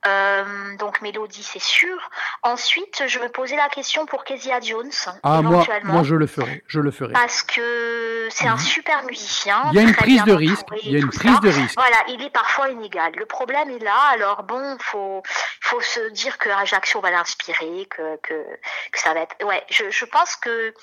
Euh, 0.06 0.76
donc 0.78 1.00
Mélodie, 1.00 1.42
c'est 1.42 1.62
sûr. 1.62 1.96
Ensuite, 2.42 3.04
je 3.06 3.18
me 3.20 3.28
posais 3.28 3.56
la 3.56 3.68
question 3.68 4.04
pour 4.04 4.24
Kezia 4.24 4.60
Jones. 4.60 4.90
Ah, 5.22 5.40
moi, 5.40 5.64
moi, 5.84 6.02
je 6.02 6.14
le 6.14 6.26
ferai. 6.26 6.62
Je 6.66 6.80
le 6.80 6.90
ferai. 6.90 7.12
Parce 7.14 7.42
que 7.42 8.23
c'est 8.30 8.46
un 8.46 8.54
mhm. 8.54 8.60
super 8.60 9.02
musicien. 9.04 9.70
Il 9.72 9.76
y 9.76 9.78
a 9.78 9.82
une 9.82 9.94
prise 9.94 10.22
de 10.24 10.32
risque. 10.32 10.66
Il 10.82 10.92
y 10.92 10.96
a 10.96 10.98
une 10.98 11.10
prise 11.10 11.40
de 11.40 11.48
risque. 11.48 11.74
Voilà, 11.76 11.96
il 12.08 12.22
est 12.22 12.30
parfois 12.30 12.68
inégal. 12.68 13.12
Le 13.16 13.26
problème 13.26 13.70
est 13.70 13.82
là. 13.82 13.98
Alors 14.12 14.42
bon, 14.42 14.76
faut 14.80 15.22
faut 15.60 15.80
se 15.80 16.10
dire 16.10 16.38
que 16.38 16.48
Ajaccio 16.48 17.00
va 17.00 17.10
l'inspirer, 17.10 17.86
que, 17.90 18.16
que, 18.16 18.44
que 18.92 18.98
ça 18.98 19.14
va 19.14 19.20
être. 19.20 19.44
Ouais, 19.44 19.62
je, 19.70 19.90
je 19.90 20.04
pense 20.04 20.36
que 20.36 20.74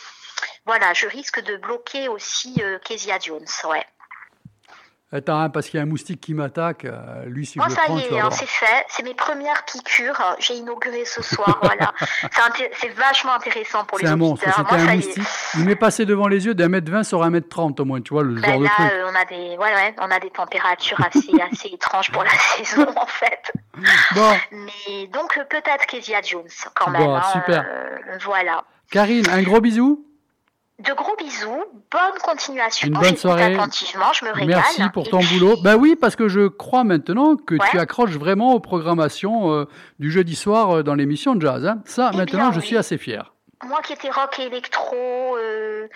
voilà, 0.65 0.93
je 0.93 1.07
risque 1.07 1.41
de 1.41 1.57
bloquer 1.57 2.07
aussi 2.07 2.55
euh, 2.61 2.79
Kezia 2.79 3.19
Jones. 3.19 3.45
Ouais. 3.65 3.85
Attends, 5.13 5.41
hein, 5.41 5.49
parce 5.49 5.67
qu'il 5.67 5.77
y 5.77 5.79
a 5.81 5.83
un 5.83 5.87
moustique 5.87 6.21
qui 6.21 6.33
m'attaque. 6.33 6.85
Euh, 6.85 7.25
lui, 7.25 7.45
si 7.45 7.57
Moi, 7.57 7.67
je 7.67 7.75
ça 7.75 7.81
le 7.89 7.95
y 7.95 8.15
est, 8.15 8.19
hein, 8.19 8.29
c'est 8.31 8.47
fait. 8.47 8.85
C'est 8.87 9.03
mes 9.03 9.13
premières 9.13 9.65
piqûres. 9.65 10.37
J'ai 10.39 10.53
inauguré 10.55 11.03
ce 11.03 11.21
soir. 11.21 11.59
voilà. 11.63 11.91
C'est 12.79 12.93
vachement 12.93 13.33
intéressant 13.33 13.83
pour 13.83 13.97
les 13.97 14.05
C'est 14.05 14.11
un 14.11 14.15
monstre. 14.15 14.45
C'était 14.45 14.73
un 14.73 14.95
moustique. 14.95 15.23
Il 15.55 15.65
m'est 15.65 15.75
passé 15.75 16.05
devant 16.05 16.29
les 16.29 16.45
yeux 16.45 16.53
d'un 16.53 16.69
mètre 16.69 16.89
vingt 16.89 17.03
sur 17.03 17.23
un 17.23 17.29
mètre 17.29 17.49
trente 17.49 17.81
au 17.81 17.85
moins. 17.85 17.99
Tu 17.99 18.13
vois 18.13 18.23
le 18.23 18.35
ben 18.35 18.51
genre 18.51 18.59
de 18.61 18.67
truc. 18.67 18.79
Euh, 18.79 19.11
on 19.11 19.15
a 19.15 19.25
des, 19.25 19.57
ouais, 19.57 19.75
ouais, 19.75 19.95
on 19.99 20.09
a 20.09 20.19
des 20.19 20.29
températures 20.29 21.01
assez, 21.05 21.31
assez 21.51 21.67
étranges 21.67 22.09
pour 22.11 22.23
la 22.23 22.29
saison 22.55 22.87
en 22.95 23.07
fait. 23.07 23.51
Bon. 24.15 24.33
Mais 24.51 25.07
donc 25.07 25.37
peut-être 25.49 25.87
Kezia 25.87 26.21
Jones 26.21 26.47
quand 26.73 26.89
même. 26.89 27.03
Bon, 27.03 27.15
hein, 27.15 27.23
super. 27.33 27.65
Euh, 27.67 28.17
voilà. 28.23 28.63
Karine, 28.89 29.27
un 29.29 29.41
gros 29.43 29.59
bisou. 29.59 30.05
De 30.83 30.93
gros 30.93 31.15
bisous, 31.15 31.63
bonne 31.91 32.19
continuation. 32.23 32.87
Une 32.87 32.93
bonne 32.95 33.15
soirée. 33.15 33.53
Attentivement, 33.53 34.13
je 34.13 34.25
me 34.25 34.31
régale. 34.31 34.47
Merci 34.47 34.81
pour 34.93 35.07
ton 35.07 35.19
boulot. 35.19 35.57
Ben 35.61 35.75
oui, 35.75 35.95
parce 35.95 36.15
que 36.15 36.27
je 36.27 36.47
crois 36.47 36.83
maintenant 36.83 37.35
que 37.35 37.55
tu 37.69 37.77
accroches 37.77 38.17
vraiment 38.17 38.53
aux 38.53 38.59
programmations 38.59 39.53
euh, 39.53 39.65
du 39.99 40.11
jeudi 40.11 40.35
soir 40.35 40.77
euh, 40.77 40.83
dans 40.83 40.95
l'émission 40.95 41.35
de 41.35 41.41
jazz. 41.41 41.65
Hein. 41.65 41.81
Ça, 41.85 42.11
eh 42.13 42.17
maintenant, 42.17 42.51
je 42.51 42.59
suis 42.61 42.77
assez 42.77 42.97
fier. 42.97 43.33
Moi 43.63 43.79
qui 43.83 43.93
étais 43.93 44.09
rock 44.09 44.39
et 44.39 44.47
électro, 44.47 45.37
euh, 45.37 45.87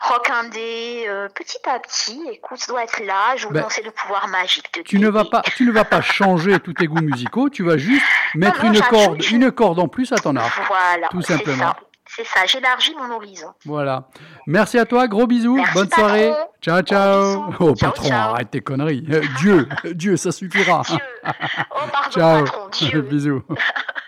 rock 0.00 0.30
indé, 0.30 1.06
petit 1.34 1.58
à 1.68 1.78
petit, 1.78 2.18
écoute, 2.32 2.60
ça 2.60 2.72
doit 2.72 2.84
être 2.84 3.04
là. 3.04 3.36
Je 3.36 3.46
vous 3.46 3.52
ben, 3.52 3.66
le 3.84 3.90
pouvoir 3.90 4.28
magique 4.28 4.72
de 4.74 4.80
tu 4.82 4.98
ne 4.98 5.08
vas 5.10 5.26
pas, 5.26 5.42
Tu 5.42 5.66
ne 5.66 5.72
vas 5.72 5.84
pas 5.84 6.00
changer 6.00 6.58
tous 6.60 6.72
tes 6.72 6.86
goûts 6.86 7.02
musicaux. 7.02 7.50
Tu 7.50 7.62
vas 7.62 7.76
juste 7.76 8.06
mettre 8.34 8.64
une 8.64 8.80
corde, 8.80 9.22
une 9.30 9.52
corde 9.52 9.80
en 9.80 9.88
plus 9.88 10.12
à 10.12 10.16
ton 10.16 10.34
arbre. 10.36 10.62
Voilà, 10.66 11.08
tout 11.08 11.20
simplement. 11.20 11.74
C'est 12.16 12.24
ça, 12.26 12.46
j'élargis 12.46 12.94
mon 12.94 13.10
horizon. 13.12 13.48
Voilà. 13.64 14.08
Merci 14.46 14.78
à 14.78 14.84
toi, 14.84 15.08
gros 15.08 15.26
bisous, 15.26 15.60
bonne 15.74 15.90
soirée. 15.90 16.32
Ciao, 16.60 16.80
ciao. 16.82 17.52
Oh, 17.58 17.74
patron, 17.74 18.10
arrête 18.12 18.50
tes 18.50 18.60
conneries. 18.60 19.04
Euh, 19.10 19.22
Dieu, 19.38 19.68
Dieu, 19.92 20.16
ça 20.16 20.30
suffira. 20.30 20.82
Dieu. 20.86 20.98
Oh, 21.24 21.78
pardon, 21.90 22.10
ciao. 22.10 22.44
patron, 22.44 22.68
Dieu. 22.70 23.00
bisous. 23.10 23.42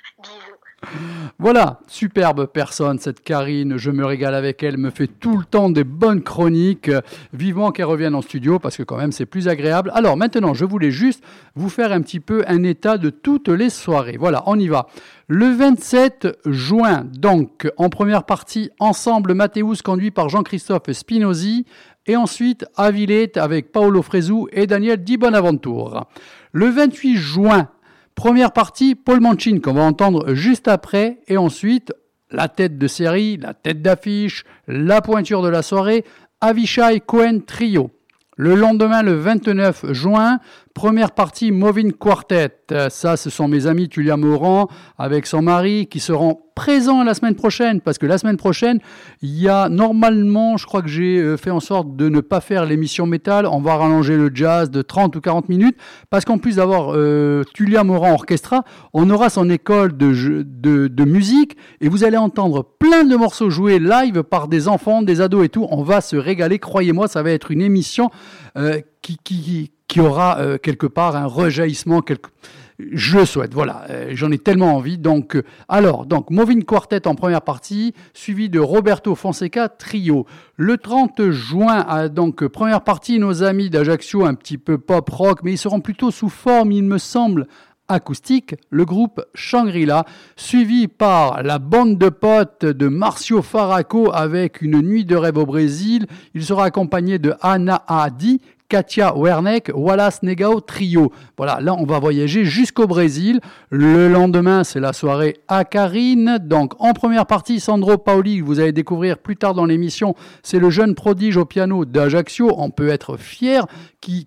Voilà, 1.38 1.80
superbe 1.86 2.46
personne, 2.46 2.98
cette 2.98 3.22
Karine. 3.22 3.76
Je 3.76 3.90
me 3.90 4.04
régale 4.04 4.34
avec 4.34 4.62
elle, 4.62 4.78
me 4.78 4.90
fait 4.90 5.06
tout 5.06 5.36
le 5.36 5.44
temps 5.44 5.68
des 5.68 5.84
bonnes 5.84 6.22
chroniques. 6.22 6.90
Vivement 7.32 7.72
qu'elle 7.72 7.86
revienne 7.86 8.14
en 8.14 8.22
studio 8.22 8.58
parce 8.58 8.76
que 8.76 8.82
quand 8.82 8.96
même 8.96 9.12
c'est 9.12 9.26
plus 9.26 9.48
agréable. 9.48 9.90
Alors 9.94 10.16
maintenant, 10.16 10.54
je 10.54 10.64
voulais 10.64 10.90
juste 10.90 11.22
vous 11.54 11.68
faire 11.68 11.92
un 11.92 12.00
petit 12.00 12.20
peu 12.20 12.44
un 12.46 12.62
état 12.62 12.98
de 12.98 13.10
toutes 13.10 13.48
les 13.48 13.70
soirées. 13.70 14.16
Voilà, 14.18 14.42
on 14.46 14.58
y 14.58 14.68
va. 14.68 14.86
Le 15.28 15.48
27 15.48 16.38
juin, 16.46 17.04
donc, 17.12 17.68
en 17.76 17.88
première 17.88 18.24
partie, 18.24 18.70
Ensemble 18.78 19.34
Mathéus 19.34 19.82
conduit 19.82 20.10
par 20.10 20.28
Jean-Christophe 20.28 20.92
Spinozzi. 20.92 21.66
Et 22.06 22.16
ensuite, 22.16 22.64
Avilette 22.76 23.36
avec 23.36 23.72
Paolo 23.72 24.00
Fresu 24.00 24.46
et 24.52 24.68
Daniel 24.68 25.02
Di 25.02 25.16
Bonaventure. 25.16 26.06
Le 26.52 26.68
28 26.68 27.16
juin, 27.16 27.68
Première 28.16 28.52
partie, 28.52 28.94
Paul 28.94 29.20
Manchin, 29.20 29.60
qu'on 29.60 29.74
va 29.74 29.82
entendre 29.82 30.32
juste 30.32 30.68
après, 30.68 31.18
et 31.28 31.36
ensuite 31.36 31.92
la 32.30 32.48
tête 32.48 32.78
de 32.78 32.86
série, 32.88 33.36
la 33.36 33.52
tête 33.52 33.82
d'affiche, 33.82 34.44
la 34.66 35.02
pointure 35.02 35.42
de 35.42 35.48
la 35.50 35.60
soirée, 35.60 36.02
Avishai 36.40 37.02
Cohen 37.04 37.40
Trio. 37.46 37.90
Le 38.38 38.54
lendemain, 38.54 39.02
le 39.02 39.12
29 39.12 39.92
juin, 39.92 40.40
première 40.76 41.12
partie 41.12 41.52
Moving 41.52 41.90
Quartet. 41.90 42.50
Ça, 42.90 43.16
ce 43.16 43.30
sont 43.30 43.48
mes 43.48 43.66
amis 43.66 43.88
Tulia 43.88 44.18
Morand 44.18 44.68
avec 44.98 45.26
son 45.26 45.40
mari 45.40 45.86
qui 45.86 46.00
seront 46.00 46.38
présents 46.54 47.02
la 47.02 47.14
semaine 47.14 47.34
prochaine 47.34 47.80
parce 47.80 47.96
que 47.96 48.04
la 48.04 48.18
semaine 48.18 48.36
prochaine, 48.36 48.80
il 49.22 49.40
y 49.40 49.48
a 49.48 49.70
normalement, 49.70 50.58
je 50.58 50.66
crois 50.66 50.82
que 50.82 50.88
j'ai 50.88 51.18
euh, 51.18 51.36
fait 51.36 51.50
en 51.50 51.60
sorte 51.60 51.96
de 51.96 52.08
ne 52.08 52.20
pas 52.20 52.40
faire 52.40 52.66
l'émission 52.66 53.06
métal. 53.06 53.46
On 53.46 53.60
va 53.60 53.76
rallonger 53.76 54.16
le 54.16 54.30
jazz 54.34 54.70
de 54.70 54.82
30 54.82 55.16
ou 55.16 55.20
40 55.22 55.48
minutes 55.48 55.78
parce 56.10 56.26
qu'en 56.26 56.36
plus 56.36 56.56
d'avoir 56.56 56.92
euh, 56.94 57.42
Tulia 57.54 57.82
Morand 57.82 58.12
orchestra, 58.12 58.62
on 58.92 59.08
aura 59.08 59.30
son 59.30 59.48
école 59.48 59.96
de, 59.96 61.04
musique 61.04 61.56
et 61.80 61.88
vous 61.88 62.04
allez 62.04 62.18
entendre 62.18 62.66
plein 62.78 63.04
de 63.04 63.16
morceaux 63.16 63.48
joués 63.48 63.78
live 63.78 64.22
par 64.24 64.48
des 64.48 64.68
enfants, 64.68 65.00
des 65.00 65.22
ados 65.22 65.46
et 65.46 65.48
tout. 65.48 65.66
On 65.70 65.82
va 65.82 66.02
se 66.02 66.16
régaler, 66.16 66.58
croyez-moi, 66.58 67.08
ça 67.08 67.22
va 67.22 67.30
être 67.30 67.50
une 67.50 67.62
émission 67.62 68.10
euh, 68.56 68.80
qui, 69.24 70.00
aura 70.00 70.38
euh, 70.38 70.58
quelque 70.58 70.86
part 70.86 71.16
un 71.16 71.26
rejaillissement. 71.26 72.02
Quelque... 72.02 72.30
Je 72.78 73.24
souhaite, 73.24 73.54
voilà, 73.54 73.84
euh, 73.88 74.10
j'en 74.12 74.30
ai 74.30 74.38
tellement 74.38 74.76
envie. 74.76 74.98
Donc, 74.98 75.36
euh, 75.36 75.44
alors, 75.68 76.04
donc, 76.06 76.30
Moving 76.30 76.64
Quartet 76.64 77.06
en 77.06 77.14
première 77.14 77.42
partie, 77.42 77.94
suivi 78.12 78.48
de 78.48 78.60
Roberto 78.60 79.14
Fonseca 79.14 79.68
Trio. 79.68 80.26
Le 80.56 80.76
30 80.76 81.30
juin, 81.30 82.08
donc, 82.08 82.46
première 82.48 82.82
partie, 82.82 83.18
nos 83.18 83.42
amis 83.42 83.70
d'Ajaccio, 83.70 84.26
un 84.26 84.34
petit 84.34 84.58
peu 84.58 84.78
pop 84.78 85.08
rock, 85.08 85.40
mais 85.42 85.52
ils 85.52 85.58
seront 85.58 85.80
plutôt 85.80 86.10
sous 86.10 86.28
forme, 86.28 86.72
il 86.72 86.84
me 86.84 86.98
semble, 86.98 87.46
acoustique, 87.88 88.56
le 88.70 88.84
groupe 88.84 89.24
Shangri-La, 89.34 90.04
suivi 90.36 90.88
par 90.88 91.42
la 91.42 91.58
bande 91.58 91.98
de 91.98 92.08
potes 92.08 92.64
de 92.64 92.88
Marcio 92.88 93.42
Faraco 93.42 94.10
avec 94.12 94.60
une 94.60 94.80
nuit 94.80 95.04
de 95.04 95.16
rêve 95.16 95.38
au 95.38 95.46
Brésil. 95.46 96.06
Il 96.34 96.44
sera 96.44 96.64
accompagné 96.64 97.18
de 97.18 97.34
Anna 97.40 97.84
Adi, 97.86 98.40
Katia 98.68 99.16
Werneck, 99.16 99.70
Wallace 99.74 100.22
Negao 100.22 100.60
Trio. 100.60 101.12
Voilà, 101.36 101.60
là 101.60 101.74
on 101.74 101.84
va 101.84 101.98
voyager 101.98 102.44
jusqu'au 102.44 102.86
Brésil. 102.86 103.40
Le 103.70 104.08
lendemain, 104.08 104.64
c'est 104.64 104.80
la 104.80 104.92
soirée 104.92 105.36
à 105.48 105.64
Karine. 105.64 106.38
Donc 106.42 106.72
en 106.78 106.92
première 106.92 107.26
partie, 107.26 107.60
Sandro 107.60 107.98
Paoli, 107.98 108.40
vous 108.40 108.60
allez 108.60 108.72
découvrir 108.72 109.18
plus 109.18 109.36
tard 109.36 109.54
dans 109.54 109.66
l'émission, 109.66 110.14
c'est 110.42 110.58
le 110.58 110.70
jeune 110.70 110.94
prodige 110.94 111.36
au 111.36 111.44
piano 111.44 111.84
d'Ajaccio. 111.84 112.54
On 112.58 112.70
peut 112.70 112.88
être 112.88 113.16
fier 113.16 113.66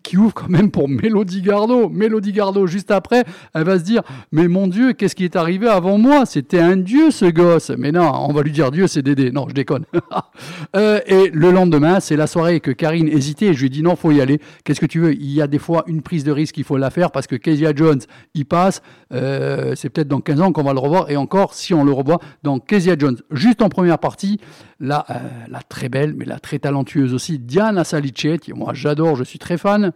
qui, 0.04 0.18
ouvre 0.18 0.34
quand 0.34 0.50
même 0.50 0.72
pour 0.72 0.90
Mélodie 0.90 1.42
Gardot. 1.42 1.90
Mélodie 1.90 2.34
Gardot, 2.34 2.68
juste 2.68 2.92
après, 2.92 3.24
elle 3.54 3.64
va 3.64 3.80
se 3.80 3.84
dire 3.84 4.02
Mais 4.32 4.48
mon 4.48 4.68
Dieu, 4.68 4.94
qu'est-ce 4.94 5.16
qui 5.16 5.24
est 5.24 5.36
arrivé 5.36 5.68
avant 5.68 5.98
moi? 5.98 6.26
C'était 6.26 6.60
un 6.60 6.76
dieu 6.76 7.12
ce 7.12 7.26
gosse. 7.26 7.72
Mais 7.78 7.92
non, 7.92 8.12
on 8.14 8.34
va 8.34 8.42
lui 8.42 8.52
dire 8.52 8.72
Dieu, 8.72 8.88
c'est 8.88 9.02
Dédé. 9.02 9.32
Non, 9.32 9.48
je 9.48 9.54
déconne. 9.54 9.86
euh, 10.76 11.00
et 11.06 11.30
le 11.34 11.52
lendemain, 11.52 12.00
c'est 12.00 12.18
la 12.18 12.28
soirée 12.28 12.60
que 12.60 12.72
Karine 12.72 13.08
hésitait. 13.08 13.54
Je 13.54 13.62
lui 13.62 13.70
dit 13.70 13.82
Non, 13.82 13.96
faut 13.96 14.12
y 14.12 14.22
aller. 14.22 14.28
Qu'est-ce 14.63 14.80
que 14.80 14.86
tu 14.86 14.99
veux? 14.99 15.13
Il 15.13 15.32
y 15.32 15.41
a 15.41 15.47
des 15.47 15.57
fois 15.57 15.84
une 15.88 16.01
prise 16.01 16.23
de 16.23 16.32
risque, 16.32 16.57
il 16.57 16.63
faut 16.63 16.77
la 16.77 16.89
faire 16.89 17.11
parce 17.11 17.27
que 17.27 17.36
Kezia 17.36 17.73
Jones, 17.75 18.01
il 18.34 18.45
passe. 18.45 18.82
Euh, 19.13 19.73
c'est 19.75 19.89
peut-être 19.89 20.07
dans 20.07 20.21
15 20.21 20.41
ans 20.41 20.51
qu'on 20.51 20.63
va 20.63 20.73
le 20.73 20.80
revoir. 20.80 21.09
Et 21.09 21.17
encore, 21.17 21.53
si 21.53 21.73
on 21.73 21.84
le 21.84 21.91
revoit, 21.91 22.19
dans 22.43 22.59
Kezia 22.59 22.95
Jones, 22.97 23.17
juste 23.32 23.61
en 23.61 23.69
première 23.69 23.99
partie, 23.99 24.39
la, 24.80 25.05
euh, 25.09 25.13
la 25.49 25.61
très 25.61 25.89
belle, 25.89 26.13
mais 26.15 26.25
la 26.25 26.39
très 26.39 26.59
talentueuse 26.59 27.13
aussi, 27.13 27.39
Diana 27.39 27.84
Salicetti. 27.84 28.53
Moi, 28.53 28.73
j'adore, 28.73 29.15
je 29.15 29.23
suis 29.23 29.39
très 29.39 29.57
fan. 29.57 29.91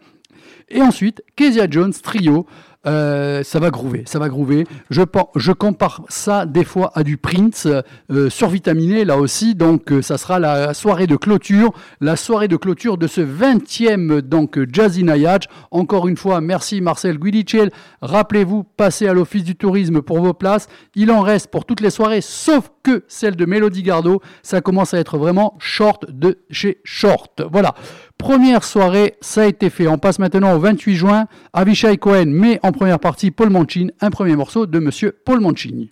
Et 0.70 0.82
ensuite, 0.82 1.24
Kezia 1.36 1.68
Jones, 1.70 1.94
trio. 1.94 2.48
Euh, 2.86 3.44
ça 3.44 3.60
va 3.60 3.70
groover, 3.70 4.04
ça 4.06 4.20
va 4.20 4.28
groover. 4.28 4.66
Je, 4.90 5.02
je 5.36 5.52
compare 5.54 6.02
ça 6.10 6.46
des 6.46 6.66
fois 6.66 6.92
à 6.96 7.04
du 7.04 7.16
Prince 7.16 7.66
euh, 8.12 8.30
survitaminé 8.30 9.06
là 9.06 9.18
aussi. 9.18 9.56
Donc 9.56 9.92
euh, 9.92 10.02
ça 10.02 10.18
sera 10.18 10.38
la 10.38 10.74
soirée 10.74 11.08
de 11.08 11.16
clôture, 11.16 11.72
la 12.02 12.18
soirée 12.18 12.50
de 12.50 12.58
clôture 12.58 12.98
de 12.98 13.08
ce 13.08 13.22
20e 13.22 14.20
donc 14.20 14.60
Jazzy 14.72 15.06
Nayach. 15.06 15.48
Encore 15.72 16.10
une 16.10 16.18
fois, 16.18 16.42
merci 16.42 16.82
Marcel 16.82 17.18
Guidichel. 17.20 17.72
Rappelez-vous, 18.02 18.64
passez 18.64 19.08
à 19.08 19.14
l'office 19.14 19.46
du 19.46 19.56
tourisme 19.56 20.02
pour 20.02 20.20
vos 20.20 20.34
places. 20.34 20.68
Il 20.94 21.10
en 21.10 21.22
reste 21.22 21.48
pour 21.48 21.64
toutes 21.64 21.80
les 21.80 21.90
soirées, 21.90 22.22
sauf 22.22 22.70
que 22.84 23.06
celle 23.08 23.38
de 23.38 23.46
Mélodie 23.46 23.84
Gardot. 23.84 24.22
Ça 24.42 24.60
commence 24.60 24.94
à 24.94 25.00
être 25.00 25.18
vraiment 25.18 25.56
short 25.58 26.06
de 26.12 26.40
chez 26.50 26.82
short. 26.84 27.42
Voilà. 27.50 27.76
Première 28.24 28.64
soirée, 28.64 29.16
ça 29.20 29.42
a 29.42 29.46
été 29.48 29.70
fait. 29.70 29.86
On 29.86 29.98
passe 29.98 30.18
maintenant 30.18 30.56
au 30.56 30.60
28 30.60 30.96
juin. 30.96 31.26
Avishai 31.52 31.98
Cohen 31.98 32.28
met 32.28 32.58
en 32.64 32.72
première 32.72 33.00
partie 33.00 33.32
Paul 33.32 33.50
Manchin, 33.50 33.88
un 34.00 34.12
premier 34.12 34.38
morceau 34.38 34.66
de 34.66 34.80
Monsieur 34.80 35.12
Paul 35.26 35.42
Manchin. 35.42 35.88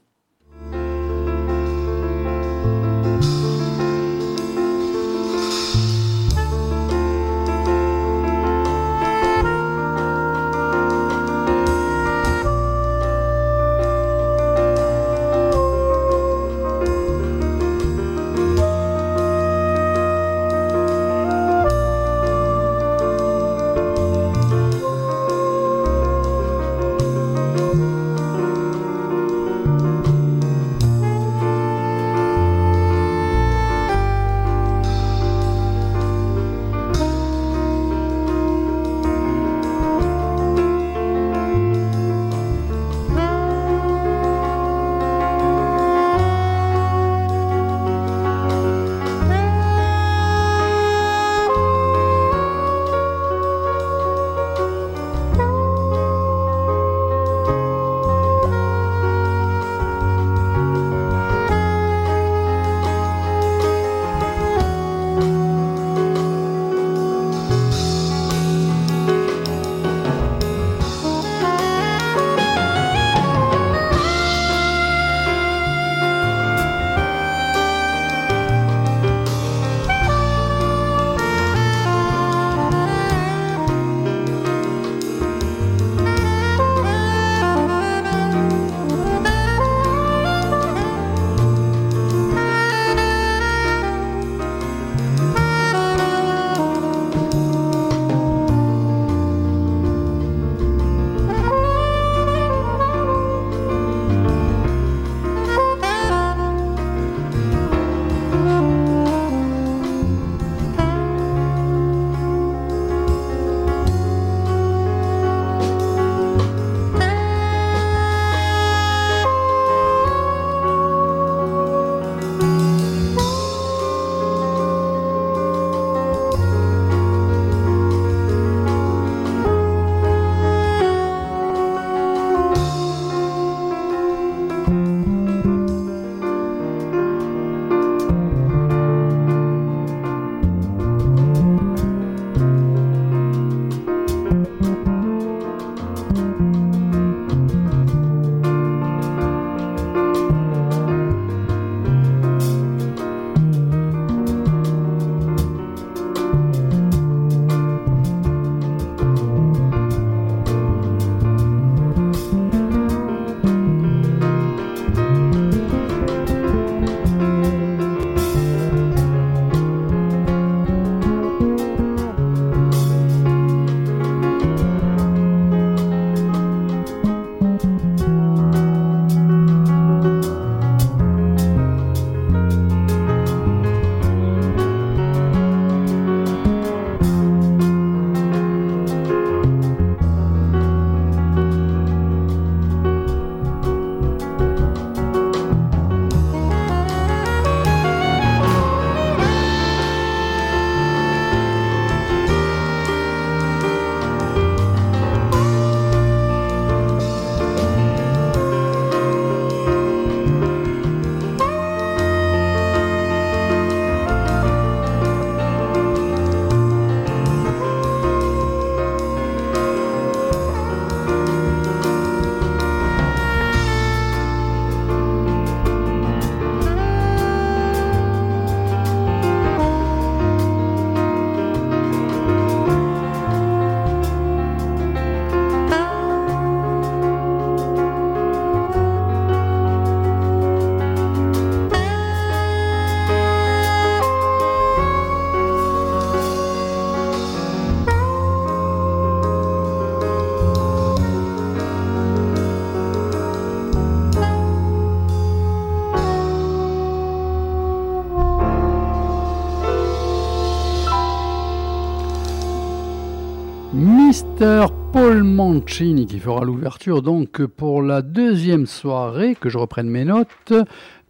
Paul 264.41 265.21
Mancini 265.21 266.07
qui 266.07 266.17
fera 266.17 266.43
l'ouverture 266.43 267.03
donc 267.03 267.45
pour 267.45 267.83
la 267.83 268.01
deuxième 268.01 268.65
soirée, 268.65 269.35
que 269.39 269.49
je 269.49 269.59
reprenne 269.59 269.87
mes 269.87 270.03
notes, 270.03 270.53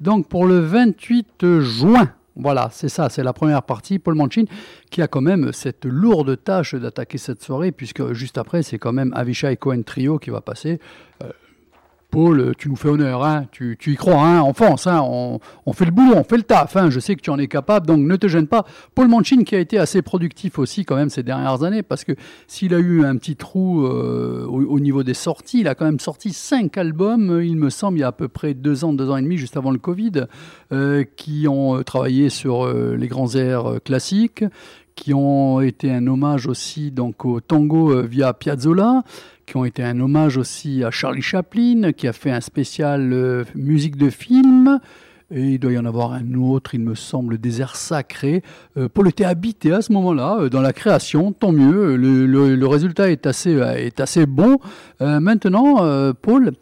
donc 0.01 0.27
pour 0.27 0.45
le 0.45 0.59
28 0.59 1.61
juin. 1.61 2.11
Voilà, 2.35 2.67
c'est 2.73 2.89
ça, 2.89 3.07
c'est 3.09 3.23
la 3.23 3.31
première 3.31 3.63
partie. 3.63 3.99
Paul 3.99 4.15
Mancini 4.15 4.49
qui 4.89 5.01
a 5.01 5.07
quand 5.07 5.21
même 5.21 5.53
cette 5.53 5.85
lourde 5.85 6.43
tâche 6.43 6.75
d'attaquer 6.75 7.17
cette 7.17 7.41
soirée, 7.41 7.71
puisque 7.71 8.11
juste 8.11 8.37
après, 8.37 8.63
c'est 8.63 8.77
quand 8.77 8.91
même 8.91 9.13
Avishai 9.15 9.55
Cohen 9.55 9.83
Trio 9.83 10.19
qui 10.19 10.29
va 10.29 10.41
passer. 10.41 10.81
Euh, 11.23 11.29
Paul, 12.11 12.53
tu 12.57 12.69
nous 12.69 12.75
fais 12.75 12.89
honneur, 12.89 13.23
hein, 13.23 13.45
tu, 13.51 13.77
y 13.87 13.95
crois, 13.95 14.21
hein, 14.21 14.41
en 14.41 14.53
France, 14.53 14.85
hein, 14.85 15.01
on, 15.01 15.73
fait 15.73 15.85
le 15.85 15.91
boulot, 15.91 16.13
on 16.17 16.23
fait 16.23 16.37
le 16.37 16.43
taf, 16.43 16.75
hein, 16.75 16.89
je 16.89 16.99
sais 16.99 17.15
que 17.15 17.21
tu 17.21 17.29
en 17.29 17.39
es 17.39 17.47
capable, 17.47 17.87
donc 17.87 17.99
ne 17.99 18.15
te 18.17 18.27
gêne 18.27 18.47
pas. 18.47 18.65
Paul 18.93 19.07
Manchin 19.07 19.43
qui 19.43 19.55
a 19.55 19.59
été 19.59 19.79
assez 19.79 20.01
productif 20.01 20.59
aussi 20.59 20.83
quand 20.83 20.97
même 20.97 21.09
ces 21.09 21.23
dernières 21.23 21.63
années, 21.63 21.83
parce 21.83 22.03
que 22.03 22.11
s'il 22.47 22.73
a 22.73 22.79
eu 22.79 23.05
un 23.05 23.15
petit 23.15 23.37
trou 23.37 23.85
euh, 23.85 24.45
au, 24.45 24.79
niveau 24.81 25.03
des 25.03 25.13
sorties, 25.13 25.61
il 25.61 25.67
a 25.69 25.73
quand 25.75 25.85
même 25.85 26.01
sorti 26.01 26.33
cinq 26.33 26.77
albums, 26.77 27.41
il 27.41 27.55
me 27.55 27.69
semble, 27.69 27.97
il 27.97 28.01
y 28.01 28.03
a 28.03 28.07
à 28.07 28.11
peu 28.11 28.27
près 28.27 28.53
deux 28.53 28.83
ans, 28.83 28.91
deux 28.91 29.09
ans 29.09 29.15
et 29.17 29.21
demi, 29.21 29.37
juste 29.37 29.55
avant 29.55 29.71
le 29.71 29.79
Covid, 29.79 30.25
euh, 30.73 31.05
qui 31.15 31.47
ont 31.47 31.81
travaillé 31.83 32.29
sur 32.29 32.67
les 32.71 33.07
grands 33.07 33.33
airs 33.35 33.79
classiques, 33.85 34.43
qui 34.95 35.13
ont 35.13 35.61
été 35.61 35.91
un 35.91 36.05
hommage 36.07 36.47
aussi 36.47 36.91
donc 36.91 37.25
au 37.25 37.39
tango 37.39 37.91
euh, 37.91 38.01
via 38.03 38.33
Piazzolla, 38.33 39.03
qui 39.51 39.57
ont 39.57 39.65
été 39.65 39.83
un 39.83 39.99
hommage 39.99 40.37
aussi 40.37 40.81
à 40.81 40.91
Charlie 40.91 41.21
Chaplin, 41.21 41.91
qui 41.91 42.07
a 42.07 42.13
fait 42.13 42.31
un 42.31 42.39
spécial 42.39 43.11
euh, 43.11 43.43
musique 43.53 43.97
de 43.97 44.09
film. 44.09 44.79
Et 45.29 45.41
il 45.41 45.59
doit 45.59 45.73
y 45.73 45.77
en 45.77 45.83
avoir 45.83 46.13
un 46.13 46.35
autre, 46.35 46.73
il 46.73 46.79
me 46.79 46.95
semble, 46.95 47.37
Désert 47.37 47.75
sacré. 47.75 48.43
Euh, 48.77 48.87
Paul 48.87 49.09
était 49.09 49.25
habité 49.25 49.73
à 49.73 49.81
ce 49.81 49.91
moment-là 49.91 50.47
dans 50.47 50.61
la 50.61 50.71
création, 50.71 51.33
tant 51.33 51.51
mieux. 51.51 51.97
Le, 51.97 52.65
résultat 52.65 53.11
est 53.11 53.27
assez, 53.27 53.51
est 53.51 53.99
assez 53.99 54.25
bon. 54.25 54.57
maintenant, 55.01 56.13
Paul, 56.13 56.53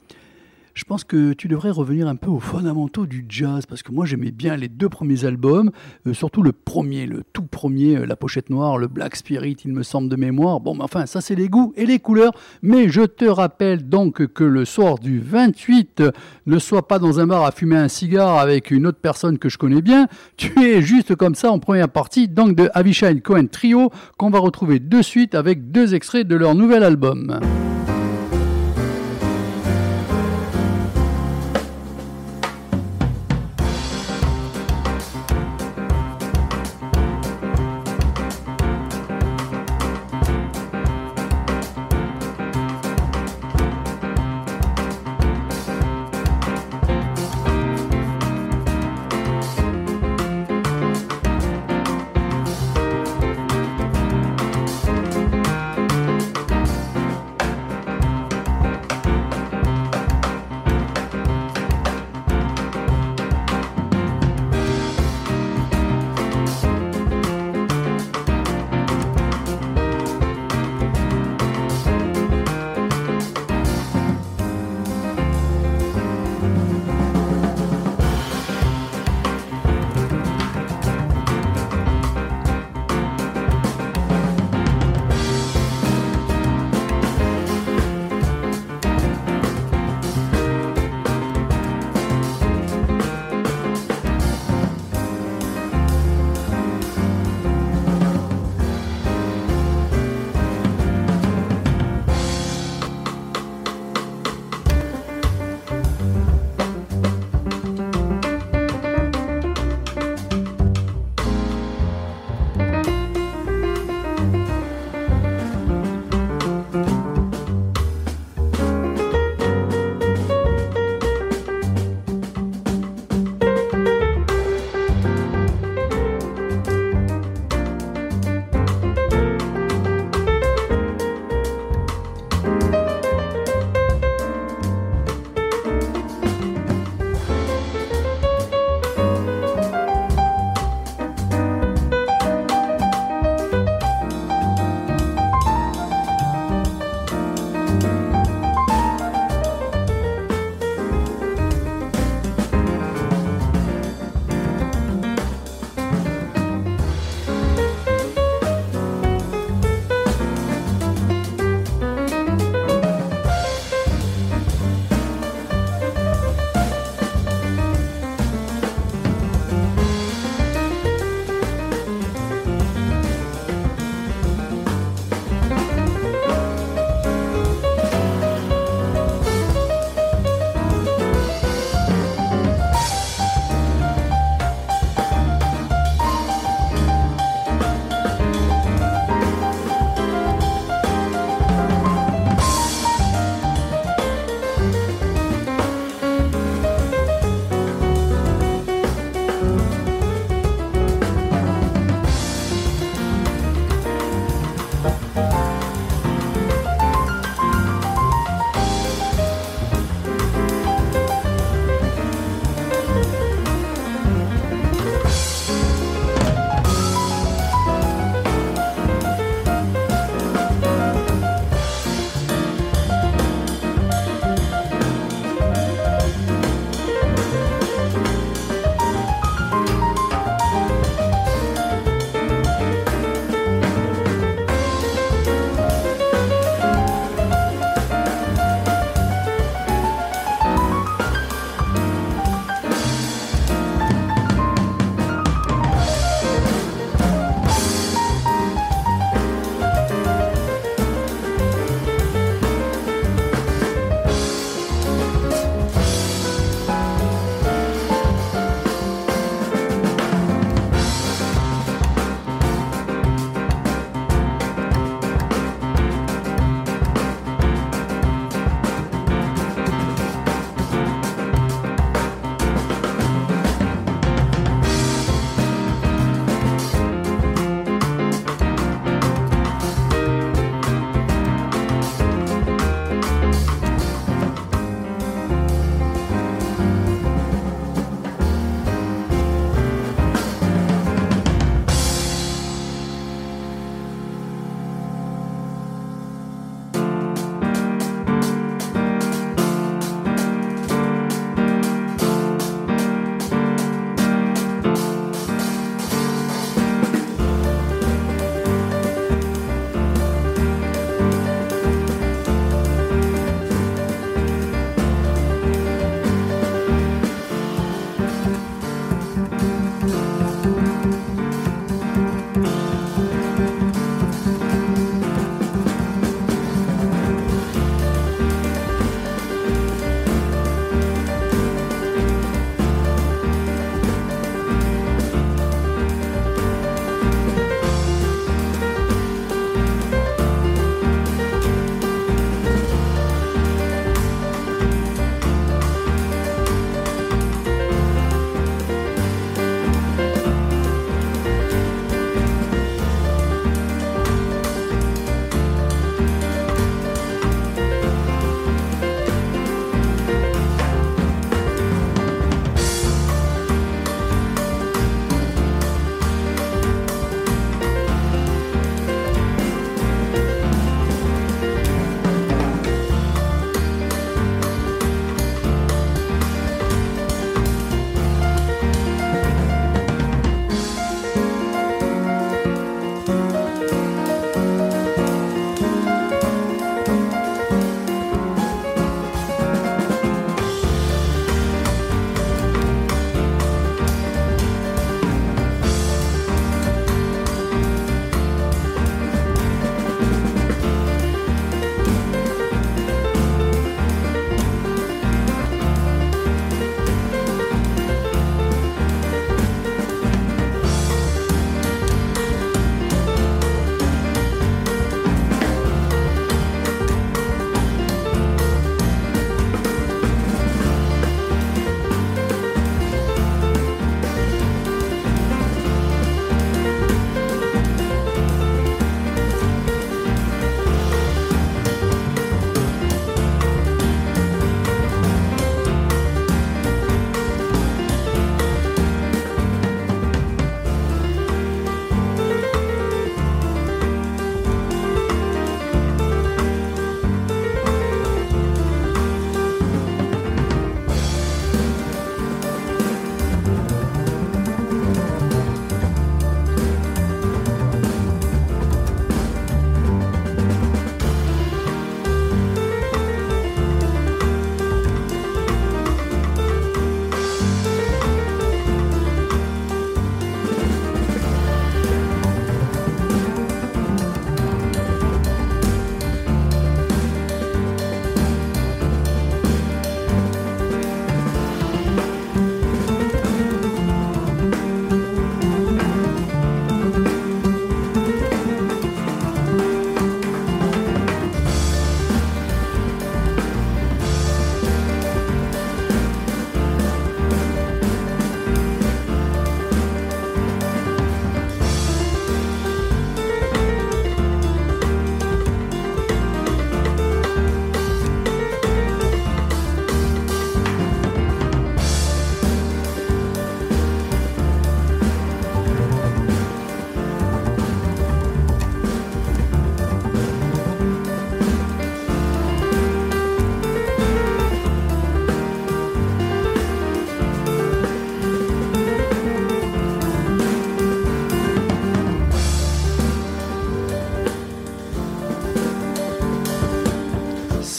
je 0.80 0.86
pense 0.86 1.04
que 1.04 1.34
tu 1.34 1.50
devrais 1.50 1.72
revenir 1.72 2.08
un 2.08 2.16
peu 2.16 2.30
aux 2.30 2.40
fondamentaux 2.40 3.06
du 3.06 3.26
jazz, 3.28 3.66
parce 3.66 3.84
que 3.84 3.92
moi 3.92 4.06
j'aimais 4.06 4.32
bien 4.32 4.56
les 4.56 4.70
deux 4.70 4.88
premiers 4.88 5.26
albums, 5.26 5.72
euh, 6.08 6.14
surtout 6.14 6.42
le 6.42 6.54
premier, 6.54 7.06
le 7.06 7.24
tout 7.34 7.42
premier, 7.42 7.98
euh, 7.98 8.06
la 8.06 8.16
pochette 8.16 8.50
noire, 8.50 8.78
le 8.78 8.88
Black 8.88 9.18
Spirit, 9.18 9.58
il 9.66 9.74
me 9.74 9.84
semble 9.84 10.08
de 10.08 10.16
mémoire. 10.16 10.62
Bon, 10.62 10.78
enfin, 10.80 11.06
ça 11.06 11.20
c'est 11.20 11.36
les 11.36 11.50
goûts 11.50 11.74
et 11.76 11.86
les 11.86 12.00
couleurs, 12.00 12.32
mais 12.62 12.88
je 12.88 13.02
te 13.02 13.26
rappelle 13.26 13.90
donc 13.90 14.26
que 14.28 14.46
le 14.46 14.64
soir 14.64 15.00
du 15.00 15.20
28, 15.20 16.02
ne 16.46 16.60
sois 16.60 16.88
pas 16.88 16.98
dans 16.98 17.20
un 17.20 17.28
bar 17.28 17.44
à 17.44 17.52
fumer 17.52 17.76
un 17.76 17.90
cigare 17.90 18.38
avec 18.38 18.72
une 18.72 18.88
autre 18.88 19.00
personne 19.02 19.38
que 19.38 19.50
je 19.50 19.58
connais 19.58 19.82
bien, 19.82 20.08
tu 20.38 20.64
es 20.64 20.82
juste 20.82 21.14
comme 21.16 21.36
ça 21.36 21.52
en 21.52 21.60
première 21.60 21.90
partie, 21.90 22.30
donc 22.30 22.56
de 22.56 22.70
Avishai 22.74 23.20
Cohen 23.20 23.48
Trio, 23.52 23.92
qu'on 24.18 24.30
va 24.30 24.40
retrouver 24.40 24.80
de 24.80 25.02
suite 25.02 25.36
avec 25.36 25.72
deux 25.72 25.94
extraits 25.94 26.26
de 26.26 26.38
leur 26.38 26.56
nouvel 26.56 26.84
album. 26.84 27.42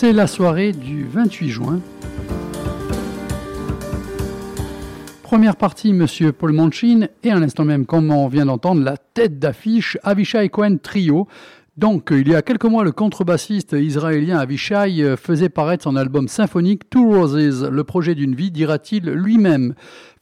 C'est 0.01 0.15
la 0.15 0.27
soirée 0.27 0.73
du 0.73 1.05
28 1.05 1.51
juin. 1.51 1.81
Première 5.23 5.57
partie, 5.57 5.93
Monsieur 5.93 6.33
Paul 6.33 6.53
Manchin, 6.53 7.09
et 7.23 7.31
à 7.31 7.39
l'instant 7.39 7.67
même, 7.67 7.85
comme 7.85 8.11
on 8.11 8.27
vient 8.27 8.47
d'entendre, 8.47 8.83
la 8.83 8.97
tête 8.97 9.39
d'affiche 9.39 9.99
Avishai 10.03 10.49
Cohen 10.49 10.79
Trio, 10.83 11.29
donc, 11.81 12.11
il 12.11 12.28
y 12.28 12.35
a 12.35 12.43
quelques 12.43 12.66
mois, 12.66 12.85
le 12.85 12.93
contrebassiste 12.93 13.72
israélien 13.72 14.37
Avishai 14.37 15.03
euh, 15.03 15.16
faisait 15.16 15.49
paraître 15.49 15.85
son 15.85 15.97
album 15.97 16.28
symphonique 16.28 16.91
Two 16.91 17.09
Roses, 17.11 17.64
le 17.64 17.85
projet 17.85 18.14
d'une 18.14 18.35
vie, 18.35 18.51
dira-t-il 18.51 19.09
lui-même. 19.09 19.72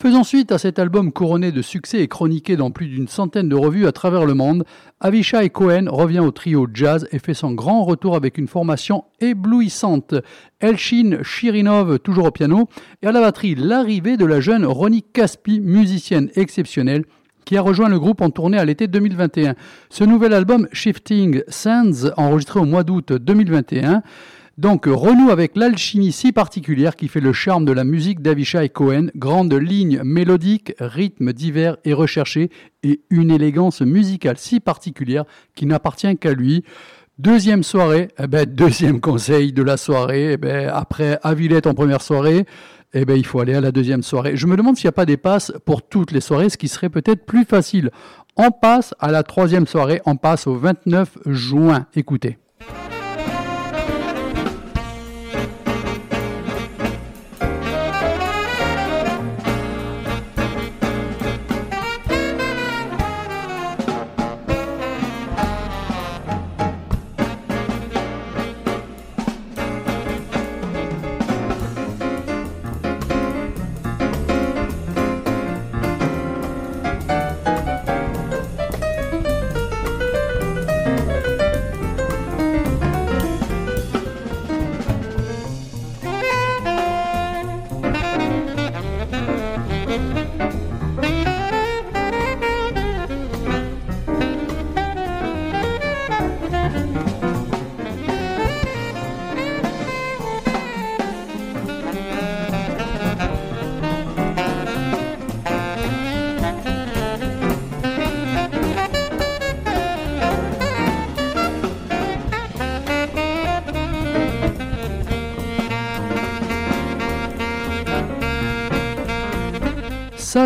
Faisant 0.00 0.22
suite 0.22 0.52
à 0.52 0.58
cet 0.58 0.78
album 0.78 1.10
couronné 1.10 1.50
de 1.50 1.60
succès 1.60 1.98
et 1.98 2.06
chroniqué 2.06 2.54
dans 2.54 2.70
plus 2.70 2.86
d'une 2.86 3.08
centaine 3.08 3.48
de 3.48 3.56
revues 3.56 3.88
à 3.88 3.92
travers 3.92 4.24
le 4.24 4.34
monde, 4.34 4.62
Avishai 5.00 5.50
Cohen 5.50 5.86
revient 5.88 6.20
au 6.20 6.30
trio 6.30 6.68
jazz 6.72 7.08
et 7.10 7.18
fait 7.18 7.34
son 7.34 7.50
grand 7.50 7.82
retour 7.82 8.14
avec 8.14 8.38
une 8.38 8.46
formation 8.46 9.02
éblouissante. 9.18 10.14
Elshin 10.60 11.24
Shirinov, 11.24 11.98
toujours 11.98 12.26
au 12.26 12.30
piano, 12.30 12.68
et 13.02 13.08
à 13.08 13.12
la 13.12 13.20
batterie, 13.20 13.56
l'arrivée 13.56 14.16
de 14.16 14.26
la 14.26 14.38
jeune 14.38 14.64
Ronnie 14.64 15.02
Caspi, 15.12 15.58
musicienne 15.58 16.30
exceptionnelle, 16.36 17.04
qui 17.48 17.56
a 17.56 17.62
rejoint 17.62 17.88
le 17.88 17.98
groupe 17.98 18.20
en 18.20 18.28
tournée 18.28 18.58
à 18.58 18.64
l'été 18.66 18.88
2021. 18.88 19.54
Ce 19.88 20.04
nouvel 20.04 20.34
album, 20.34 20.68
Shifting 20.70 21.42
Sands, 21.48 22.10
enregistré 22.18 22.60
au 22.60 22.66
mois 22.66 22.84
d'août 22.84 23.14
2021, 23.14 24.02
donc 24.58 24.84
renoue 24.84 25.30
avec 25.30 25.56
l'alchimie 25.56 26.12
si 26.12 26.32
particulière 26.32 26.94
qui 26.94 27.08
fait 27.08 27.22
le 27.22 27.32
charme 27.32 27.64
de 27.64 27.72
la 27.72 27.84
musique 27.84 28.20
d'Avishai 28.20 28.68
Cohen, 28.68 29.06
grande 29.16 29.54
ligne 29.54 30.02
mélodique, 30.04 30.74
rythme 30.78 31.32
divers 31.32 31.78
et 31.86 31.94
recherché, 31.94 32.50
et 32.82 33.00
une 33.08 33.30
élégance 33.30 33.80
musicale 33.80 34.36
si 34.36 34.60
particulière 34.60 35.24
qui 35.54 35.64
n'appartient 35.64 36.18
qu'à 36.18 36.34
lui. 36.34 36.64
Deuxième 37.18 37.62
soirée, 37.62 38.08
eh 38.22 38.26
ben, 38.26 38.44
deuxième 38.44 39.00
conseil 39.10 39.54
de 39.54 39.62
la 39.62 39.78
soirée, 39.78 40.32
eh 40.32 40.36
ben, 40.36 40.68
après 40.68 41.18
Avillette 41.22 41.66
en 41.66 41.72
première 41.72 42.02
soirée, 42.02 42.44
eh 42.94 43.04
bien, 43.04 43.16
il 43.16 43.26
faut 43.26 43.40
aller 43.40 43.54
à 43.54 43.60
la 43.60 43.72
deuxième 43.72 44.02
soirée. 44.02 44.36
Je 44.36 44.46
me 44.46 44.56
demande 44.56 44.76
s'il 44.76 44.86
n'y 44.86 44.90
a 44.90 44.92
pas 44.92 45.06
des 45.06 45.16
passes 45.16 45.52
pour 45.64 45.82
toutes 45.82 46.12
les 46.12 46.20
soirées, 46.20 46.48
ce 46.48 46.56
qui 46.56 46.68
serait 46.68 46.88
peut-être 46.88 47.26
plus 47.26 47.44
facile. 47.44 47.90
On 48.36 48.50
passe 48.50 48.94
à 49.00 49.10
la 49.10 49.22
troisième 49.22 49.66
soirée, 49.66 50.00
on 50.06 50.16
passe 50.16 50.46
au 50.46 50.54
29 50.54 51.18
juin. 51.26 51.86
Écoutez. 51.94 52.38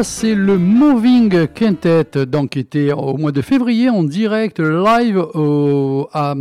C'est 0.04 0.34
le 0.34 0.58
Moving 0.58 1.46
Quintet, 1.46 2.26
donc 2.26 2.56
était 2.56 2.92
au 2.92 3.16
mois 3.16 3.30
de 3.30 3.40
février 3.40 3.88
en 3.88 4.02
direct 4.02 4.58
live 4.58 5.18
au, 5.18 6.08
ah 6.12 6.34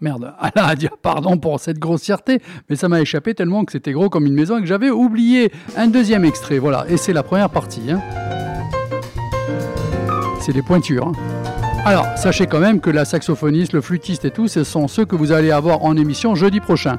merde, 0.00 0.32
pardon 1.02 1.36
pour 1.36 1.58
cette 1.58 1.78
grossièreté, 1.78 2.40
mais 2.68 2.76
ça 2.76 2.88
m'a 2.88 3.00
échappé 3.00 3.34
tellement 3.34 3.64
que 3.64 3.72
c'était 3.72 3.92
gros 3.92 4.08
comme 4.08 4.26
une 4.26 4.34
maison 4.34 4.58
et 4.58 4.60
que 4.60 4.66
j'avais 4.66 4.90
oublié 4.90 5.50
un 5.76 5.88
deuxième 5.88 6.24
extrait. 6.24 6.58
Voilà, 6.58 6.86
et 6.88 6.96
c'est 6.96 7.12
la 7.12 7.24
première 7.24 7.50
partie. 7.50 7.90
Hein. 7.90 8.00
C'est 10.40 10.52
des 10.52 10.62
pointures. 10.62 11.08
Hein. 11.08 11.12
Alors, 11.84 12.06
sachez 12.16 12.46
quand 12.46 12.60
même 12.60 12.80
que 12.80 12.90
la 12.90 13.04
saxophoniste, 13.04 13.72
le 13.72 13.80
flûtiste 13.80 14.24
et 14.24 14.30
tout, 14.30 14.46
ce 14.46 14.62
sont 14.62 14.86
ceux 14.86 15.04
que 15.04 15.16
vous 15.16 15.32
allez 15.32 15.50
avoir 15.50 15.82
en 15.82 15.96
émission 15.96 16.34
jeudi 16.34 16.60
prochain. 16.60 16.98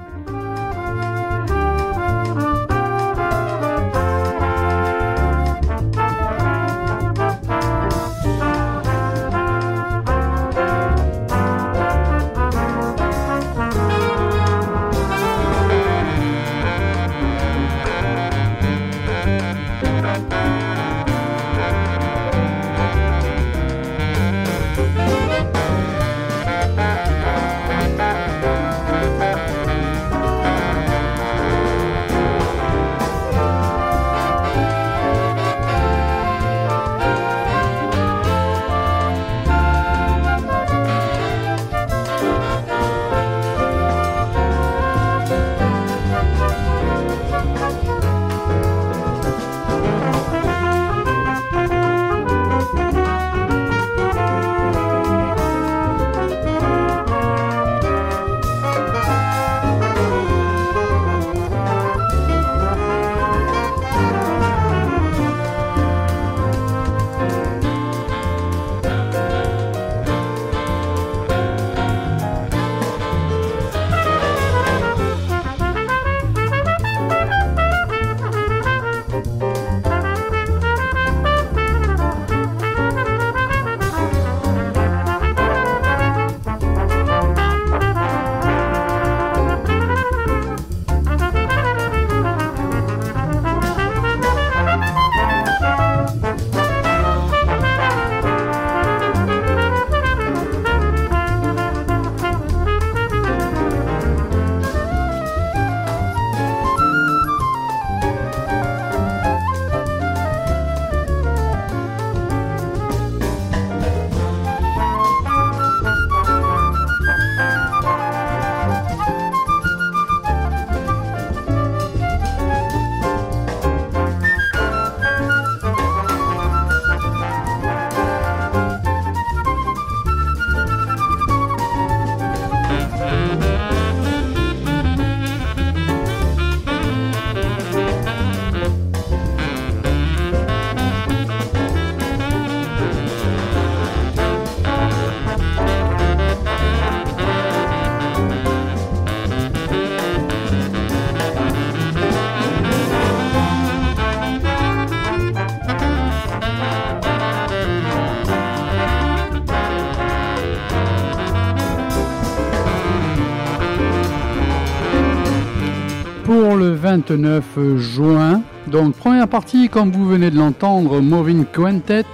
29 167.11 167.75
juin. 167.77 168.41
Donc 168.67 168.95
première 168.95 169.27
partie, 169.27 169.67
comme 169.67 169.91
vous 169.91 170.05
venez 170.07 170.31
de 170.31 170.37
l'entendre, 170.37 171.01
Moving 171.01 171.45
Quintet, 171.45 172.05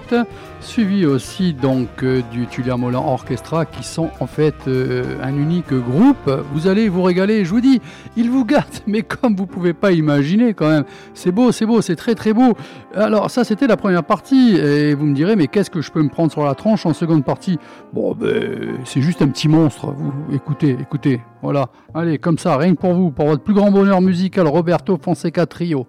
suivi 0.60 1.06
aussi 1.06 1.54
donc 1.54 1.88
euh, 2.02 2.22
du 2.32 2.48
Tulia 2.48 2.78
Molan 2.78 3.06
Orchestra, 3.06 3.66
qui 3.66 3.84
sont 3.84 4.10
en 4.20 4.28
fait 4.28 4.56
euh, 4.68 5.22
un 5.22 5.36
unique 5.36 5.72
groupe. 5.72 6.32
Vous 6.54 6.68
allez 6.68 6.90
vous 6.90 7.04
régaler, 7.04 7.46
je 7.46 7.52
vous 7.52 7.62
dis, 7.62 7.80
ils 8.16 8.32
vous 8.32 8.44
gâtent, 8.44 8.82
mais 8.88 9.04
comme 9.04 9.36
vous 9.36 9.46
pouvez 9.46 9.74
pas 9.74 9.92
imaginer 9.92 10.54
quand 10.54 10.70
même. 10.70 10.86
C'est 11.14 11.32
beau, 11.32 11.52
c'est 11.52 11.66
beau, 11.66 11.82
c'est 11.82 11.96
très 11.96 12.16
très 12.16 12.34
beau. 12.34 12.56
Alors 12.96 13.30
ça 13.30 13.44
c'était 13.44 13.68
la 13.68 13.78
première 13.78 14.04
partie, 14.04 14.56
et 14.56 14.94
vous 14.94 15.06
me 15.06 15.14
direz, 15.14 15.36
mais 15.36 15.48
qu'est-ce 15.48 15.70
que 15.70 15.82
je 15.82 15.92
peux 15.92 16.02
me 16.02 16.10
prendre 16.10 16.32
sur 16.32 16.46
la 16.46 16.56
tranche 16.56 16.86
en 16.86 16.94
seconde 16.94 17.26
partie? 17.26 17.60
Bon, 17.94 18.16
ben, 18.16 18.78
c'est 18.86 19.02
juste 19.02 19.22
un 19.22 19.28
petit 19.28 19.50
monstre. 19.50 19.88
Vous 19.88 20.12
écoutez, 20.34 20.78
écoutez, 20.80 21.22
voilà. 21.42 21.70
Allez, 21.94 22.18
comme 22.18 22.38
ça, 22.38 22.58
rien 22.58 22.74
que 22.76 22.80
pour 22.80 22.94
vous, 22.94 23.12
pour 23.12 23.28
votre 23.28 23.44
plus 23.44 23.54
grand 23.54 23.72
bonheur 23.72 24.02
musical, 24.02 24.48
Roberto 24.48 24.98
Fonseca 25.02 25.46
Trio. 25.46 25.86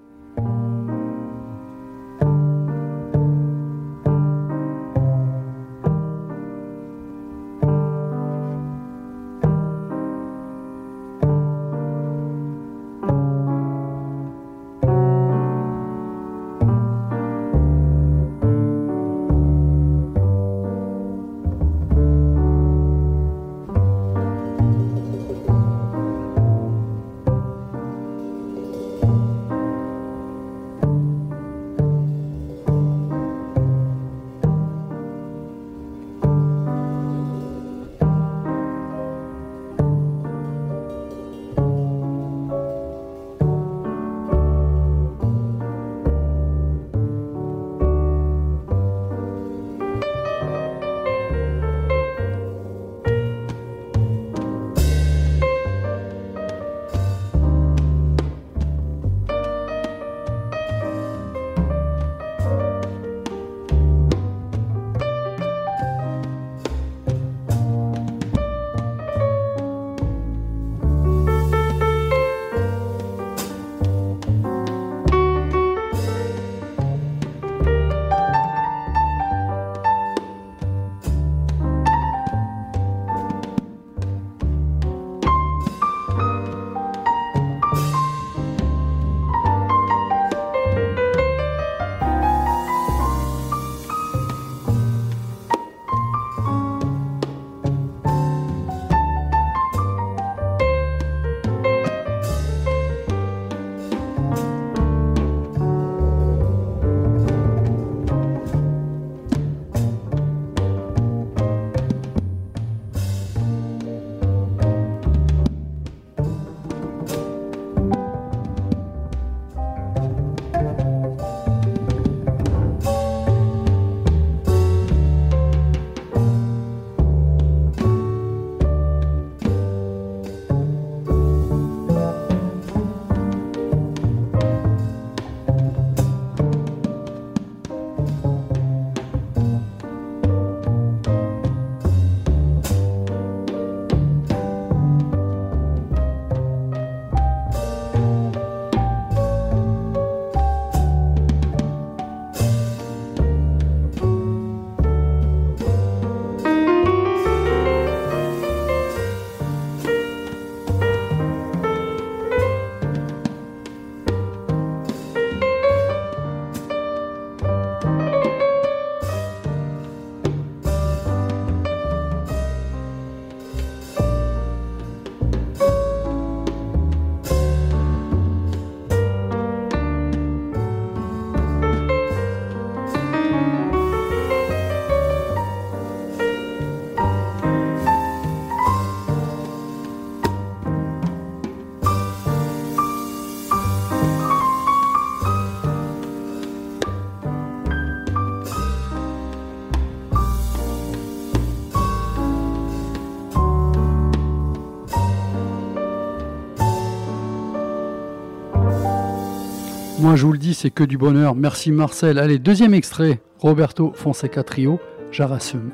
Moi, 210.08 210.16
je 210.16 210.24
vous 210.24 210.32
le 210.32 210.38
dis, 210.38 210.54
c'est 210.54 210.70
que 210.70 210.84
du 210.84 210.96
bonheur. 210.96 211.34
Merci 211.34 211.70
Marcel. 211.70 212.18
Allez, 212.18 212.38
deuxième 212.38 212.72
extrait, 212.72 213.20
Roberto 213.40 213.92
Fonseca 213.94 214.42
Trio, 214.42 214.80
Jarasum. 215.12 215.70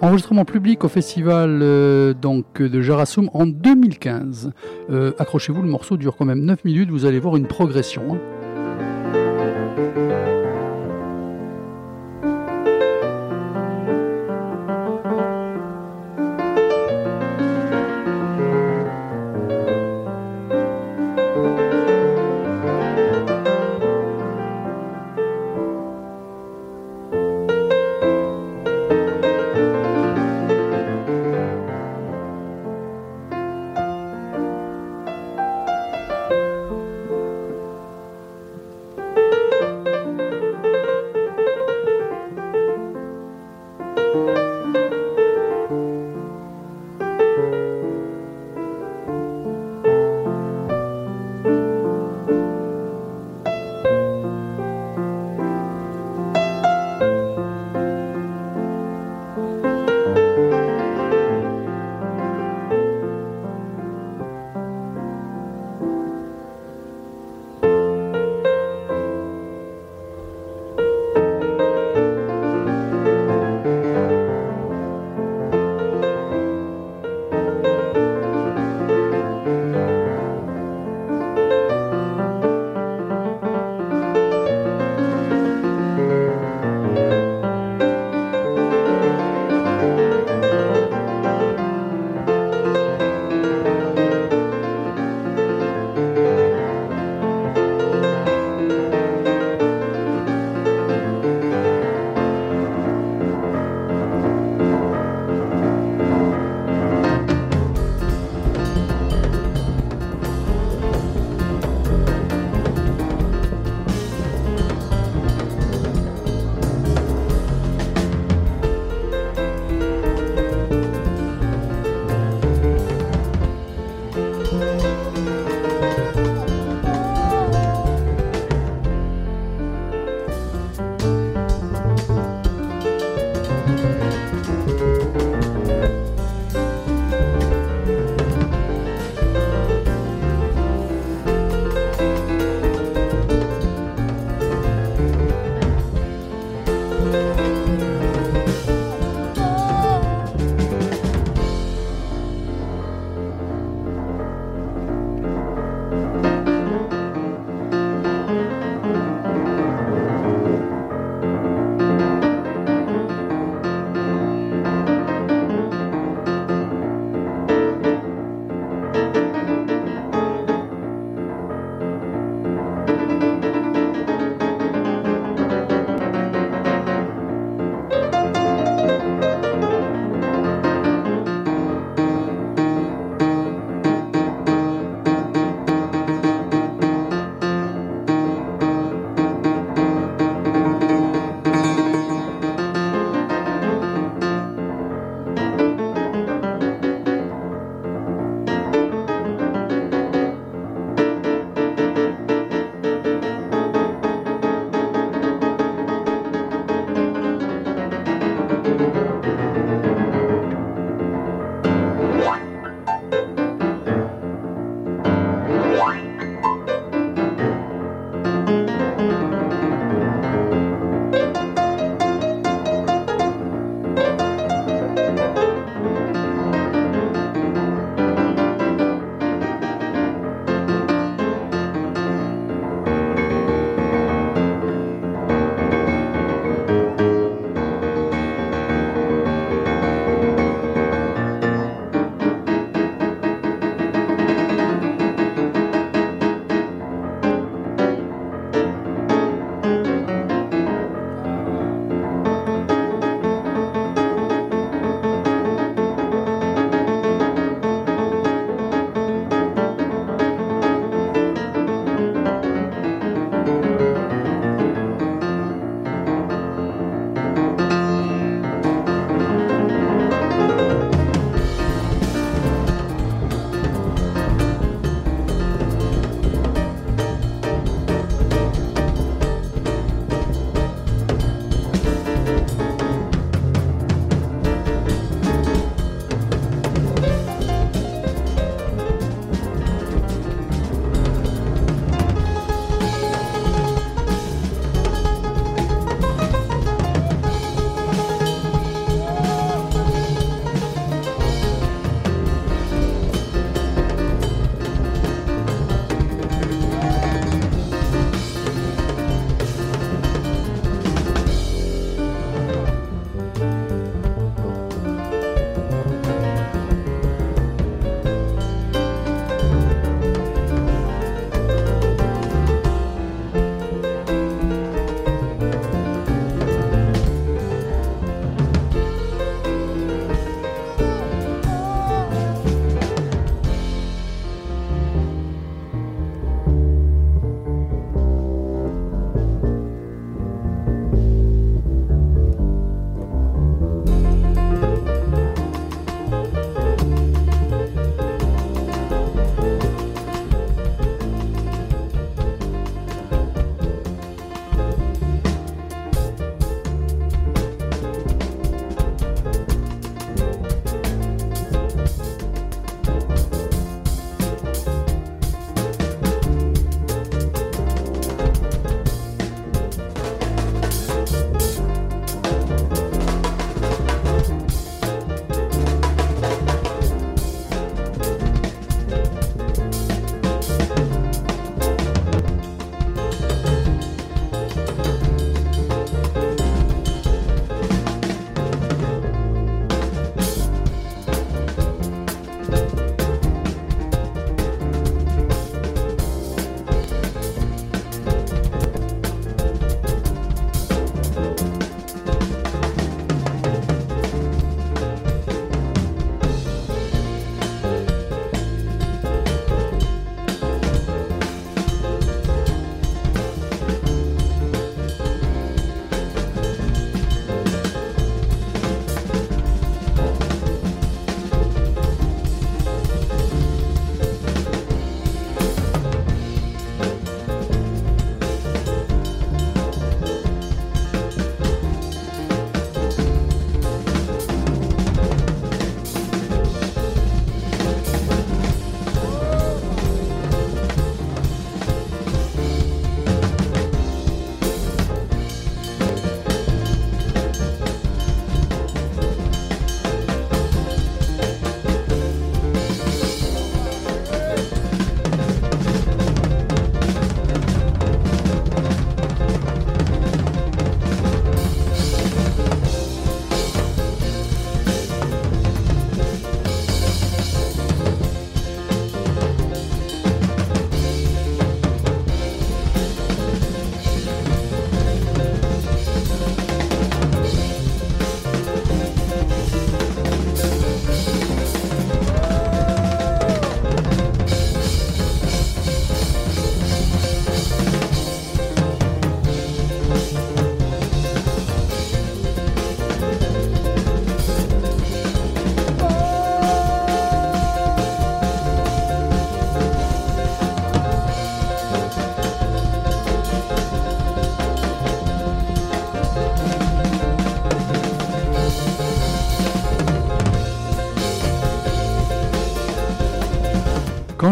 Enregistrement 0.00 0.46
public 0.46 0.84
au 0.84 0.88
festival 0.88 1.60
euh, 1.60 2.14
donc 2.14 2.62
de 2.62 2.80
Jarasum 2.80 3.28
en 3.34 3.44
2015. 3.44 4.52
Euh, 4.88 5.12
accrochez-vous, 5.18 5.60
le 5.60 5.68
morceau 5.68 5.98
dure 5.98 6.16
quand 6.16 6.24
même 6.24 6.40
9 6.46 6.64
minutes, 6.64 6.88
vous 6.88 7.04
allez 7.04 7.20
voir 7.20 7.36
une 7.36 7.46
progression. 7.46 8.14
Hein. 8.14 8.33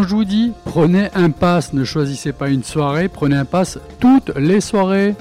Je 0.03 0.16
vous 0.16 0.24
dis 0.24 0.53
prenez 0.64 1.11
un 1.14 1.30
pass, 1.30 1.72
ne 1.72 1.84
choisissez 1.84 2.32
pas 2.32 2.48
une 2.48 2.64
soirée, 2.64 3.09
prenez 3.09 3.36
un 3.36 3.44
pass 3.44 3.78
toutes 4.00 4.36
les 4.36 4.61
soirées. 4.61 5.14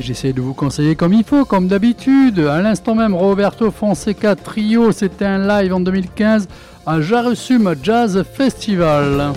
J'essaie 0.00 0.32
de 0.32 0.40
vous 0.40 0.54
conseiller 0.54 0.96
comme 0.96 1.12
il 1.12 1.24
faut, 1.24 1.44
comme 1.44 1.68
d'habitude. 1.68 2.40
À 2.40 2.62
l'instant 2.62 2.94
même, 2.94 3.14
Roberto 3.14 3.70
Fonseca 3.70 4.34
Trio, 4.34 4.92
c'était 4.92 5.24
un 5.24 5.46
live 5.46 5.72
en 5.72 5.80
2015 5.80 6.48
à 6.86 7.00
Jarussum 7.00 7.74
Jazz 7.82 8.24
Festival. 8.32 9.32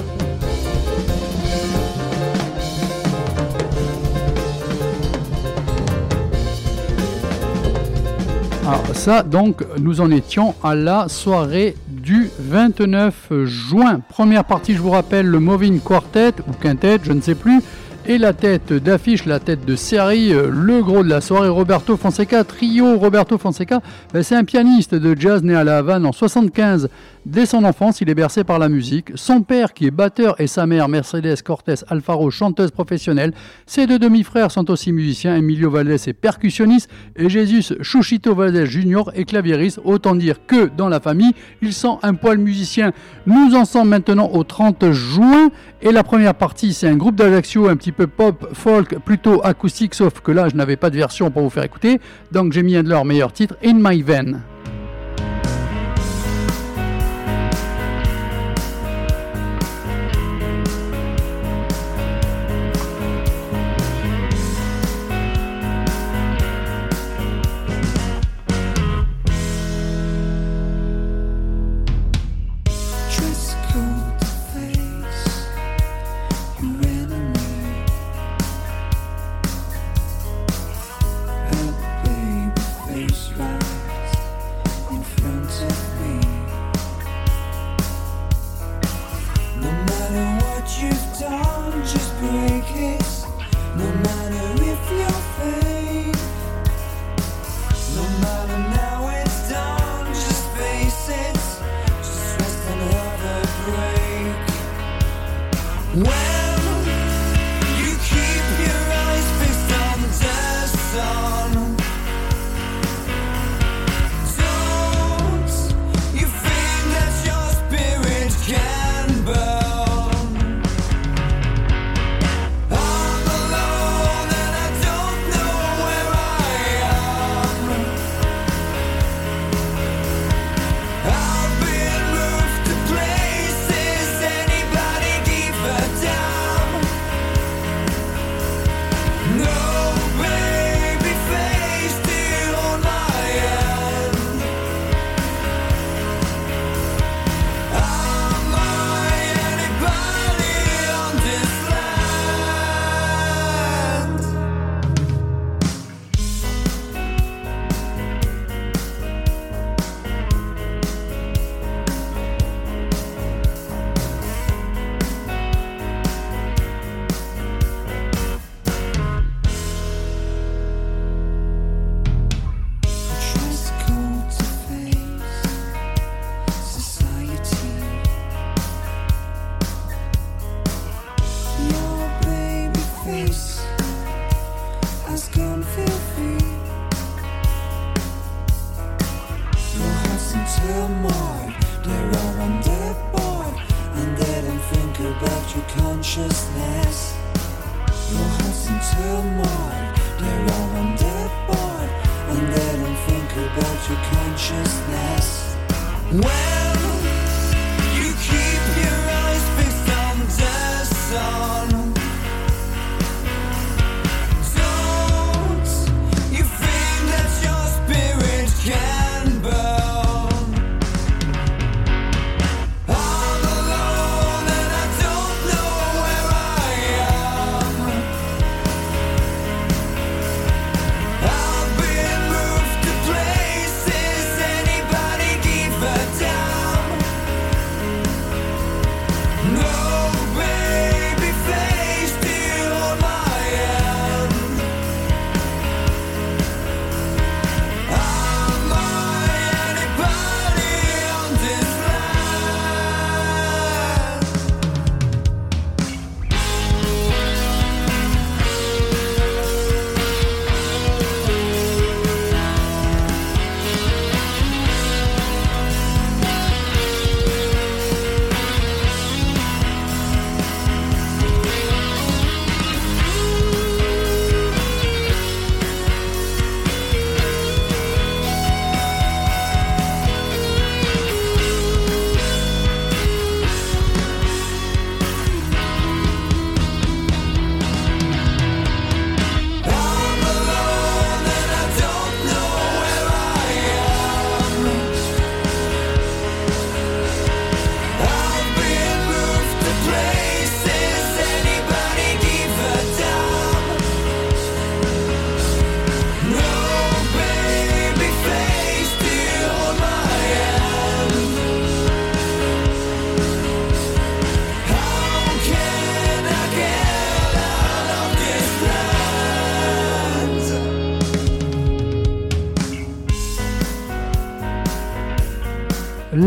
Alors 8.66 8.96
ça, 8.96 9.22
donc, 9.24 9.64
nous 9.80 10.02
en 10.02 10.10
étions 10.10 10.56
à 10.64 10.74
la 10.74 11.08
soirée 11.10 11.76
du 12.04 12.30
29 12.38 13.46
juin. 13.46 14.02
Première 14.10 14.44
partie, 14.44 14.74
je 14.74 14.82
vous 14.82 14.90
rappelle, 14.90 15.26
le 15.26 15.40
Moving 15.40 15.80
Quartet 15.80 16.34
ou 16.48 16.52
Quintet, 16.52 17.00
je 17.02 17.14
ne 17.14 17.22
sais 17.22 17.34
plus. 17.34 17.62
Et 18.06 18.18
la 18.18 18.34
tête 18.34 18.74
d'affiche, 18.74 19.26
la 19.26 19.40
tête 19.40 19.64
de 19.64 19.78
série, 19.78 20.34
euh, 20.34 20.50
le 20.52 20.84
gros 20.84 21.04
de 21.04 21.10
la 21.10 21.22
soirée, 21.22 21.48
Roberto 21.48 21.96
Fonseca, 21.96 22.44
trio 22.44 22.98
Roberto 22.98 23.38
Fonseca, 23.38 23.80
ben, 24.14 24.22
c'est 24.22 24.36
un 24.36 24.44
pianiste 24.44 24.94
de 24.94 25.18
jazz 25.18 25.42
né 25.42 25.56
à 25.56 25.64
La 25.64 25.78
Havane 25.78 26.06
en 26.06 26.12
75 26.12 26.90
Dès 27.26 27.46
son 27.46 27.64
enfance, 27.64 28.02
il 28.02 28.10
est 28.10 28.16
bercé 28.16 28.44
par 28.44 28.60
la 28.60 28.68
musique. 28.68 29.12
Son 29.16 29.44
père, 29.44 29.74
qui 29.74 29.86
est 29.86 29.92
batteur, 29.92 30.36
et 30.42 30.48
sa 30.48 30.66
mère, 30.66 30.90
Mercedes 30.90 31.42
Cortés 31.42 31.76
Alfaro, 31.88 32.30
chanteuse 32.32 32.72
professionnelle. 32.72 33.32
Ses 33.66 33.88
deux 33.88 33.98
demi-frères 33.98 34.52
sont 34.52 34.70
aussi 34.70 34.92
musiciens. 34.92 35.38
Emilio 35.38 35.72
Valdés 35.72 36.10
est 36.10 36.14
percussionniste 36.14 36.90
et 37.16 37.30
Jésus 37.30 37.64
Chuchito 37.82 38.36
Valdés 38.36 38.66
Jr. 38.66 39.04
est 39.14 39.24
claviériste. 39.24 39.80
Autant 39.86 40.16
dire 40.16 40.46
que 40.46 40.70
dans 40.76 40.90
la 40.90 41.00
famille, 41.00 41.32
il 41.62 41.74
sent 41.74 41.96
un 42.02 42.14
poil 42.14 42.40
musicien. 42.40 42.92
Nous 43.26 43.56
en 43.56 43.64
sommes 43.64 43.90
maintenant 43.90 44.30
au 44.34 44.44
30 44.44 44.92
juin. 44.92 45.50
Et 45.82 45.94
la 45.94 46.04
première 46.04 46.36
partie, 46.36 46.74
c'est 46.74 46.88
un 46.88 46.98
groupe 46.98 47.16
d'Ajaccio, 47.16 47.70
un 47.70 47.78
petit 47.78 47.94
peu 47.94 48.08
pop, 48.08 48.50
folk, 48.54 49.00
plutôt 49.00 49.42
acoustique, 49.46 49.96
sauf 49.96 50.20
que 50.20 50.32
là, 50.32 50.50
je 50.50 50.56
n'avais 50.56 50.78
pas 50.78 50.90
de 50.90 50.98
version 50.98 51.32
pour 51.32 51.44
vous 51.44 51.50
faire 51.50 51.64
écouter. 51.64 52.02
Donc 52.34 52.52
j'ai 52.52 52.64
mis 52.64 52.76
un 52.76 52.84
de 52.84 52.90
leurs 52.90 53.06
meilleurs 53.06 53.32
titres, 53.32 53.56
In 53.64 53.76
My 53.76 54.02
Vein. 54.02 54.42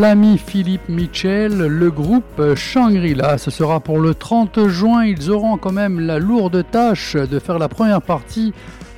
L'ami 0.09 0.39
Philippe 0.39 0.89
Mitchell, 0.89 1.67
le 1.67 1.91
groupe 1.91 2.55
Shangri-La. 2.55 3.39
Ce 3.39 3.51
sera 3.51 3.81
pour 3.81 3.99
le 3.99 4.15
30 4.15 4.69
juin. 4.69 5.05
Ils 5.05 5.33
auront 5.33 5.59
quand 5.59 5.73
même 5.73 5.99
la 5.99 6.21
lourde 6.21 6.65
tâche 6.71 7.17
de 7.17 7.41
faire 7.41 7.59
la 7.59 7.69
première 7.69 8.01
partie 8.01 8.53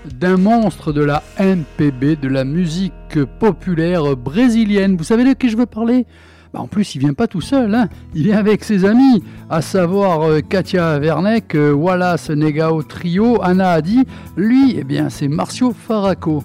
d'un 0.04 0.36
monstre 0.36 0.92
de 0.92 1.02
la 1.02 1.22
MPB, 1.40 2.20
de 2.20 2.28
la 2.28 2.44
musique 2.44 3.24
populaire 3.40 4.18
brésilienne. 4.18 4.98
Vous 4.98 5.04
savez 5.04 5.24
de 5.24 5.32
qui 5.32 5.48
je 5.48 5.56
veux 5.56 5.64
parler? 5.64 6.04
Bah, 6.52 6.60
en 6.60 6.66
plus, 6.66 6.94
il 6.94 6.98
vient 6.98 7.14
pas 7.14 7.26
tout 7.26 7.40
seul, 7.40 7.74
hein. 7.74 7.88
il 8.14 8.24
vient 8.24 8.36
avec 8.36 8.62
ses 8.62 8.84
amis, 8.84 9.24
à 9.48 9.62
savoir 9.62 10.28
euh, 10.28 10.40
Katia 10.40 10.98
Werneck, 10.98 11.54
euh, 11.54 11.72
Wallace 11.72 12.28
Negao 12.28 12.82
Trio, 12.82 13.42
Anna 13.42 13.70
Adi. 13.70 14.04
Lui, 14.36 14.76
eh 14.78 14.84
bien, 14.84 15.08
c'est 15.08 15.28
Marcio 15.28 15.72
Faraco. 15.72 16.44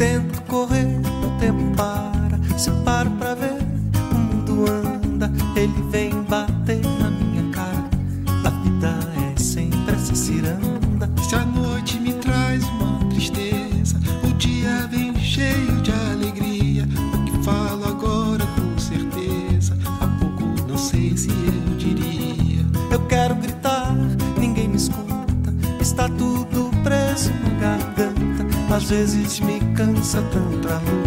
Tento 0.00 0.40
correr, 0.44 0.86
o 1.22 1.38
tempo 1.38 1.76
para. 1.76 2.40
Se 2.58 2.70
paro 2.86 3.10
pra 3.10 3.34
ver, 3.34 3.58
o 4.10 4.14
mundo 4.14 4.64
anda. 4.70 5.30
Ele 5.54 5.82
vem 5.90 6.10
bater 6.22 6.80
na 6.98 7.10
minha 7.10 7.52
cara. 7.52 7.84
A 8.46 8.50
vida 8.62 8.98
é 9.34 9.38
sempre 9.38 9.94
essa 9.94 10.14
ciranda. 10.14 11.10
Se 11.28 11.34
a 11.34 11.44
noite 11.44 12.00
me 12.00 12.14
traz 12.14 12.64
uma 12.64 12.98
tristeza, 13.10 14.00
o 14.24 14.32
dia 14.38 14.88
vem 14.90 15.14
cheio 15.20 15.82
de 15.82 15.92
alegria. 15.92 16.88
O 17.12 17.24
que 17.26 17.44
falo 17.44 17.84
agora 17.84 18.46
com 18.56 18.78
certeza, 18.78 19.76
há 20.00 20.06
pouco 20.18 20.44
não 20.66 20.78
sei 20.78 21.14
se 21.14 21.28
eu 21.28 21.76
diria. 21.76 22.64
Eu 22.90 23.00
quero 23.00 23.34
gritar, 23.34 23.94
ninguém 24.38 24.66
me 24.66 24.76
escuta. 24.76 25.52
Está 25.78 26.08
tudo 26.08 26.70
preso 26.82 27.30
na 27.42 27.50
garganta. 27.60 28.46
Às 28.74 28.84
vezes 28.84 29.40
me 29.40 29.59
passa 30.10 30.22
tanta 30.22 30.80
luz. 30.90 30.99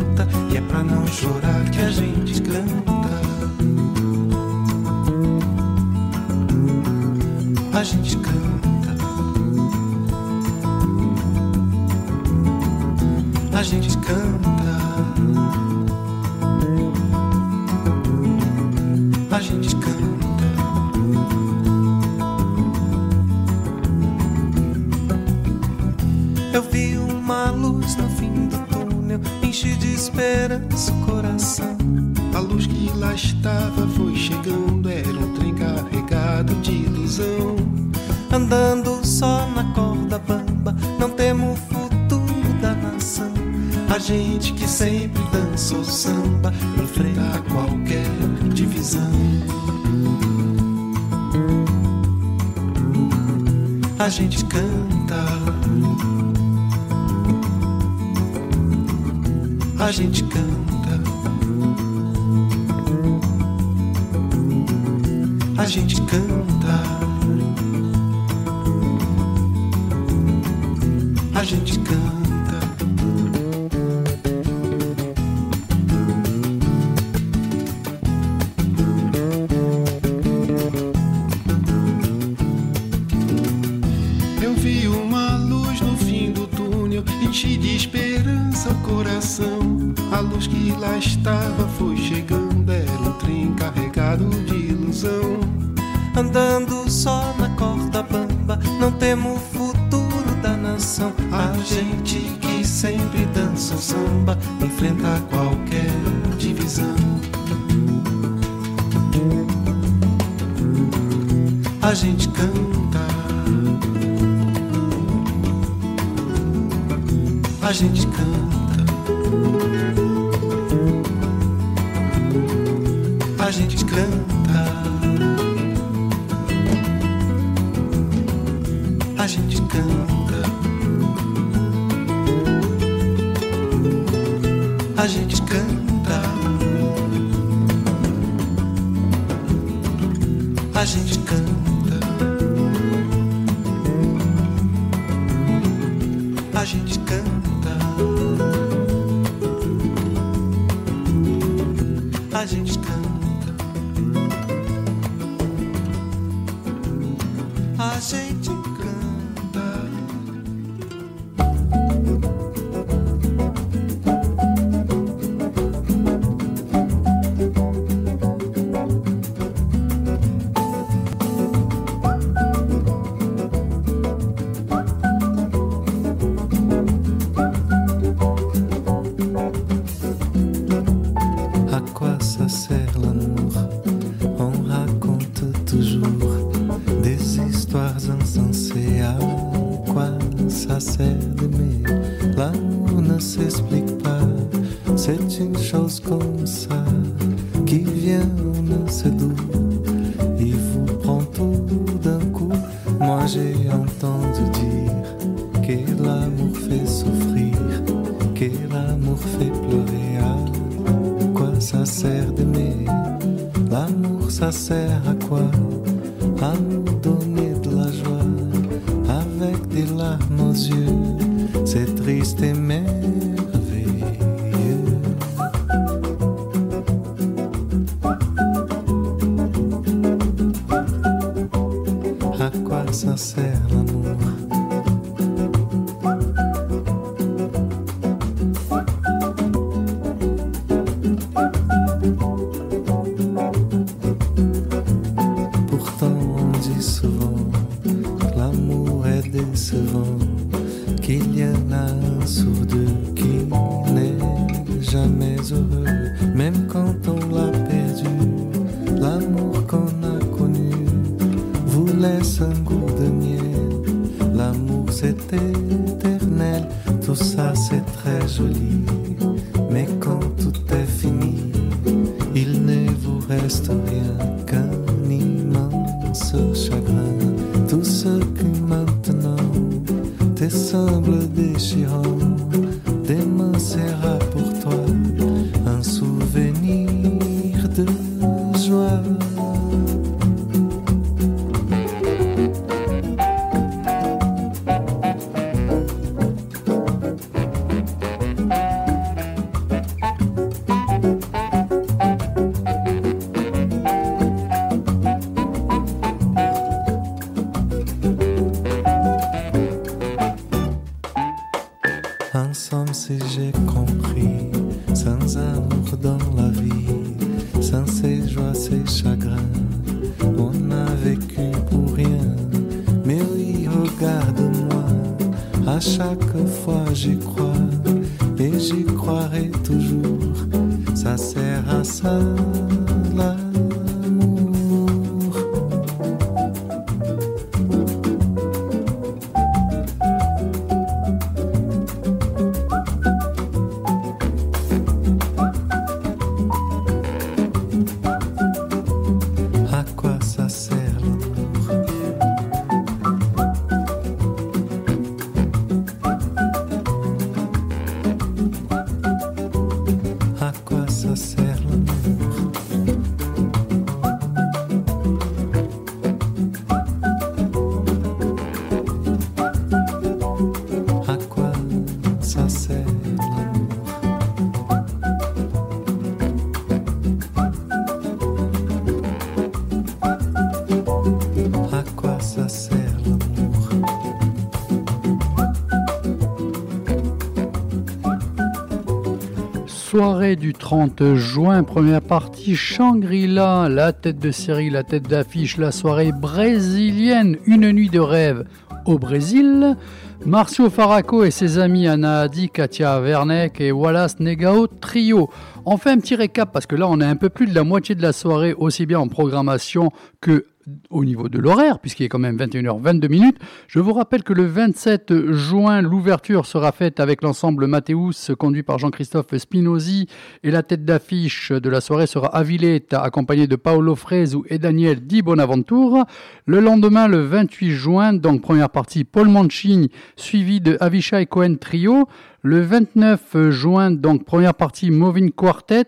Soirée 389.94 390.36
du 390.36 390.53
30 390.53 391.14
juin, 391.14 391.61
première 391.61 392.02
partie 392.02 392.56
Shangri-La, 392.56 393.70
la 393.70 393.94
tête 393.94 394.18
de 394.18 394.32
série, 394.32 394.72
la 394.72 394.82
tête 394.82 395.07
d'affiche, 395.07 395.57
la 395.57 395.72
soirée 395.72 396.11
brésilienne, 396.11 397.38
une 397.45 397.72
nuit 397.72 397.91
de 397.91 397.99
rêve 397.99 398.44
au 398.88 398.98
Brésil. 398.98 399.78
Marcio 400.26 400.72
Faraco 400.72 401.24
et 401.24 401.30
ses 401.30 401.60
amis 401.60 401.88
Anna 401.88 402.22
Adi, 402.22 402.49
Katia 402.49 402.99
Werneck 403.02 403.61
et 403.61 403.72
Wallace 403.72 404.20
Negao 404.20 404.65
trio. 404.65 405.30
On 405.64 405.78
fait 405.78 405.91
un 405.91 405.99
petit 405.99 406.15
récap 406.15 406.52
parce 406.52 406.65
que 406.65 406.76
là 406.76 406.88
on 406.90 406.99
est 406.99 407.06
un 407.06 407.15
peu 407.15 407.30
plus 407.30 407.45
de 407.45 407.53
la 407.53 407.64
moitié 407.64 407.94
de 407.94 408.02
la 408.02 408.14
soirée, 408.14 408.56
aussi 408.56 408.88
bien 408.88 408.99
en 408.99 409.07
programmation 409.07 409.91
que 410.22 410.48
au 410.90 411.03
niveau 411.03 411.30
de 411.30 411.40
l'horaire, 411.40 411.80
puisqu'il 411.80 412.03
est 412.03 412.10
quand 412.10 412.19
même 412.19 412.38
21h22 412.38 413.10
minutes. 413.10 413.38
Je 413.68 413.80
vous 413.80 413.94
rappelle 413.94 414.23
que 414.23 414.34
le 414.34 414.45
27 414.45 415.31
juin, 415.31 415.81
l'ouverture 415.81 416.45
sera 416.45 416.72
faite 416.72 416.99
avec 416.99 417.22
l'ensemble 417.22 417.68
Mathéus, 417.68 418.31
conduit 418.38 418.64
par 418.64 418.80
Jean-Christophe 418.80 419.35
Spinozzi, 419.35 420.07
et 420.44 420.52
la 420.52 420.64
tête 420.64 420.85
d'affiche 420.85 421.52
de 421.52 421.69
la 421.69 421.81
soirée 421.81 422.07
sera 422.07 422.35
Avileta, 422.35 423.02
accompagné 423.02 423.48
de 423.48 423.56
Paolo 423.56 423.95
Fresu 423.95 424.40
et 424.49 424.57
Daniel 424.57 425.06
Di 425.06 425.22
Bonaventura. 425.22 426.06
Le 426.45 426.60
lendemain, 426.60 427.07
le 427.07 427.22
28 427.22 427.72
juin, 427.72 428.14
donc 428.14 428.41
première 428.41 428.69
partie, 428.69 429.03
Paul 429.03 429.27
Mancini, 429.27 429.90
suivi 430.15 430.61
de 430.61 430.77
Avishai 430.80 431.26
Cohen 431.26 431.56
Trio. 431.60 432.07
Le 432.45 432.60
29 432.60 433.52
juin, 433.52 433.90
donc 433.90 434.26
première 434.26 434.53
partie 434.53 434.91
Moving 434.91 435.32
Quartet 435.32 435.86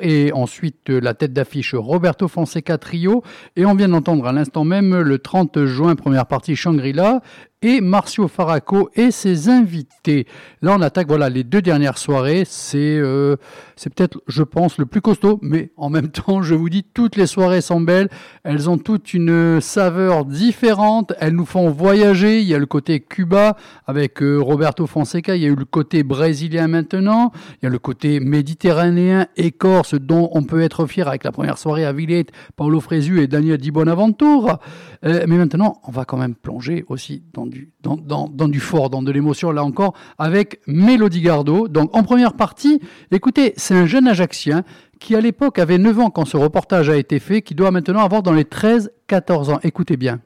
et 0.00 0.32
ensuite 0.32 0.90
euh, 0.90 1.00
la 1.00 1.14
tête 1.14 1.32
d'affiche 1.32 1.76
Roberto 1.76 2.26
Fonseca 2.26 2.76
Trio. 2.76 3.22
Et 3.54 3.64
on 3.64 3.76
vient 3.76 3.88
d'entendre 3.88 4.26
à 4.26 4.32
l'instant 4.32 4.64
même 4.64 4.98
le 4.98 5.18
30 5.20 5.64
juin 5.64 5.94
première 5.94 6.26
partie 6.26 6.56
Shangri-La 6.56 7.22
et 7.62 7.80
Marcio 7.80 8.28
Faraco 8.28 8.90
et 8.94 9.10
ses 9.10 9.48
invités. 9.48 10.26
Là, 10.60 10.74
on 10.76 10.82
attaque 10.82 11.08
voilà 11.08 11.28
les 11.28 11.44
deux 11.44 11.62
dernières 11.62 11.98
soirées. 11.98 12.44
C'est 12.46 12.98
euh, 12.98 13.36
c'est 13.82 13.92
peut-être, 13.92 14.22
je 14.28 14.44
pense, 14.44 14.78
le 14.78 14.86
plus 14.86 15.00
costaud, 15.00 15.40
mais 15.42 15.72
en 15.76 15.90
même 15.90 16.08
temps, 16.12 16.40
je 16.40 16.54
vous 16.54 16.68
dis, 16.68 16.84
toutes 16.84 17.16
les 17.16 17.26
soirées 17.26 17.60
sont 17.60 17.80
belles. 17.80 18.08
Elles 18.44 18.70
ont 18.70 18.78
toutes 18.78 19.12
une 19.12 19.60
saveur 19.60 20.24
différente. 20.24 21.12
Elles 21.18 21.34
nous 21.34 21.44
font 21.44 21.68
voyager. 21.68 22.40
Il 22.40 22.46
y 22.46 22.54
a 22.54 22.58
le 22.58 22.66
côté 22.66 23.00
Cuba 23.00 23.56
avec 23.86 24.22
euh, 24.22 24.38
Roberto 24.38 24.86
Fonseca. 24.86 25.34
Il 25.34 25.42
y 25.42 25.46
a 25.46 25.48
eu 25.48 25.56
le 25.56 25.64
côté 25.64 26.04
brésilien 26.04 26.68
maintenant. 26.68 27.32
Il 27.60 27.64
y 27.64 27.66
a 27.66 27.70
le 27.70 27.78
côté 27.80 28.20
méditerranéen, 28.20 29.26
écorce, 29.36 29.94
dont 29.94 30.30
on 30.32 30.44
peut 30.44 30.62
être 30.62 30.86
fier 30.86 31.08
avec 31.08 31.24
la 31.24 31.32
première 31.32 31.58
soirée 31.58 31.84
à 31.84 31.92
Villette, 31.92 32.30
Paolo 32.54 32.80
Fresu 32.80 33.20
et 33.20 33.26
Daniel 33.26 33.58
Di 33.58 33.70
Bonaventura. 33.70 34.60
Euh, 35.04 35.24
mais 35.26 35.36
maintenant, 35.36 35.80
on 35.86 35.90
va 35.90 36.04
quand 36.04 36.16
même 36.16 36.34
plonger 36.34 36.84
aussi 36.88 37.22
dans 37.32 37.46
du, 37.46 37.72
dans, 37.82 37.96
dans, 37.96 38.48
du 38.48 38.60
fort, 38.60 38.88
dans 38.88 39.02
de 39.02 39.10
l'émotion, 39.10 39.50
là 39.50 39.64
encore, 39.64 39.94
avec 40.18 40.60
Mélodie 40.66 41.22
Gardot. 41.22 41.68
Donc, 41.68 41.94
en 41.96 42.02
première 42.02 42.34
partie, 42.34 42.80
écoutez, 43.10 43.52
c'est 43.56 43.74
un 43.74 43.86
jeune 43.86 44.06
Ajaxien 44.06 44.62
qui, 45.00 45.16
à 45.16 45.20
l'époque, 45.20 45.58
avait 45.58 45.78
9 45.78 45.98
ans 45.98 46.10
quand 46.10 46.24
ce 46.24 46.36
reportage 46.36 46.88
a 46.88 46.96
été 46.96 47.18
fait, 47.18 47.42
qui 47.42 47.54
doit 47.54 47.70
maintenant 47.72 48.04
avoir 48.04 48.22
dans 48.22 48.32
les 48.32 48.44
13-14 48.44 49.52
ans. 49.52 49.60
Écoutez 49.64 49.96
bien. 49.96 50.20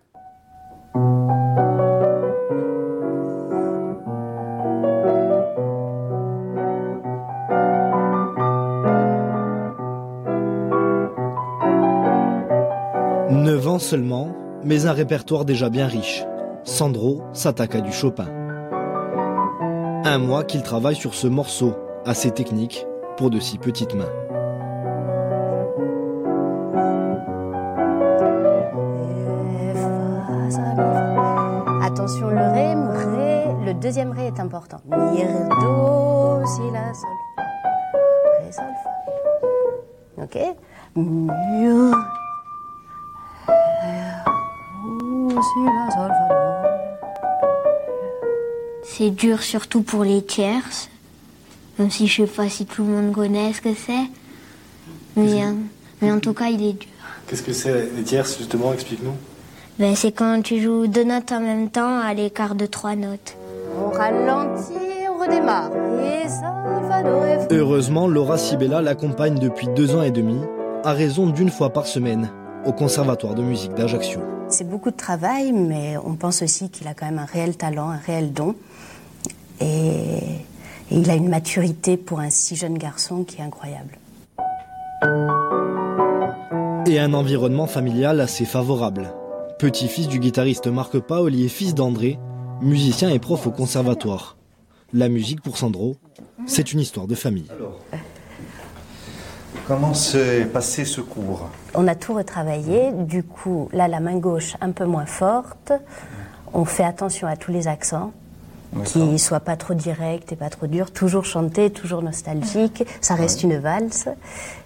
Neuf 13.31 13.69
ans 13.69 13.79
seulement, 13.79 14.35
mais 14.67 14.87
un 14.87 14.93
répertoire 14.93 15.45
déjà 15.45 15.71
bien 15.71 15.87
riche. 15.87 16.25
Sandro 16.65 17.23
s'attaque 17.33 17.77
à 17.77 17.81
du 17.81 17.93
Chopin. 17.93 18.27
Un 20.05 20.19
mois 20.19 20.43
qu'il 20.43 20.63
travaille 20.63 20.97
sur 20.97 21.15
ce 21.15 21.29
morceau, 21.29 21.75
assez 22.05 22.33
technique 22.33 22.85
pour 23.17 23.31
de 23.31 23.39
si 23.39 23.59
petites 23.59 23.95
mains. 23.95 24.11
Attention, 31.83 32.29
le 32.29 32.53
ré, 32.53 32.75
ré, 32.75 33.65
le 33.65 33.75
deuxième 33.75 34.11
ré 34.11 34.27
est 34.27 34.41
important. 34.41 34.79
Mi, 34.87 35.23
do, 35.61 36.45
si, 36.45 36.61
la, 36.73 36.93
sol. 36.93 37.11
Ré, 38.43 38.53
sol, 38.53 38.65
fa. 38.83 40.23
Ok? 40.23 40.39
Mi, 40.97 41.69
C'est 48.83 49.11
dur 49.11 49.43
surtout 49.43 49.83
pour 49.83 50.05
les 50.05 50.23
tierces, 50.23 50.89
même 51.79 51.91
si 51.91 52.07
je 52.07 52.25
sais 52.25 52.31
pas 52.31 52.49
si 52.49 52.65
tout 52.65 52.85
le 52.85 52.91
monde 52.91 53.13
connaît 53.13 53.53
ce 53.53 53.61
que 53.61 53.75
c'est. 53.75 54.07
Mais, 55.17 55.45
euh, 55.45 55.53
mais 56.01 56.13
en 56.13 56.21
tout 56.21 56.33
cas, 56.33 56.47
il 56.47 56.65
est 56.65 56.73
dur. 56.73 56.89
Qu'est-ce 57.27 57.43
que 57.43 57.53
c'est 57.53 57.91
les 57.97 58.03
tierces 58.03 58.39
justement 58.39 58.73
Explique-nous. 58.73 59.15
Ben, 59.79 59.95
c'est 59.95 60.13
quand 60.13 60.41
tu 60.43 60.61
joues 60.63 60.87
deux 60.87 61.05
notes 61.05 61.33
en 61.33 61.41
même 61.41 61.69
temps 61.69 61.99
à 61.99 62.15
l'écart 62.15 62.55
de 62.55 62.65
trois 62.65 62.97
notes. 62.97 63.37
On 63.79 63.91
ralentit, 63.91 64.73
on 65.11 65.23
redémarre. 65.23 65.71
Heureusement, 67.51 68.09
Laura 68.09 68.39
Sibella 68.39 68.81
l'accompagne 68.81 69.39
depuis 69.39 69.69
deux 69.69 69.95
ans 69.95 70.03
et 70.03 70.11
demi, 70.11 70.39
à 70.85 70.93
raison 70.93 71.27
d'une 71.27 71.51
fois 71.51 71.71
par 71.71 71.87
semaine, 71.87 72.31
au 72.65 72.73
Conservatoire 72.73 73.35
de 73.35 73.43
musique 73.43 73.75
d'Ajaccio. 73.75 74.21
C'est 74.49 74.69
beaucoup 74.69 74.91
de 74.91 74.97
travail, 74.97 75.53
mais 75.53 75.97
on 75.97 76.15
pense 76.15 76.43
aussi 76.43 76.71
qu'il 76.71 76.87
a 76.87 76.95
quand 76.95 77.07
même 77.07 77.19
un 77.19 77.25
réel 77.25 77.57
talent, 77.57 77.91
un 77.91 77.99
réel 77.99 78.33
don. 78.33 78.55
Et, 79.61 80.19
et 80.91 80.97
il 80.97 81.11
a 81.11 81.15
une 81.15 81.29
maturité 81.29 81.97
pour 81.97 82.21
un 82.21 82.31
si 82.31 82.55
jeune 82.55 82.79
garçon 82.79 83.25
qui 83.25 83.41
est 83.41 83.45
incroyable. 83.45 83.99
Et 86.87 87.01
un 87.01 87.13
environnement 87.13 87.67
familial 87.67 88.21
assez 88.21 88.45
favorable. 88.45 89.13
Petit-fils 89.59 90.07
du 90.07 90.21
guitariste 90.21 90.69
Marc 90.69 90.99
Paul 91.01 91.35
et 91.35 91.49
fils 91.49 91.75
d'André, 91.75 92.19
musicien 92.63 93.11
et 93.11 93.19
prof 93.19 93.47
au 93.47 93.51
conservatoire. 93.51 94.37
La 94.93 95.09
musique 95.09 95.43
pour 95.43 95.59
Sandro, 95.59 95.97
c'est 96.47 96.73
une 96.73 96.81
histoire 96.81 97.09
de 97.09 97.17
famille. 97.17 97.49
Comment 99.67 99.95
s'est 99.95 100.45
passé 100.53 100.85
ce 100.85 101.01
cours 101.01 101.49
On 101.75 101.89
a 101.89 101.95
tout 101.97 102.15
retravaillé, 102.15 102.93
du 102.93 103.23
coup, 103.25 103.69
là, 103.73 103.89
la 103.89 103.99
main 104.01 104.17
gauche 104.17 104.55
un 104.61 104.71
peu 104.71 104.85
moins 104.85 105.07
forte. 105.07 105.73
On 106.55 106.65
fait 106.65 106.85
attention 106.85 107.27
à 107.27 107.37
tous 107.37 107.51
les 107.51 107.67
accents, 107.67 108.13
qui 108.85 109.19
soient 109.19 109.41
pas 109.41 109.57
trop 109.57 109.75
directs 109.75 110.31
et 110.31 110.37
pas 110.37 110.51
trop 110.51 110.69
durs. 110.69 110.93
Toujours 110.93 111.25
chanter, 111.25 111.71
toujours 111.71 112.01
nostalgique. 112.01 112.85
Ça 113.01 113.15
reste 113.17 113.43
une 113.43 113.59
valse. 113.59 114.09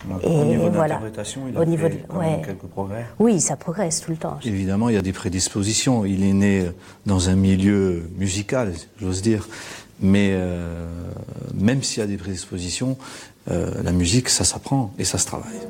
Donc, 0.09 0.21
Et 0.23 0.27
Au 0.29 0.45
niveau 0.45 0.69
de 0.69 0.75
voilà. 0.75 1.01
il 1.49 1.57
a 1.57 1.61
Au 1.61 1.65
niveau 1.65 1.89
fait 1.89 2.07
de- 2.13 2.19
ouais. 2.19 2.43
quelques 2.45 2.67
progrès. 2.67 3.07
Oui, 3.19 3.41
ça 3.41 3.57
progresse 3.57 4.03
tout 4.03 4.11
le 4.11 4.19
temps. 4.19 4.39
Évidemment, 4.45 4.91
il 4.91 4.97
y 4.97 4.99
a 4.99 5.03
des 5.03 5.13
prédispositions. 5.13 6.05
Il 6.05 6.23
est 6.25 6.33
né 6.35 6.71
dans 7.07 7.31
un 7.31 7.37
milieu 7.37 8.11
musical, 8.19 8.73
j'ose 9.01 9.23
dire. 9.23 9.49
Mais 10.01 10.31
euh, 10.33 10.87
même 11.55 11.83
s'il 11.83 12.01
y 12.01 12.05
a 12.05 12.07
des 12.07 12.17
prédispositions, 12.17 12.97
euh, 13.51 13.83
la 13.83 13.93
musique, 13.93 14.29
ça 14.29 14.45
s'apprend 14.45 14.93
et 14.99 15.05
ça 15.05 15.19
se 15.19 15.27
travaille. 15.27 15.61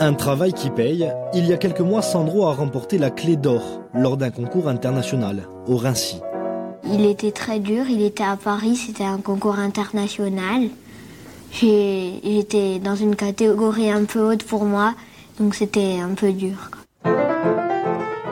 Un 0.00 0.14
travail 0.14 0.52
qui 0.52 0.70
paye. 0.70 1.10
Il 1.34 1.46
y 1.46 1.52
a 1.52 1.56
quelques 1.56 1.80
mois, 1.80 2.02
Sandro 2.02 2.46
a 2.46 2.54
remporté 2.54 2.98
la 2.98 3.10
clé 3.10 3.36
d'or 3.36 3.82
lors 3.94 4.16
d'un 4.16 4.30
concours 4.30 4.68
international 4.68 5.48
au 5.66 5.76
Rincy. 5.76 6.20
Il 6.92 7.06
était 7.06 7.32
très 7.32 7.60
dur, 7.60 7.86
il 7.88 8.02
était 8.02 8.24
à 8.24 8.36
Paris, 8.36 8.76
c'était 8.76 9.04
un 9.04 9.18
concours 9.18 9.58
international. 9.58 10.68
J'étais 11.52 12.80
dans 12.80 12.96
une 12.96 13.14
catégorie 13.16 13.90
un 13.90 14.04
peu 14.04 14.20
haute 14.20 14.42
pour 14.42 14.64
moi, 14.64 14.94
donc 15.38 15.54
c'était 15.54 16.00
un 16.00 16.14
peu 16.14 16.32
dur. 16.32 16.70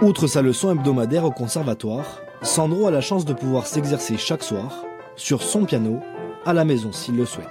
Outre 0.03 0.27
sa 0.27 0.43
leçon 0.43 0.73
hebdomadaire 0.73 1.25
au 1.25 1.31
conservatoire, 1.31 2.21
Sandro 2.43 2.89
a 2.89 2.91
la 2.91 3.01
chance 3.01 3.25
de 3.25 3.33
pouvoir 3.33 3.67
s'exercer 3.67 4.19
chaque 4.19 4.43
soir 4.43 4.85
sur 5.17 5.43
son 5.43 5.65
piano 5.65 6.01
à 6.45 6.53
la 6.53 6.65
maison 6.65 6.91
s'il 6.93 7.17
le 7.17 7.25
souhaite. 7.25 7.47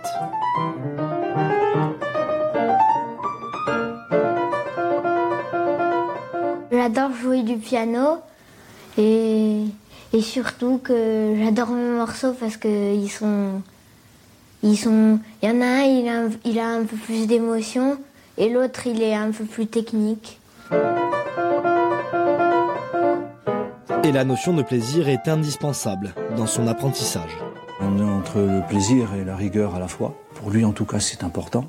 J'adore 6.71 7.13
jouer 7.13 7.43
du 7.43 7.57
piano 7.57 8.17
et, 8.97 9.61
et 10.11 10.21
surtout 10.21 10.79
que 10.83 11.35
j'adore 11.41 11.69
mes 11.69 11.97
morceaux 11.97 12.33
parce 12.33 12.57
que 12.57 12.93
ils 12.93 13.09
sont, 13.09 13.61
ils 14.61 14.77
sont, 14.77 15.19
il 15.41 15.49
y 15.49 15.51
en 15.51 15.61
a 15.61 15.65
un 15.65 15.83
il 15.83 16.09
a, 16.09 16.27
il 16.43 16.59
a 16.59 16.67
un 16.67 16.83
peu 16.83 16.97
plus 16.97 17.27
d'émotion 17.27 17.97
et 18.37 18.49
l'autre 18.49 18.87
il 18.87 19.01
est 19.01 19.15
un 19.15 19.31
peu 19.31 19.45
plus 19.45 19.67
technique. 19.67 20.39
Et 24.03 24.11
la 24.11 24.23
notion 24.23 24.53
de 24.53 24.63
plaisir 24.63 25.09
est 25.09 25.27
indispensable 25.27 26.15
dans 26.35 26.47
son 26.47 26.67
apprentissage. 26.67 27.37
Entre 27.79 28.39
le 28.39 28.67
plaisir 28.67 29.13
et 29.13 29.23
la 29.23 29.35
rigueur 29.35 29.75
à 29.75 29.79
la 29.79 29.87
fois. 29.87 30.15
Pour 30.33 30.49
lui, 30.49 30.65
en 30.65 30.71
tout 30.71 30.85
cas, 30.85 30.99
c'est 30.99 31.23
important. 31.23 31.65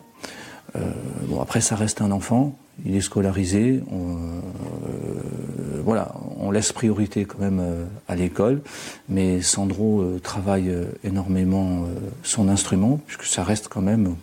Euh, 0.76 0.80
bon, 1.26 1.42
après, 1.42 1.60
ça 1.60 1.76
reste 1.76 2.00
un 2.00 2.10
enfant. 2.10 2.56
Il 2.86 2.96
est 2.96 3.02
scolarisé. 3.02 3.82
On, 3.90 4.16
euh, 4.16 5.82
voilà, 5.84 6.14
on 6.38 6.50
laisse 6.50 6.72
priorité 6.72 7.26
quand 7.26 7.38
même 7.38 7.60
euh, 7.60 7.84
à 8.08 8.16
l'école. 8.16 8.62
Mais 9.10 9.42
Sandro 9.42 10.00
euh, 10.00 10.18
travaille 10.18 10.74
énormément 11.04 11.84
son 12.22 12.48
instrument, 12.48 12.98
puisque 13.06 13.24
ça 13.24 13.44
reste 13.44 13.68
quand 13.68 13.82
même 13.82 14.16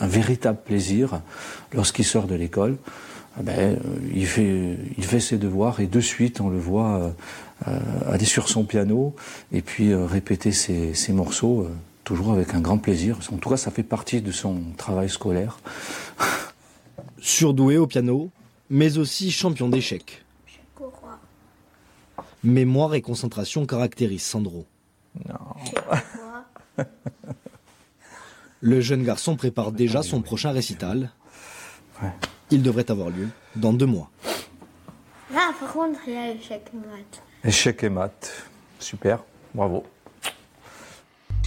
un 0.00 0.06
véritable 0.06 0.58
plaisir 0.64 1.20
lorsqu'il 1.72 2.04
sort 2.04 2.26
de 2.26 2.34
l'école. 2.34 2.76
Ah 3.36 3.42
ben, 3.42 3.58
euh, 3.58 3.76
il, 4.14 4.26
fait, 4.26 4.78
il 4.96 5.04
fait 5.04 5.18
ses 5.20 5.38
devoirs 5.38 5.80
et 5.80 5.86
de 5.86 6.00
suite 6.00 6.40
on 6.40 6.48
le 6.48 6.58
voit 6.58 7.00
euh, 7.00 7.10
euh, 7.68 7.80
aller 8.06 8.24
sur 8.24 8.48
son 8.48 8.64
piano 8.64 9.14
et 9.52 9.62
puis 9.62 9.90
euh, 9.90 10.04
répéter 10.04 10.52
ses, 10.52 10.92
ses 10.92 11.12
morceaux, 11.12 11.62
euh, 11.62 11.70
toujours 12.02 12.32
avec 12.32 12.52
un 12.52 12.60
grand 12.60 12.78
plaisir. 12.78 13.18
En 13.32 13.36
tout 13.36 13.48
cas, 13.48 13.56
ça 13.56 13.70
fait 13.70 13.82
partie 13.84 14.20
de 14.20 14.32
son 14.32 14.60
travail 14.76 15.08
scolaire. 15.08 15.60
Surdoué 17.18 17.78
au 17.78 17.86
piano, 17.86 18.30
mais 18.68 18.98
aussi 18.98 19.30
champion 19.30 19.68
d'échecs. 19.68 20.24
Mémoire 22.42 22.94
et 22.94 23.00
concentration 23.00 23.64
caractérisent 23.64 24.26
Sandro. 24.26 24.66
Le 28.60 28.80
jeune 28.80 29.04
garçon 29.04 29.36
prépare 29.36 29.72
déjà 29.72 30.02
son 30.02 30.20
prochain 30.20 30.50
récital. 30.50 31.12
Ouais. 32.02 32.10
Il 32.50 32.62
devrait 32.62 32.90
avoir 32.90 33.10
lieu 33.10 33.28
dans 33.56 33.72
deux 33.72 33.86
mois. 33.86 34.10
Là 35.32 35.50
par 35.58 35.72
contre 35.72 36.00
il 36.06 36.14
y 36.14 36.16
a 36.16 36.32
l'échec 36.34 36.70
mat. 36.74 37.22
Échec 37.44 37.84
et 37.84 37.88
maths, 37.90 38.46
super, 38.78 39.22
bravo. 39.54 39.84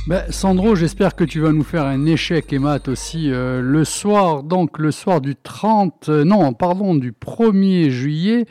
Ben, 0.07 0.23
Sandro, 0.29 0.73
j'espère 0.73 1.15
que 1.15 1.25
tu 1.25 1.41
vas 1.41 1.51
nous 1.51 1.65
faire 1.65 1.83
un 1.83 2.05
échec 2.05 2.53
et 2.53 2.59
maths 2.59 2.87
aussi 2.87 3.29
euh, 3.29 3.61
le 3.61 3.83
soir, 3.83 4.41
donc 4.41 4.79
le 4.79 4.91
soir 4.91 5.19
du 5.19 5.35
30, 5.35 6.07
euh, 6.07 6.23
non, 6.23 6.53
pardon, 6.53 6.95
du 6.95 7.11
1er 7.11 7.89
juillet, 7.89 8.45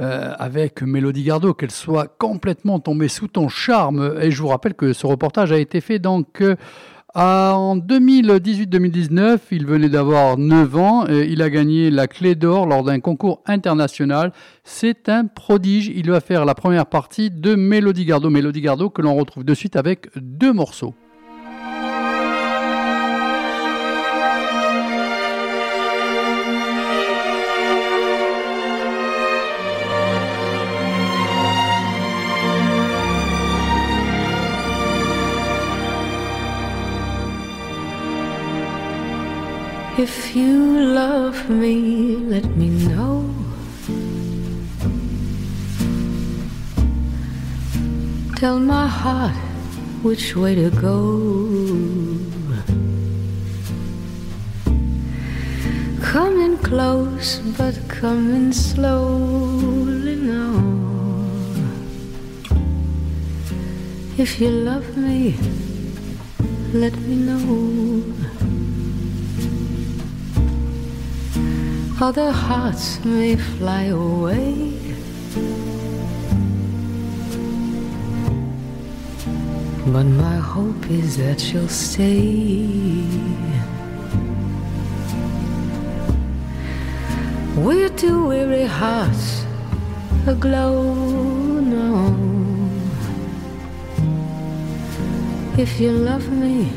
euh, 0.00 0.34
avec 0.38 0.82
Mélodie 0.82 1.22
Gardot, 1.22 1.54
qu'elle 1.54 1.70
soit 1.70 2.08
complètement 2.18 2.78
tombée 2.78 3.08
sous 3.08 3.26
ton 3.26 3.48
charme. 3.48 4.18
Et 4.20 4.30
je 4.30 4.42
vous 4.42 4.48
rappelle 4.48 4.74
que 4.74 4.92
ce 4.92 5.06
reportage 5.06 5.50
a 5.50 5.58
été 5.58 5.80
fait 5.80 5.98
donc 5.98 6.42
euh, 7.18 7.50
en 7.52 7.76
2018-2019. 7.76 9.38
Il 9.50 9.66
venait 9.66 9.88
d'avoir 9.88 10.38
9 10.38 10.76
ans. 10.76 11.06
et 11.08 11.26
il 11.30 11.42
a 11.42 11.50
gagné 11.50 11.90
la 11.90 12.06
clé 12.06 12.34
d'or 12.34 12.66
lors 12.66 12.84
d'un 12.84 13.00
concours 13.00 13.42
international. 13.46 14.32
C'est 14.64 15.08
un 15.08 15.26
prodige. 15.26 15.88
Il 15.88 16.10
va 16.10 16.20
faire 16.20 16.44
la 16.44 16.54
première 16.54 16.86
partie 16.86 17.30
de 17.30 17.54
Mélodie 17.54 18.04
Gardot. 18.04 18.30
Mélodie 18.30 18.60
Gardot 18.60 18.90
que 18.90 19.02
l'on 19.02 19.16
retrouve 19.16 19.44
de 19.44 19.54
suite 19.54 19.76
avec 19.76 20.08
deux 20.16 20.52
morceaux. 20.52 20.94
If 39.98 40.36
you 40.36 40.78
love 40.94 41.50
me, 41.50 42.14
let 42.14 42.44
me 42.56 42.68
know. 42.68 43.34
Tell 48.36 48.60
my 48.60 48.86
heart 48.86 49.34
which 50.04 50.36
way 50.36 50.54
to 50.54 50.70
go. 50.70 51.18
Come 56.00 56.40
in 56.46 56.58
close, 56.58 57.40
but 57.58 57.74
come 57.88 58.30
in 58.30 58.52
slowly 58.52 60.14
now. 60.14 60.62
If 64.16 64.40
you 64.40 64.50
love 64.50 64.96
me, 64.96 65.34
let 66.72 66.96
me 67.00 67.16
know. 67.16 68.37
Other 72.00 72.30
hearts 72.30 73.04
may 73.04 73.34
fly 73.34 73.86
away. 73.86 74.72
But 79.84 80.04
my 80.04 80.36
hope 80.36 80.88
is 80.88 81.16
that 81.16 81.52
you'll 81.52 81.66
stay. 81.66 83.02
We're 87.56 87.88
two 87.88 88.28
weary 88.28 88.66
hearts 88.66 89.44
aglow 90.28 90.94
now. 91.58 92.14
If 95.58 95.80
you 95.80 95.90
love 95.90 96.30
me, 96.30 96.70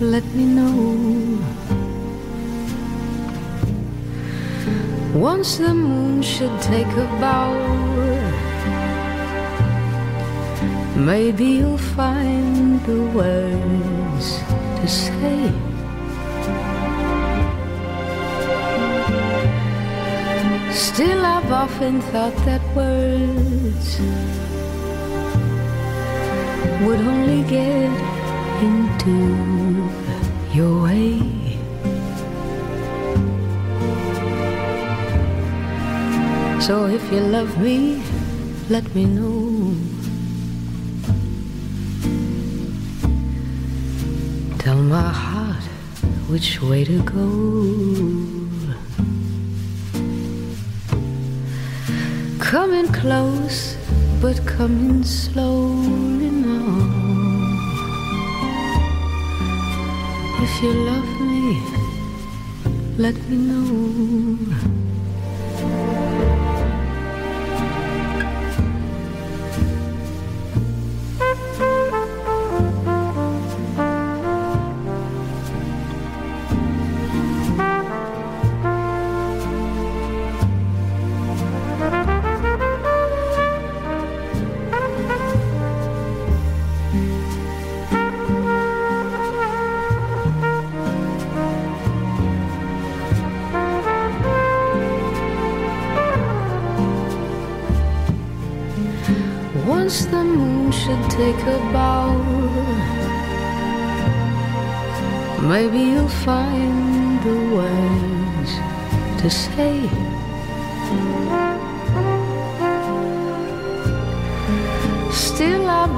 let 0.00 0.24
me 0.34 0.44
know. 0.44 1.79
Once 5.14 5.58
the 5.58 5.74
moon 5.74 6.22
should 6.22 6.60
take 6.62 6.86
a 6.86 7.06
bow, 7.20 7.52
maybe 10.96 11.44
you'll 11.44 11.76
find 11.76 12.80
the 12.84 13.02
words 13.18 14.38
to 14.78 14.86
say. 14.86 15.52
Still, 20.72 21.26
I've 21.26 21.50
often 21.50 22.00
thought 22.12 22.36
that 22.46 22.62
words 22.76 23.98
would 26.86 27.00
only 27.00 27.42
get 27.50 27.90
into 28.62 29.90
your 30.54 30.82
way. 30.84 31.39
So 36.70 36.86
if 36.86 37.02
you 37.12 37.18
love 37.18 37.58
me, 37.58 38.00
let 38.68 38.94
me 38.94 39.04
know. 39.04 39.74
Tell 44.58 44.76
my 44.76 45.10
heart 45.24 45.64
which 46.30 46.62
way 46.62 46.84
to 46.84 47.02
go. 47.02 47.26
Coming 52.38 52.86
close, 52.92 53.76
but 54.22 54.36
coming 54.46 55.02
slowly 55.02 56.30
now. 56.30 56.70
If 60.46 60.62
you 60.62 60.72
love 60.90 61.10
me, 61.20 61.60
let 62.96 63.16
me 63.28 63.36
know. 63.48 64.79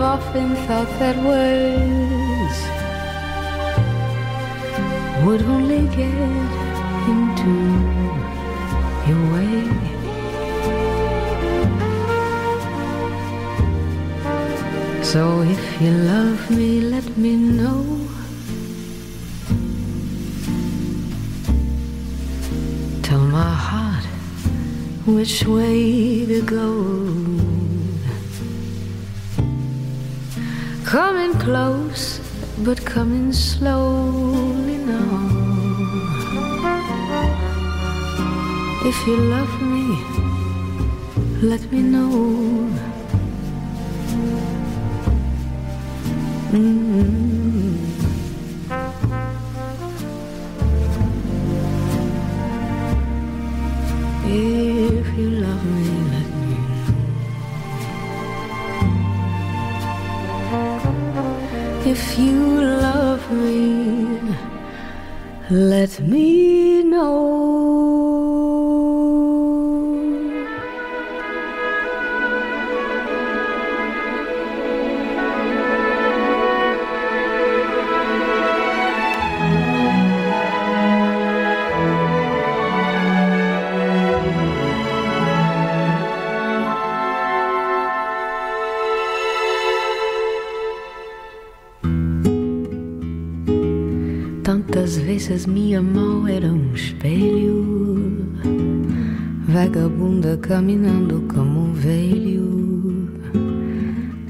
Often 0.03 0.57
thought 0.67 0.89
that 0.99 1.17
words 1.17 2.59
would 5.25 5.43
only 5.43 5.87
get 5.97 6.13
into 7.13 7.55
your 9.09 9.23
way. 9.33 9.83
So 15.03 15.43
if 15.43 15.81
you 15.81 15.93
love 15.93 16.51
me, 16.51 16.81
let 16.81 17.17
me 17.17 17.37
know. 17.37 17.83
Tell 23.03 23.21
my 23.21 23.55
heart 23.55 24.05
which 25.07 25.45
way 25.47 26.27
to 26.27 26.43
go. 26.43 27.32
Coming 30.93 31.33
close, 31.39 32.21
but 32.59 32.85
coming 32.85 33.33
slowly 33.33 34.77
now. 34.77 35.15
If 38.85 39.07
you 39.07 39.17
love 39.17 39.63
me, 39.63 39.87
let 41.41 41.63
me 41.73 41.81
know. 41.81 42.72
Vezes 95.33 95.47
minha 95.47 95.81
mão 95.81 96.29
era 96.29 96.47
um 96.47 96.75
espelho, 96.75 98.19
vagabunda 99.49 100.37
caminhando 100.37 101.25
como 101.35 101.69
um 101.69 101.73
velho. 101.73 103.09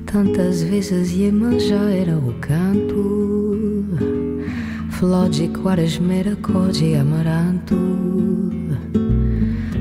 Tantas 0.06 0.62
vezes 0.62 1.10
Iemanjá 1.10 1.90
era 1.90 2.16
o 2.16 2.32
canto, 2.34 3.84
flor 4.90 5.28
de 5.28 5.48
quaresmeira, 5.48 6.36
cor 6.36 6.70
de 6.70 6.94
amaranto. 6.94 7.74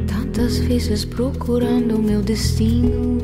Tantas 0.08 0.58
vezes 0.58 1.06
procurando 1.06 1.98
o 1.98 2.02
meu 2.02 2.24
destino, 2.24 3.20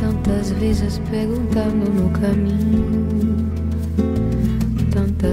tantas 0.00 0.50
vezes 0.50 1.00
perguntando 1.10 1.88
no 1.92 2.10
caminho 2.10 3.27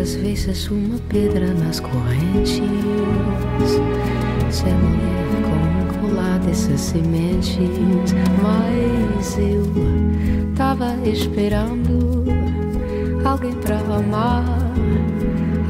Tantas 0.05 0.21
vezes 0.21 0.69
uma 0.69 0.99
pedra 1.09 1.51
nas 1.55 1.79
correntes. 1.79 2.61
Ser 4.51 4.71
mulher 4.75 5.25
com 5.41 6.05
um 6.05 6.09
colar 6.11 6.37
dessas 6.41 6.79
sementes. 6.79 7.57
Mas 8.43 9.35
eu 9.39 9.65
tava 10.55 10.95
esperando 11.07 12.23
Alguém 13.25 13.53
pra 13.53 13.79
amar 13.79 14.45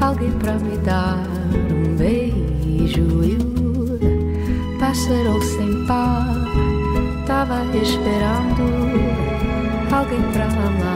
Alguém 0.02 0.30
pra 0.32 0.58
me 0.58 0.76
dar 0.84 1.26
um 1.72 1.96
beijo. 1.96 3.24
E 3.24 3.38
o 3.38 4.78
pássaro 4.78 5.40
sem 5.40 5.86
par 5.86 6.44
Tava 7.26 7.64
esperando 7.74 8.66
Alguém 9.90 10.20
pra 10.32 10.44
amar 10.44 10.95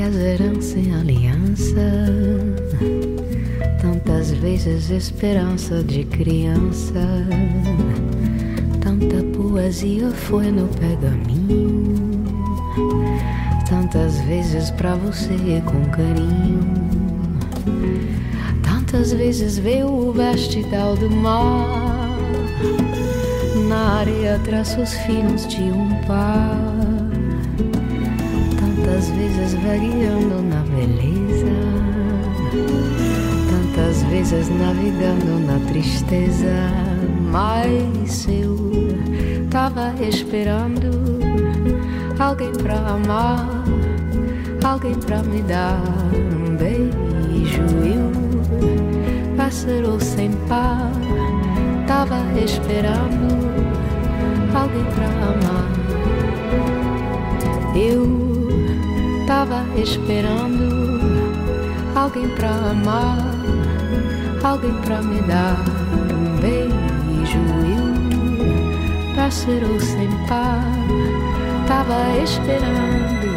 vezes 0.00 0.38
casarão 0.38 0.60
sem 0.62 0.94
aliança, 0.94 2.06
tantas 3.80 4.30
vezes 4.32 4.88
esperança 4.90 5.82
de 5.84 6.04
criança, 6.04 7.06
tanta 8.80 9.22
poesia 9.36 10.10
foi 10.10 10.50
no 10.50 10.68
pergaminho, 10.68 12.24
tantas 13.68 14.18
vezes 14.22 14.70
pra 14.70 14.94
você 14.94 15.62
com 15.66 15.84
carinho, 15.90 16.60
tantas 18.62 19.12
vezes 19.12 19.58
veio 19.58 19.86
o 19.86 20.12
vestidal 20.12 20.96
do 20.96 21.10
mar, 21.10 22.08
na 23.68 23.98
areia 23.98 24.40
traços 24.44 24.94
finos 24.94 25.46
de 25.46 25.62
um 25.62 25.88
par 26.06 26.79
tantas 29.00 29.16
vezes 29.16 29.54
vagueando 29.54 30.42
na 30.42 30.60
beleza, 30.76 31.46
tantas 33.48 34.02
vezes 34.04 34.48
navegando 34.50 35.40
na 35.46 35.58
tristeza, 35.70 36.70
mas 37.30 38.28
eu 38.28 38.58
tava 39.48 39.94
esperando 40.06 40.90
alguém 42.18 42.52
pra 42.52 42.76
amar, 42.76 43.64
alguém 44.62 44.94
pra 44.94 45.22
me 45.22 45.40
dar 45.42 45.80
um 46.14 46.56
beijo 46.56 47.62
e 47.82 47.96
o 47.96 49.36
pássaro 49.36 49.98
sem 49.98 50.30
par 50.46 50.92
tava 51.86 52.18
esperando 52.38 53.30
alguém 54.54 54.84
pra 54.94 55.06
amar. 55.06 55.69
Tava 59.40 59.64
esperando 59.74 61.00
alguém 61.94 62.28
pra 62.28 62.50
amar, 62.50 63.16
alguém 64.44 64.74
pra 64.82 65.00
me 65.00 65.18
dar 65.22 65.56
um 66.12 66.36
beijo 66.42 67.38
e 67.64 69.12
o 69.12 69.16
pássaro 69.16 69.80
sem 69.80 70.10
par 70.26 70.62
tava 71.66 72.22
esperando 72.22 73.30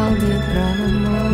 alguém 0.00 0.38
pra 0.40 0.62
amar. 0.86 1.27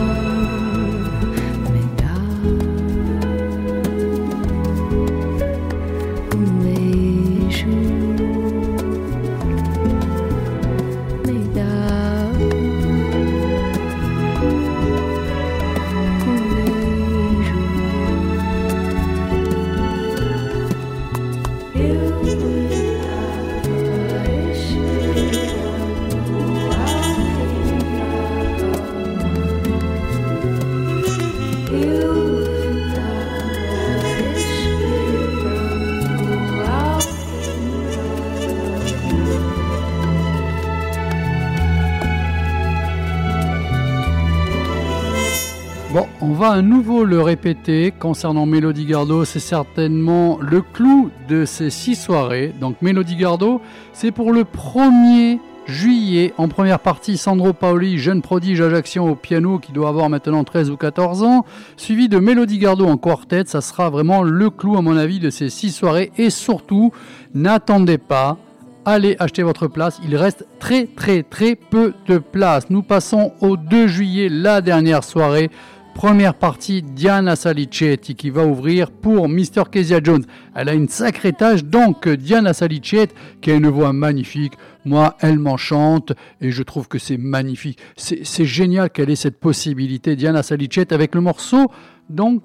Va 46.34 46.50
à 46.50 46.62
nouveau 46.62 47.04
le 47.04 47.20
répéter 47.20 47.92
concernant 47.92 48.44
Mélodie 48.44 48.86
Gardot. 48.86 49.24
C'est 49.24 49.38
certainement 49.38 50.38
le 50.40 50.62
clou 50.62 51.10
de 51.28 51.44
ces 51.44 51.70
six 51.70 51.94
soirées. 51.94 52.52
Donc 52.60 52.82
Mélodie 52.82 53.16
Gardot, 53.16 53.60
c'est 53.92 54.10
pour 54.10 54.32
le 54.32 54.42
1er 54.42 55.38
juillet. 55.66 56.34
En 56.36 56.48
première 56.48 56.80
partie, 56.80 57.16
Sandro 57.16 57.52
Paoli, 57.52 57.98
jeune 57.98 58.20
prodige 58.20 58.60
Ajaccio 58.60 59.06
au 59.06 59.14
piano 59.14 59.58
qui 59.58 59.72
doit 59.72 59.88
avoir 59.88 60.10
maintenant 60.10 60.42
13 60.44 60.70
ou 60.70 60.76
14 60.76 61.22
ans. 61.22 61.44
Suivi 61.76 62.08
de 62.08 62.18
Mélodie 62.18 62.58
Gardot 62.58 62.86
en 62.86 62.96
quartet. 62.96 63.44
Ça 63.46 63.60
sera 63.60 63.88
vraiment 63.88 64.22
le 64.22 64.50
clou 64.50 64.76
à 64.76 64.82
mon 64.82 64.96
avis 64.96 65.20
de 65.20 65.30
ces 65.30 65.50
six 65.50 65.70
soirées. 65.70 66.10
Et 66.18 66.30
surtout, 66.30 66.92
n'attendez 67.32 67.98
pas 67.98 68.38
allez 68.84 69.16
acheter 69.18 69.42
votre 69.42 69.66
place. 69.68 70.00
Il 70.04 70.16
reste 70.16 70.46
très 70.58 70.86
très 70.86 71.22
très 71.22 71.54
peu 71.54 71.94
de 72.06 72.18
place. 72.18 72.70
Nous 72.70 72.82
passons 72.82 73.32
au 73.40 73.56
2 73.56 73.86
juillet, 73.86 74.28
la 74.28 74.60
dernière 74.60 75.04
soirée. 75.04 75.50
Première 75.94 76.34
partie, 76.34 76.82
Diana 76.82 77.36
Salicetti 77.36 78.14
qui 78.14 78.30
va 78.30 78.44
ouvrir 78.44 78.90
pour 78.90 79.28
Mr. 79.28 79.62
Kezia 79.70 80.00
Jones. 80.02 80.24
Elle 80.54 80.68
a 80.68 80.74
une 80.74 80.88
sacrée 80.88 81.32
tâche, 81.32 81.64
donc 81.64 82.08
Diana 82.08 82.52
Salicetti 82.52 83.14
qui 83.40 83.50
a 83.52 83.54
une 83.54 83.68
voix 83.68 83.92
magnifique. 83.92 84.54
Moi, 84.84 85.16
elle 85.20 85.38
m'enchante 85.38 86.12
et 86.40 86.50
je 86.50 86.62
trouve 86.62 86.88
que 86.88 86.98
c'est 86.98 87.16
magnifique. 87.16 87.78
C'est 87.96 88.44
génial 88.44 88.90
qu'elle 88.90 89.08
ait 89.08 89.16
cette 89.16 89.40
possibilité, 89.40 90.16
Diana 90.16 90.42
Salicetti, 90.42 90.92
avec 90.92 91.14
le 91.14 91.20
morceau, 91.20 91.70
donc, 92.10 92.42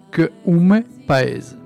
Ume 0.47 0.83
Paese. 1.07 1.57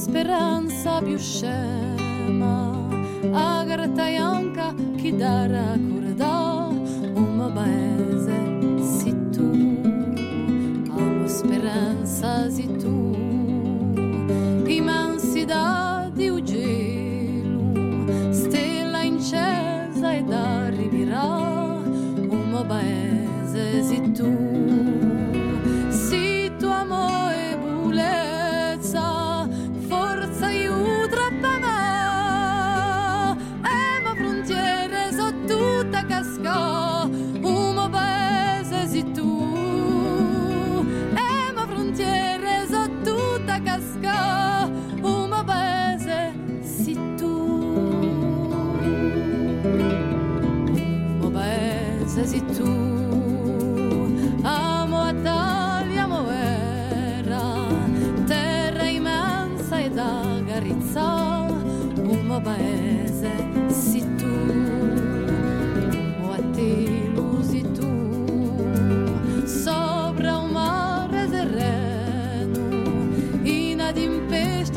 speranza 0.00 1.02
più 1.02 1.18
scema 1.18 2.72
Agartajanka 3.32 4.74
ki 4.96 5.10
dara 5.16 5.76
kurda 5.76 6.68
Uma 7.14 7.48
baeze 7.50 8.38
si 8.80 9.12
tu. 9.30 9.48
Amo 10.96 11.26
speranza 11.28 12.48
si 12.50 12.66
tu. 12.80 13.14
Imensidade 14.66 16.30
o 16.30 16.40
dia 16.40 16.79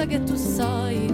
que 0.06 0.20
tu 0.20 0.38
sai 0.38 1.13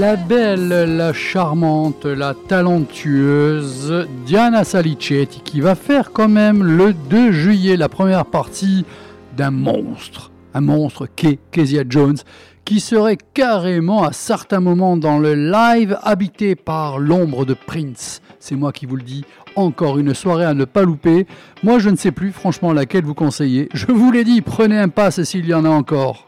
La 0.00 0.16
belle, 0.16 0.96
la 0.96 1.12
charmante, 1.12 2.06
la 2.06 2.32
talentueuse 2.32 4.08
Diana 4.24 4.64
Salicetti 4.64 5.42
qui 5.42 5.60
va 5.60 5.74
faire 5.74 6.12
quand 6.12 6.26
même 6.28 6.62
le 6.62 6.94
2 6.94 7.32
juillet 7.32 7.76
la 7.76 7.90
première 7.90 8.24
partie 8.24 8.86
d'un 9.36 9.50
monstre. 9.50 10.30
Un 10.54 10.62
monstre 10.62 11.06
qu'est 11.14 11.38
Kezia 11.50 11.82
Jones 11.86 12.16
qui 12.64 12.80
serait 12.80 13.18
carrément 13.34 14.02
à 14.02 14.14
certains 14.14 14.60
moments 14.60 14.96
dans 14.96 15.18
le 15.18 15.34
live 15.34 15.98
habité 16.02 16.54
par 16.56 16.98
l'ombre 16.98 17.44
de 17.44 17.52
Prince. 17.52 18.22
C'est 18.38 18.56
moi 18.56 18.72
qui 18.72 18.86
vous 18.86 18.96
le 18.96 19.02
dis, 19.02 19.26
encore 19.54 19.98
une 19.98 20.14
soirée 20.14 20.46
à 20.46 20.54
ne 20.54 20.64
pas 20.64 20.82
louper. 20.82 21.26
Moi 21.62 21.78
je 21.78 21.90
ne 21.90 21.96
sais 21.96 22.12
plus 22.12 22.32
franchement 22.32 22.72
laquelle 22.72 23.04
vous 23.04 23.12
conseillez. 23.12 23.68
Je 23.74 23.92
vous 23.92 24.10
l'ai 24.10 24.24
dit, 24.24 24.40
prenez 24.40 24.78
un 24.78 24.88
pass 24.88 25.22
s'il 25.24 25.44
y 25.44 25.52
en 25.52 25.66
a 25.66 25.68
encore. 25.68 26.26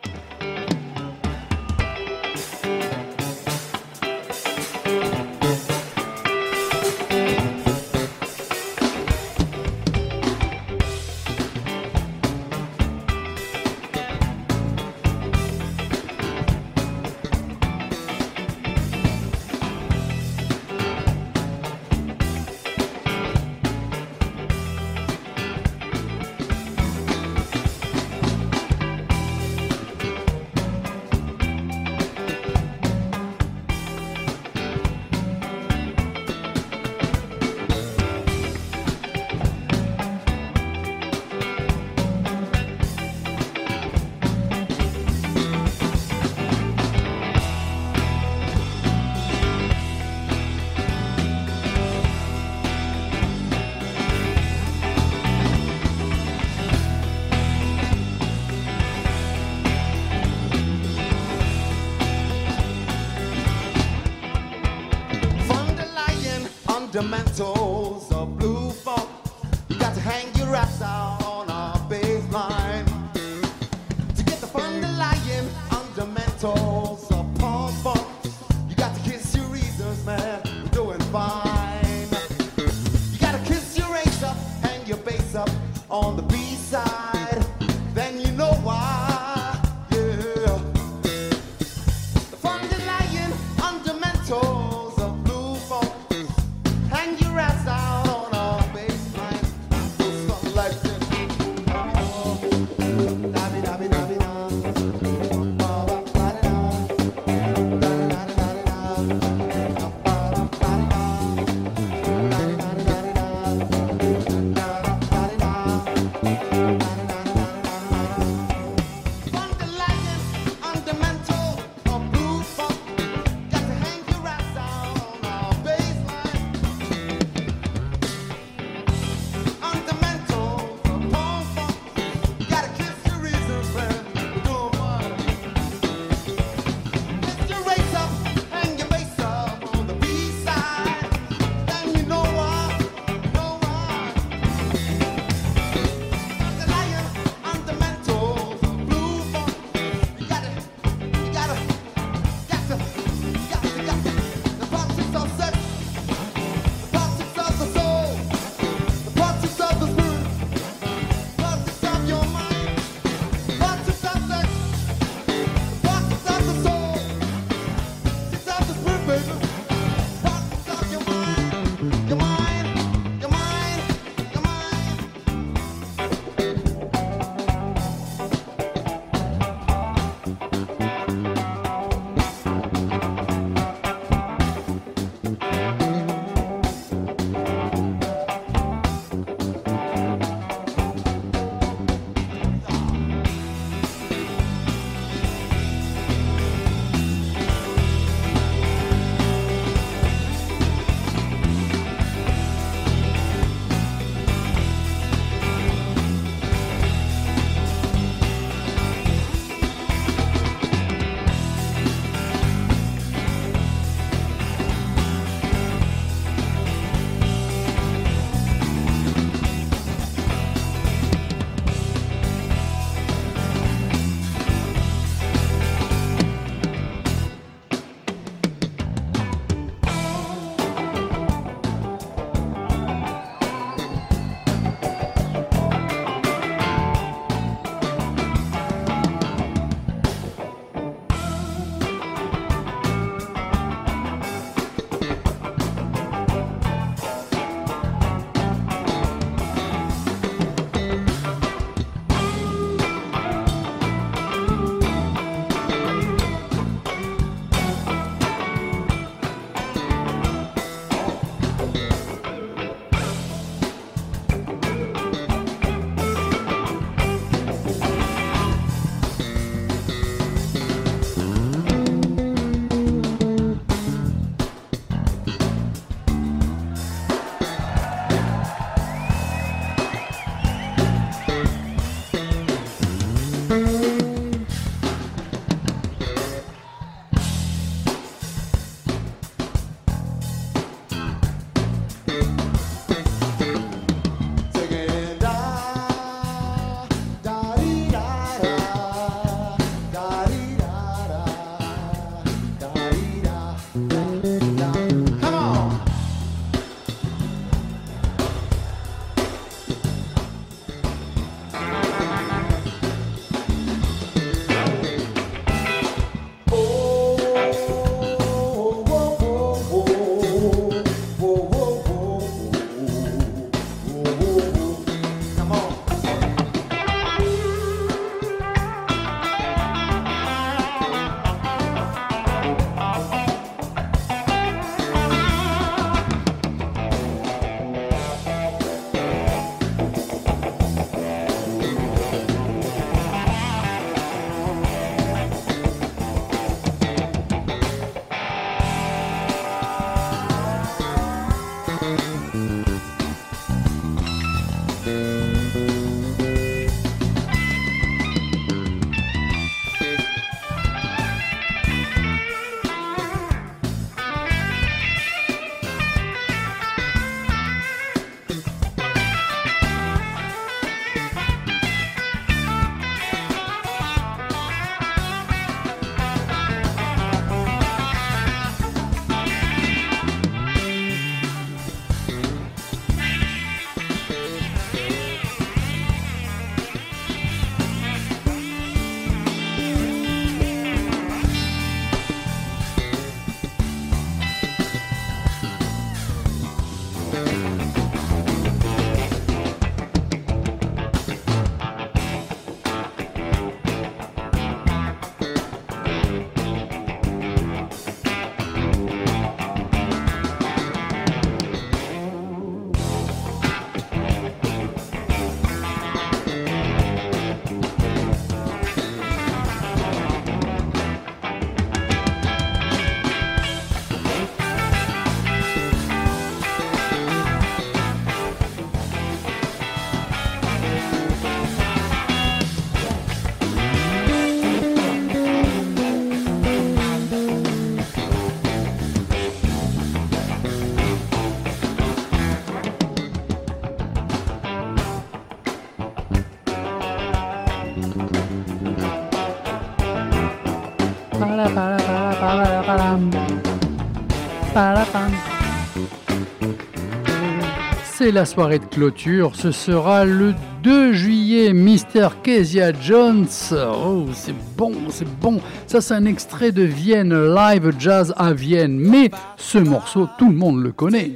C'est 457.85 458.11
la 458.11 458.27
soirée 458.27 458.59
de 458.59 458.67
clôture, 458.67 459.35
ce 459.35 459.51
sera 459.51 460.05
le 460.05 460.35
2 460.63 460.93
juillet, 460.93 461.55
Mr. 461.55 462.09
Kezia 462.23 462.73
Jones. 462.79 463.29
Oh, 463.53 464.07
c'est 464.13 464.35
bon, 464.57 464.75
c'est 464.91 465.09
bon. 465.21 465.41
Ça, 465.67 465.81
c'est 465.81 465.95
un 465.95 466.05
extrait 466.05 466.53
de 466.53 466.65
Vienne, 466.65 467.15
live 467.35 467.73
jazz 467.79 468.13
à 468.19 468.35
Vienne. 468.35 468.79
Mais 468.79 469.11
ce 469.39 469.57
morceau, 469.57 470.07
tout 470.19 470.29
le 470.29 470.37
monde 470.37 470.63
le 470.63 470.73
connaît. 470.73 471.15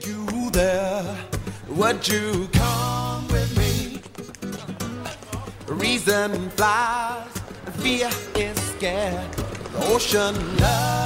Reason 5.68 6.30
flies, 6.56 7.26
fear 7.82 8.08
is 8.34 8.58
scared. 8.76 9.30
The 9.72 9.94
ocean 9.94 10.34
loves 10.58 11.05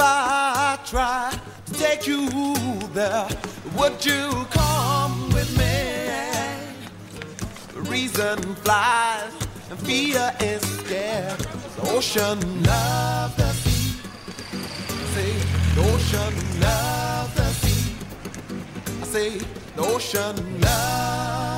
I 0.00 0.78
try 0.84 1.38
to 1.66 1.72
take 1.72 2.06
you 2.06 2.28
there, 2.92 3.28
would 3.76 4.04
you 4.04 4.46
come 4.50 5.30
with 5.30 5.50
me? 5.58 5.74
Reason 7.90 8.38
flies, 8.56 9.32
and 9.70 9.78
fear 9.80 10.32
is 10.40 10.62
scared. 10.78 11.38
The 11.76 11.90
ocean 11.90 12.62
loves 12.64 13.36
the 13.36 13.52
sea 13.52 13.78
say 15.18 15.32
the 15.74 15.82
ocean 15.92 16.34
loves 16.60 17.34
the 17.34 17.48
sea. 17.60 17.94
I 19.02 19.06
say 19.14 19.30
the 19.76 19.82
ocean 19.82 20.60
loves 20.60 21.57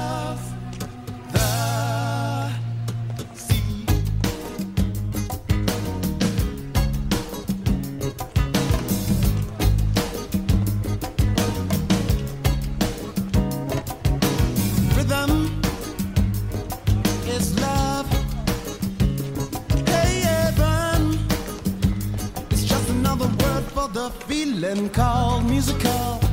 the 24.41 24.47
feeling 24.47 24.89
called 24.91 25.45
musical. 25.45 26.30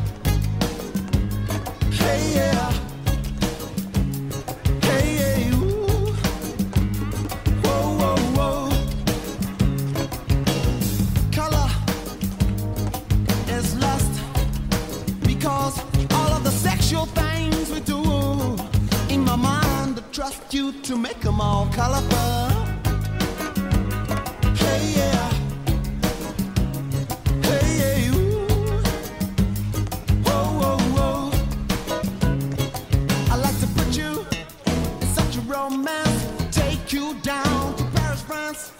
Romance. 35.77 36.25
Take 36.51 36.93
you 36.93 37.13
down 37.21 37.75
to 37.75 37.83
Paris, 37.95 38.21
France. 38.21 38.71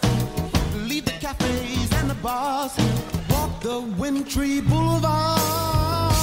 Leave 0.88 1.06
the 1.06 1.12
cafes 1.12 1.92
and 1.94 2.10
the 2.10 2.16
bars. 2.16 2.76
Walk 3.30 3.62
the 3.62 3.82
wintry 3.98 4.62
boulevards. 4.62 6.17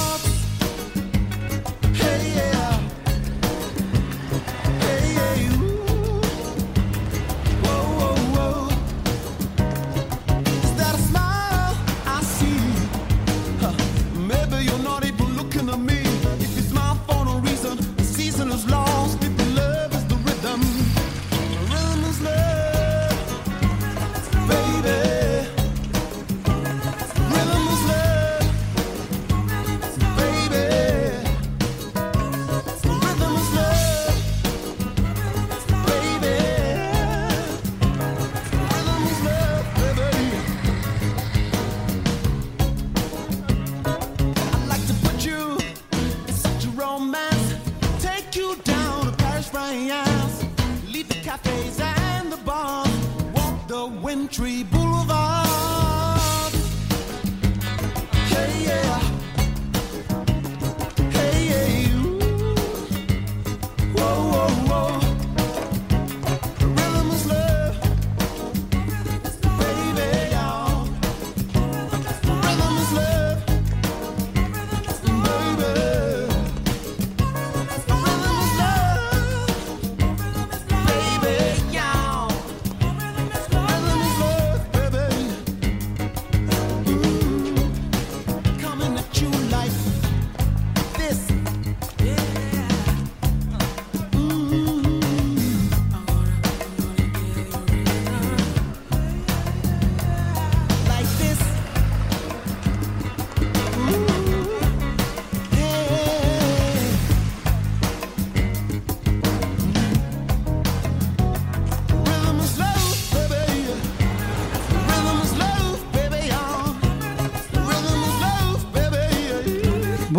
Walk 54.15 54.31
the 54.31 54.84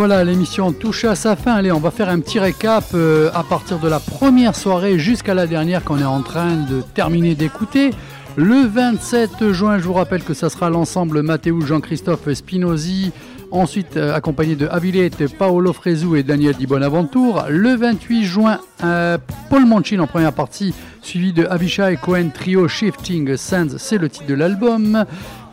Voilà, 0.08 0.22
l'émission 0.22 0.70
touche 0.70 1.04
à 1.04 1.16
sa 1.16 1.34
fin. 1.34 1.54
Allez, 1.54 1.72
on 1.72 1.80
va 1.80 1.90
faire 1.90 2.08
un 2.08 2.20
petit 2.20 2.38
récap 2.38 2.84
euh, 2.94 3.28
à 3.34 3.42
partir 3.42 3.80
de 3.80 3.88
la 3.88 3.98
première 3.98 4.54
soirée 4.54 5.00
jusqu'à 5.00 5.34
la 5.34 5.48
dernière 5.48 5.82
qu'on 5.82 5.98
est 5.98 6.04
en 6.04 6.22
train 6.22 6.54
de 6.54 6.80
terminer 6.94 7.34
d'écouter. 7.34 7.90
Le 8.36 8.68
27 8.68 9.50
juin, 9.50 9.78
je 9.78 9.82
vous 9.82 9.94
rappelle 9.94 10.22
que 10.22 10.32
ça 10.32 10.48
sera 10.48 10.70
l'ensemble 10.70 11.22
Matteo 11.22 11.60
Jean-Christophe 11.60 12.32
Spinozzi, 12.32 13.10
ensuite 13.50 13.96
euh, 13.96 14.14
accompagné 14.14 14.54
de 14.54 14.68
Avilette, 14.68 15.26
Paolo 15.36 15.72
Fresu 15.72 16.16
et 16.16 16.22
Daniel 16.22 16.54
Di 16.54 16.68
Bonaventure. 16.68 17.46
Le 17.48 17.74
28 17.74 18.24
juin, 18.24 18.60
euh, 18.84 19.18
Paul 19.50 19.66
Manchin 19.66 19.98
en 19.98 20.06
première 20.06 20.34
partie, 20.34 20.72
suivi 21.02 21.32
de 21.32 21.46
Avishai 21.46 21.98
Cohen 22.00 22.28
Trio 22.32 22.68
Shifting 22.68 23.36
Sands, 23.36 23.76
c'est 23.78 23.98
le 23.98 24.08
titre 24.08 24.26
de 24.26 24.34
l'album. 24.34 25.04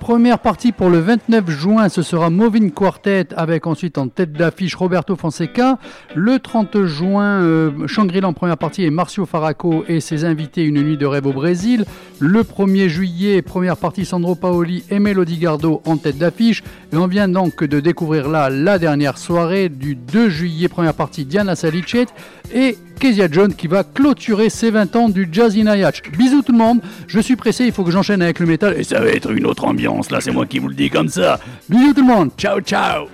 Première 0.03 0.39
partie 0.39 0.73
pour 0.73 0.89
le 0.89 0.99
29 0.99 1.49
juin, 1.49 1.87
ce 1.87 2.01
sera 2.01 2.29
Moving 2.29 2.71
Quartet 2.71 3.27
avec 3.37 3.65
ensuite 3.65 3.97
en 3.97 4.09
tête 4.09 4.33
d'affiche 4.33 4.75
Roberto 4.75 5.15
Fonseca. 5.15 5.79
Le 6.13 6.39
30 6.39 6.83
juin, 6.83 7.41
euh, 7.41 7.87
Shangri-La 7.87 8.27
en 8.27 8.33
première 8.33 8.57
partie 8.57 8.83
et 8.83 8.89
Marcio 8.89 9.25
Faraco 9.25 9.85
et 9.87 10.01
ses 10.01 10.25
invités 10.25 10.65
Une 10.65 10.81
nuit 10.81 10.97
de 10.97 11.05
rêve 11.05 11.25
au 11.25 11.31
Brésil. 11.31 11.85
Le 12.19 12.41
1er 12.41 12.89
juillet, 12.89 13.41
première 13.41 13.77
partie 13.77 14.03
Sandro 14.03 14.35
Paoli 14.35 14.83
et 14.89 14.99
Melody 14.99 15.37
Gardot 15.37 15.81
en 15.85 15.95
tête 15.95 16.17
d'affiche. 16.17 16.63
Et 16.91 16.97
on 16.97 17.07
vient 17.07 17.29
donc 17.29 17.63
de 17.63 17.79
découvrir 17.79 18.27
là 18.27 18.49
la 18.49 18.79
dernière 18.79 19.17
soirée 19.17 19.69
du 19.69 19.95
2 19.95 20.27
juillet, 20.27 20.67
première 20.67 20.95
partie 20.95 21.23
Diana 21.23 21.55
Salicet 21.55 22.07
et 22.51 22.77
Kezia 22.99 23.27
John 23.31 23.53
qui 23.53 23.67
va 23.67 23.83
clôturer 23.83 24.49
ses 24.49 24.71
20 24.71 24.95
ans 24.95 25.09
du 25.09 25.27
Jazzy 25.31 25.63
Nayach. 25.63 26.01
Bisous 26.17 26.41
tout 26.41 26.51
le 26.51 26.57
monde, 26.57 26.81
je 27.07 27.19
suis 27.19 27.35
pressé, 27.35 27.65
il 27.65 27.71
faut 27.71 27.83
que 27.83 27.91
j'enchaîne 27.91 28.21
avec 28.21 28.39
le 28.39 28.45
métal 28.45 28.79
et 28.79 28.83
ça 28.83 28.99
va 28.99 29.07
être 29.07 29.31
une 29.31 29.45
autre 29.45 29.65
ambiance, 29.65 30.11
là 30.11 30.21
c'est 30.21 30.31
moi 30.31 30.45
qui 30.45 30.59
vous 30.59 30.67
le 30.67 30.75
dis 30.75 30.89
comme 30.89 31.09
ça. 31.09 31.39
Bisous 31.69 31.93
tout 31.93 32.01
le 32.01 32.13
monde, 32.13 32.31
ciao 32.37 32.59
ciao 32.61 33.07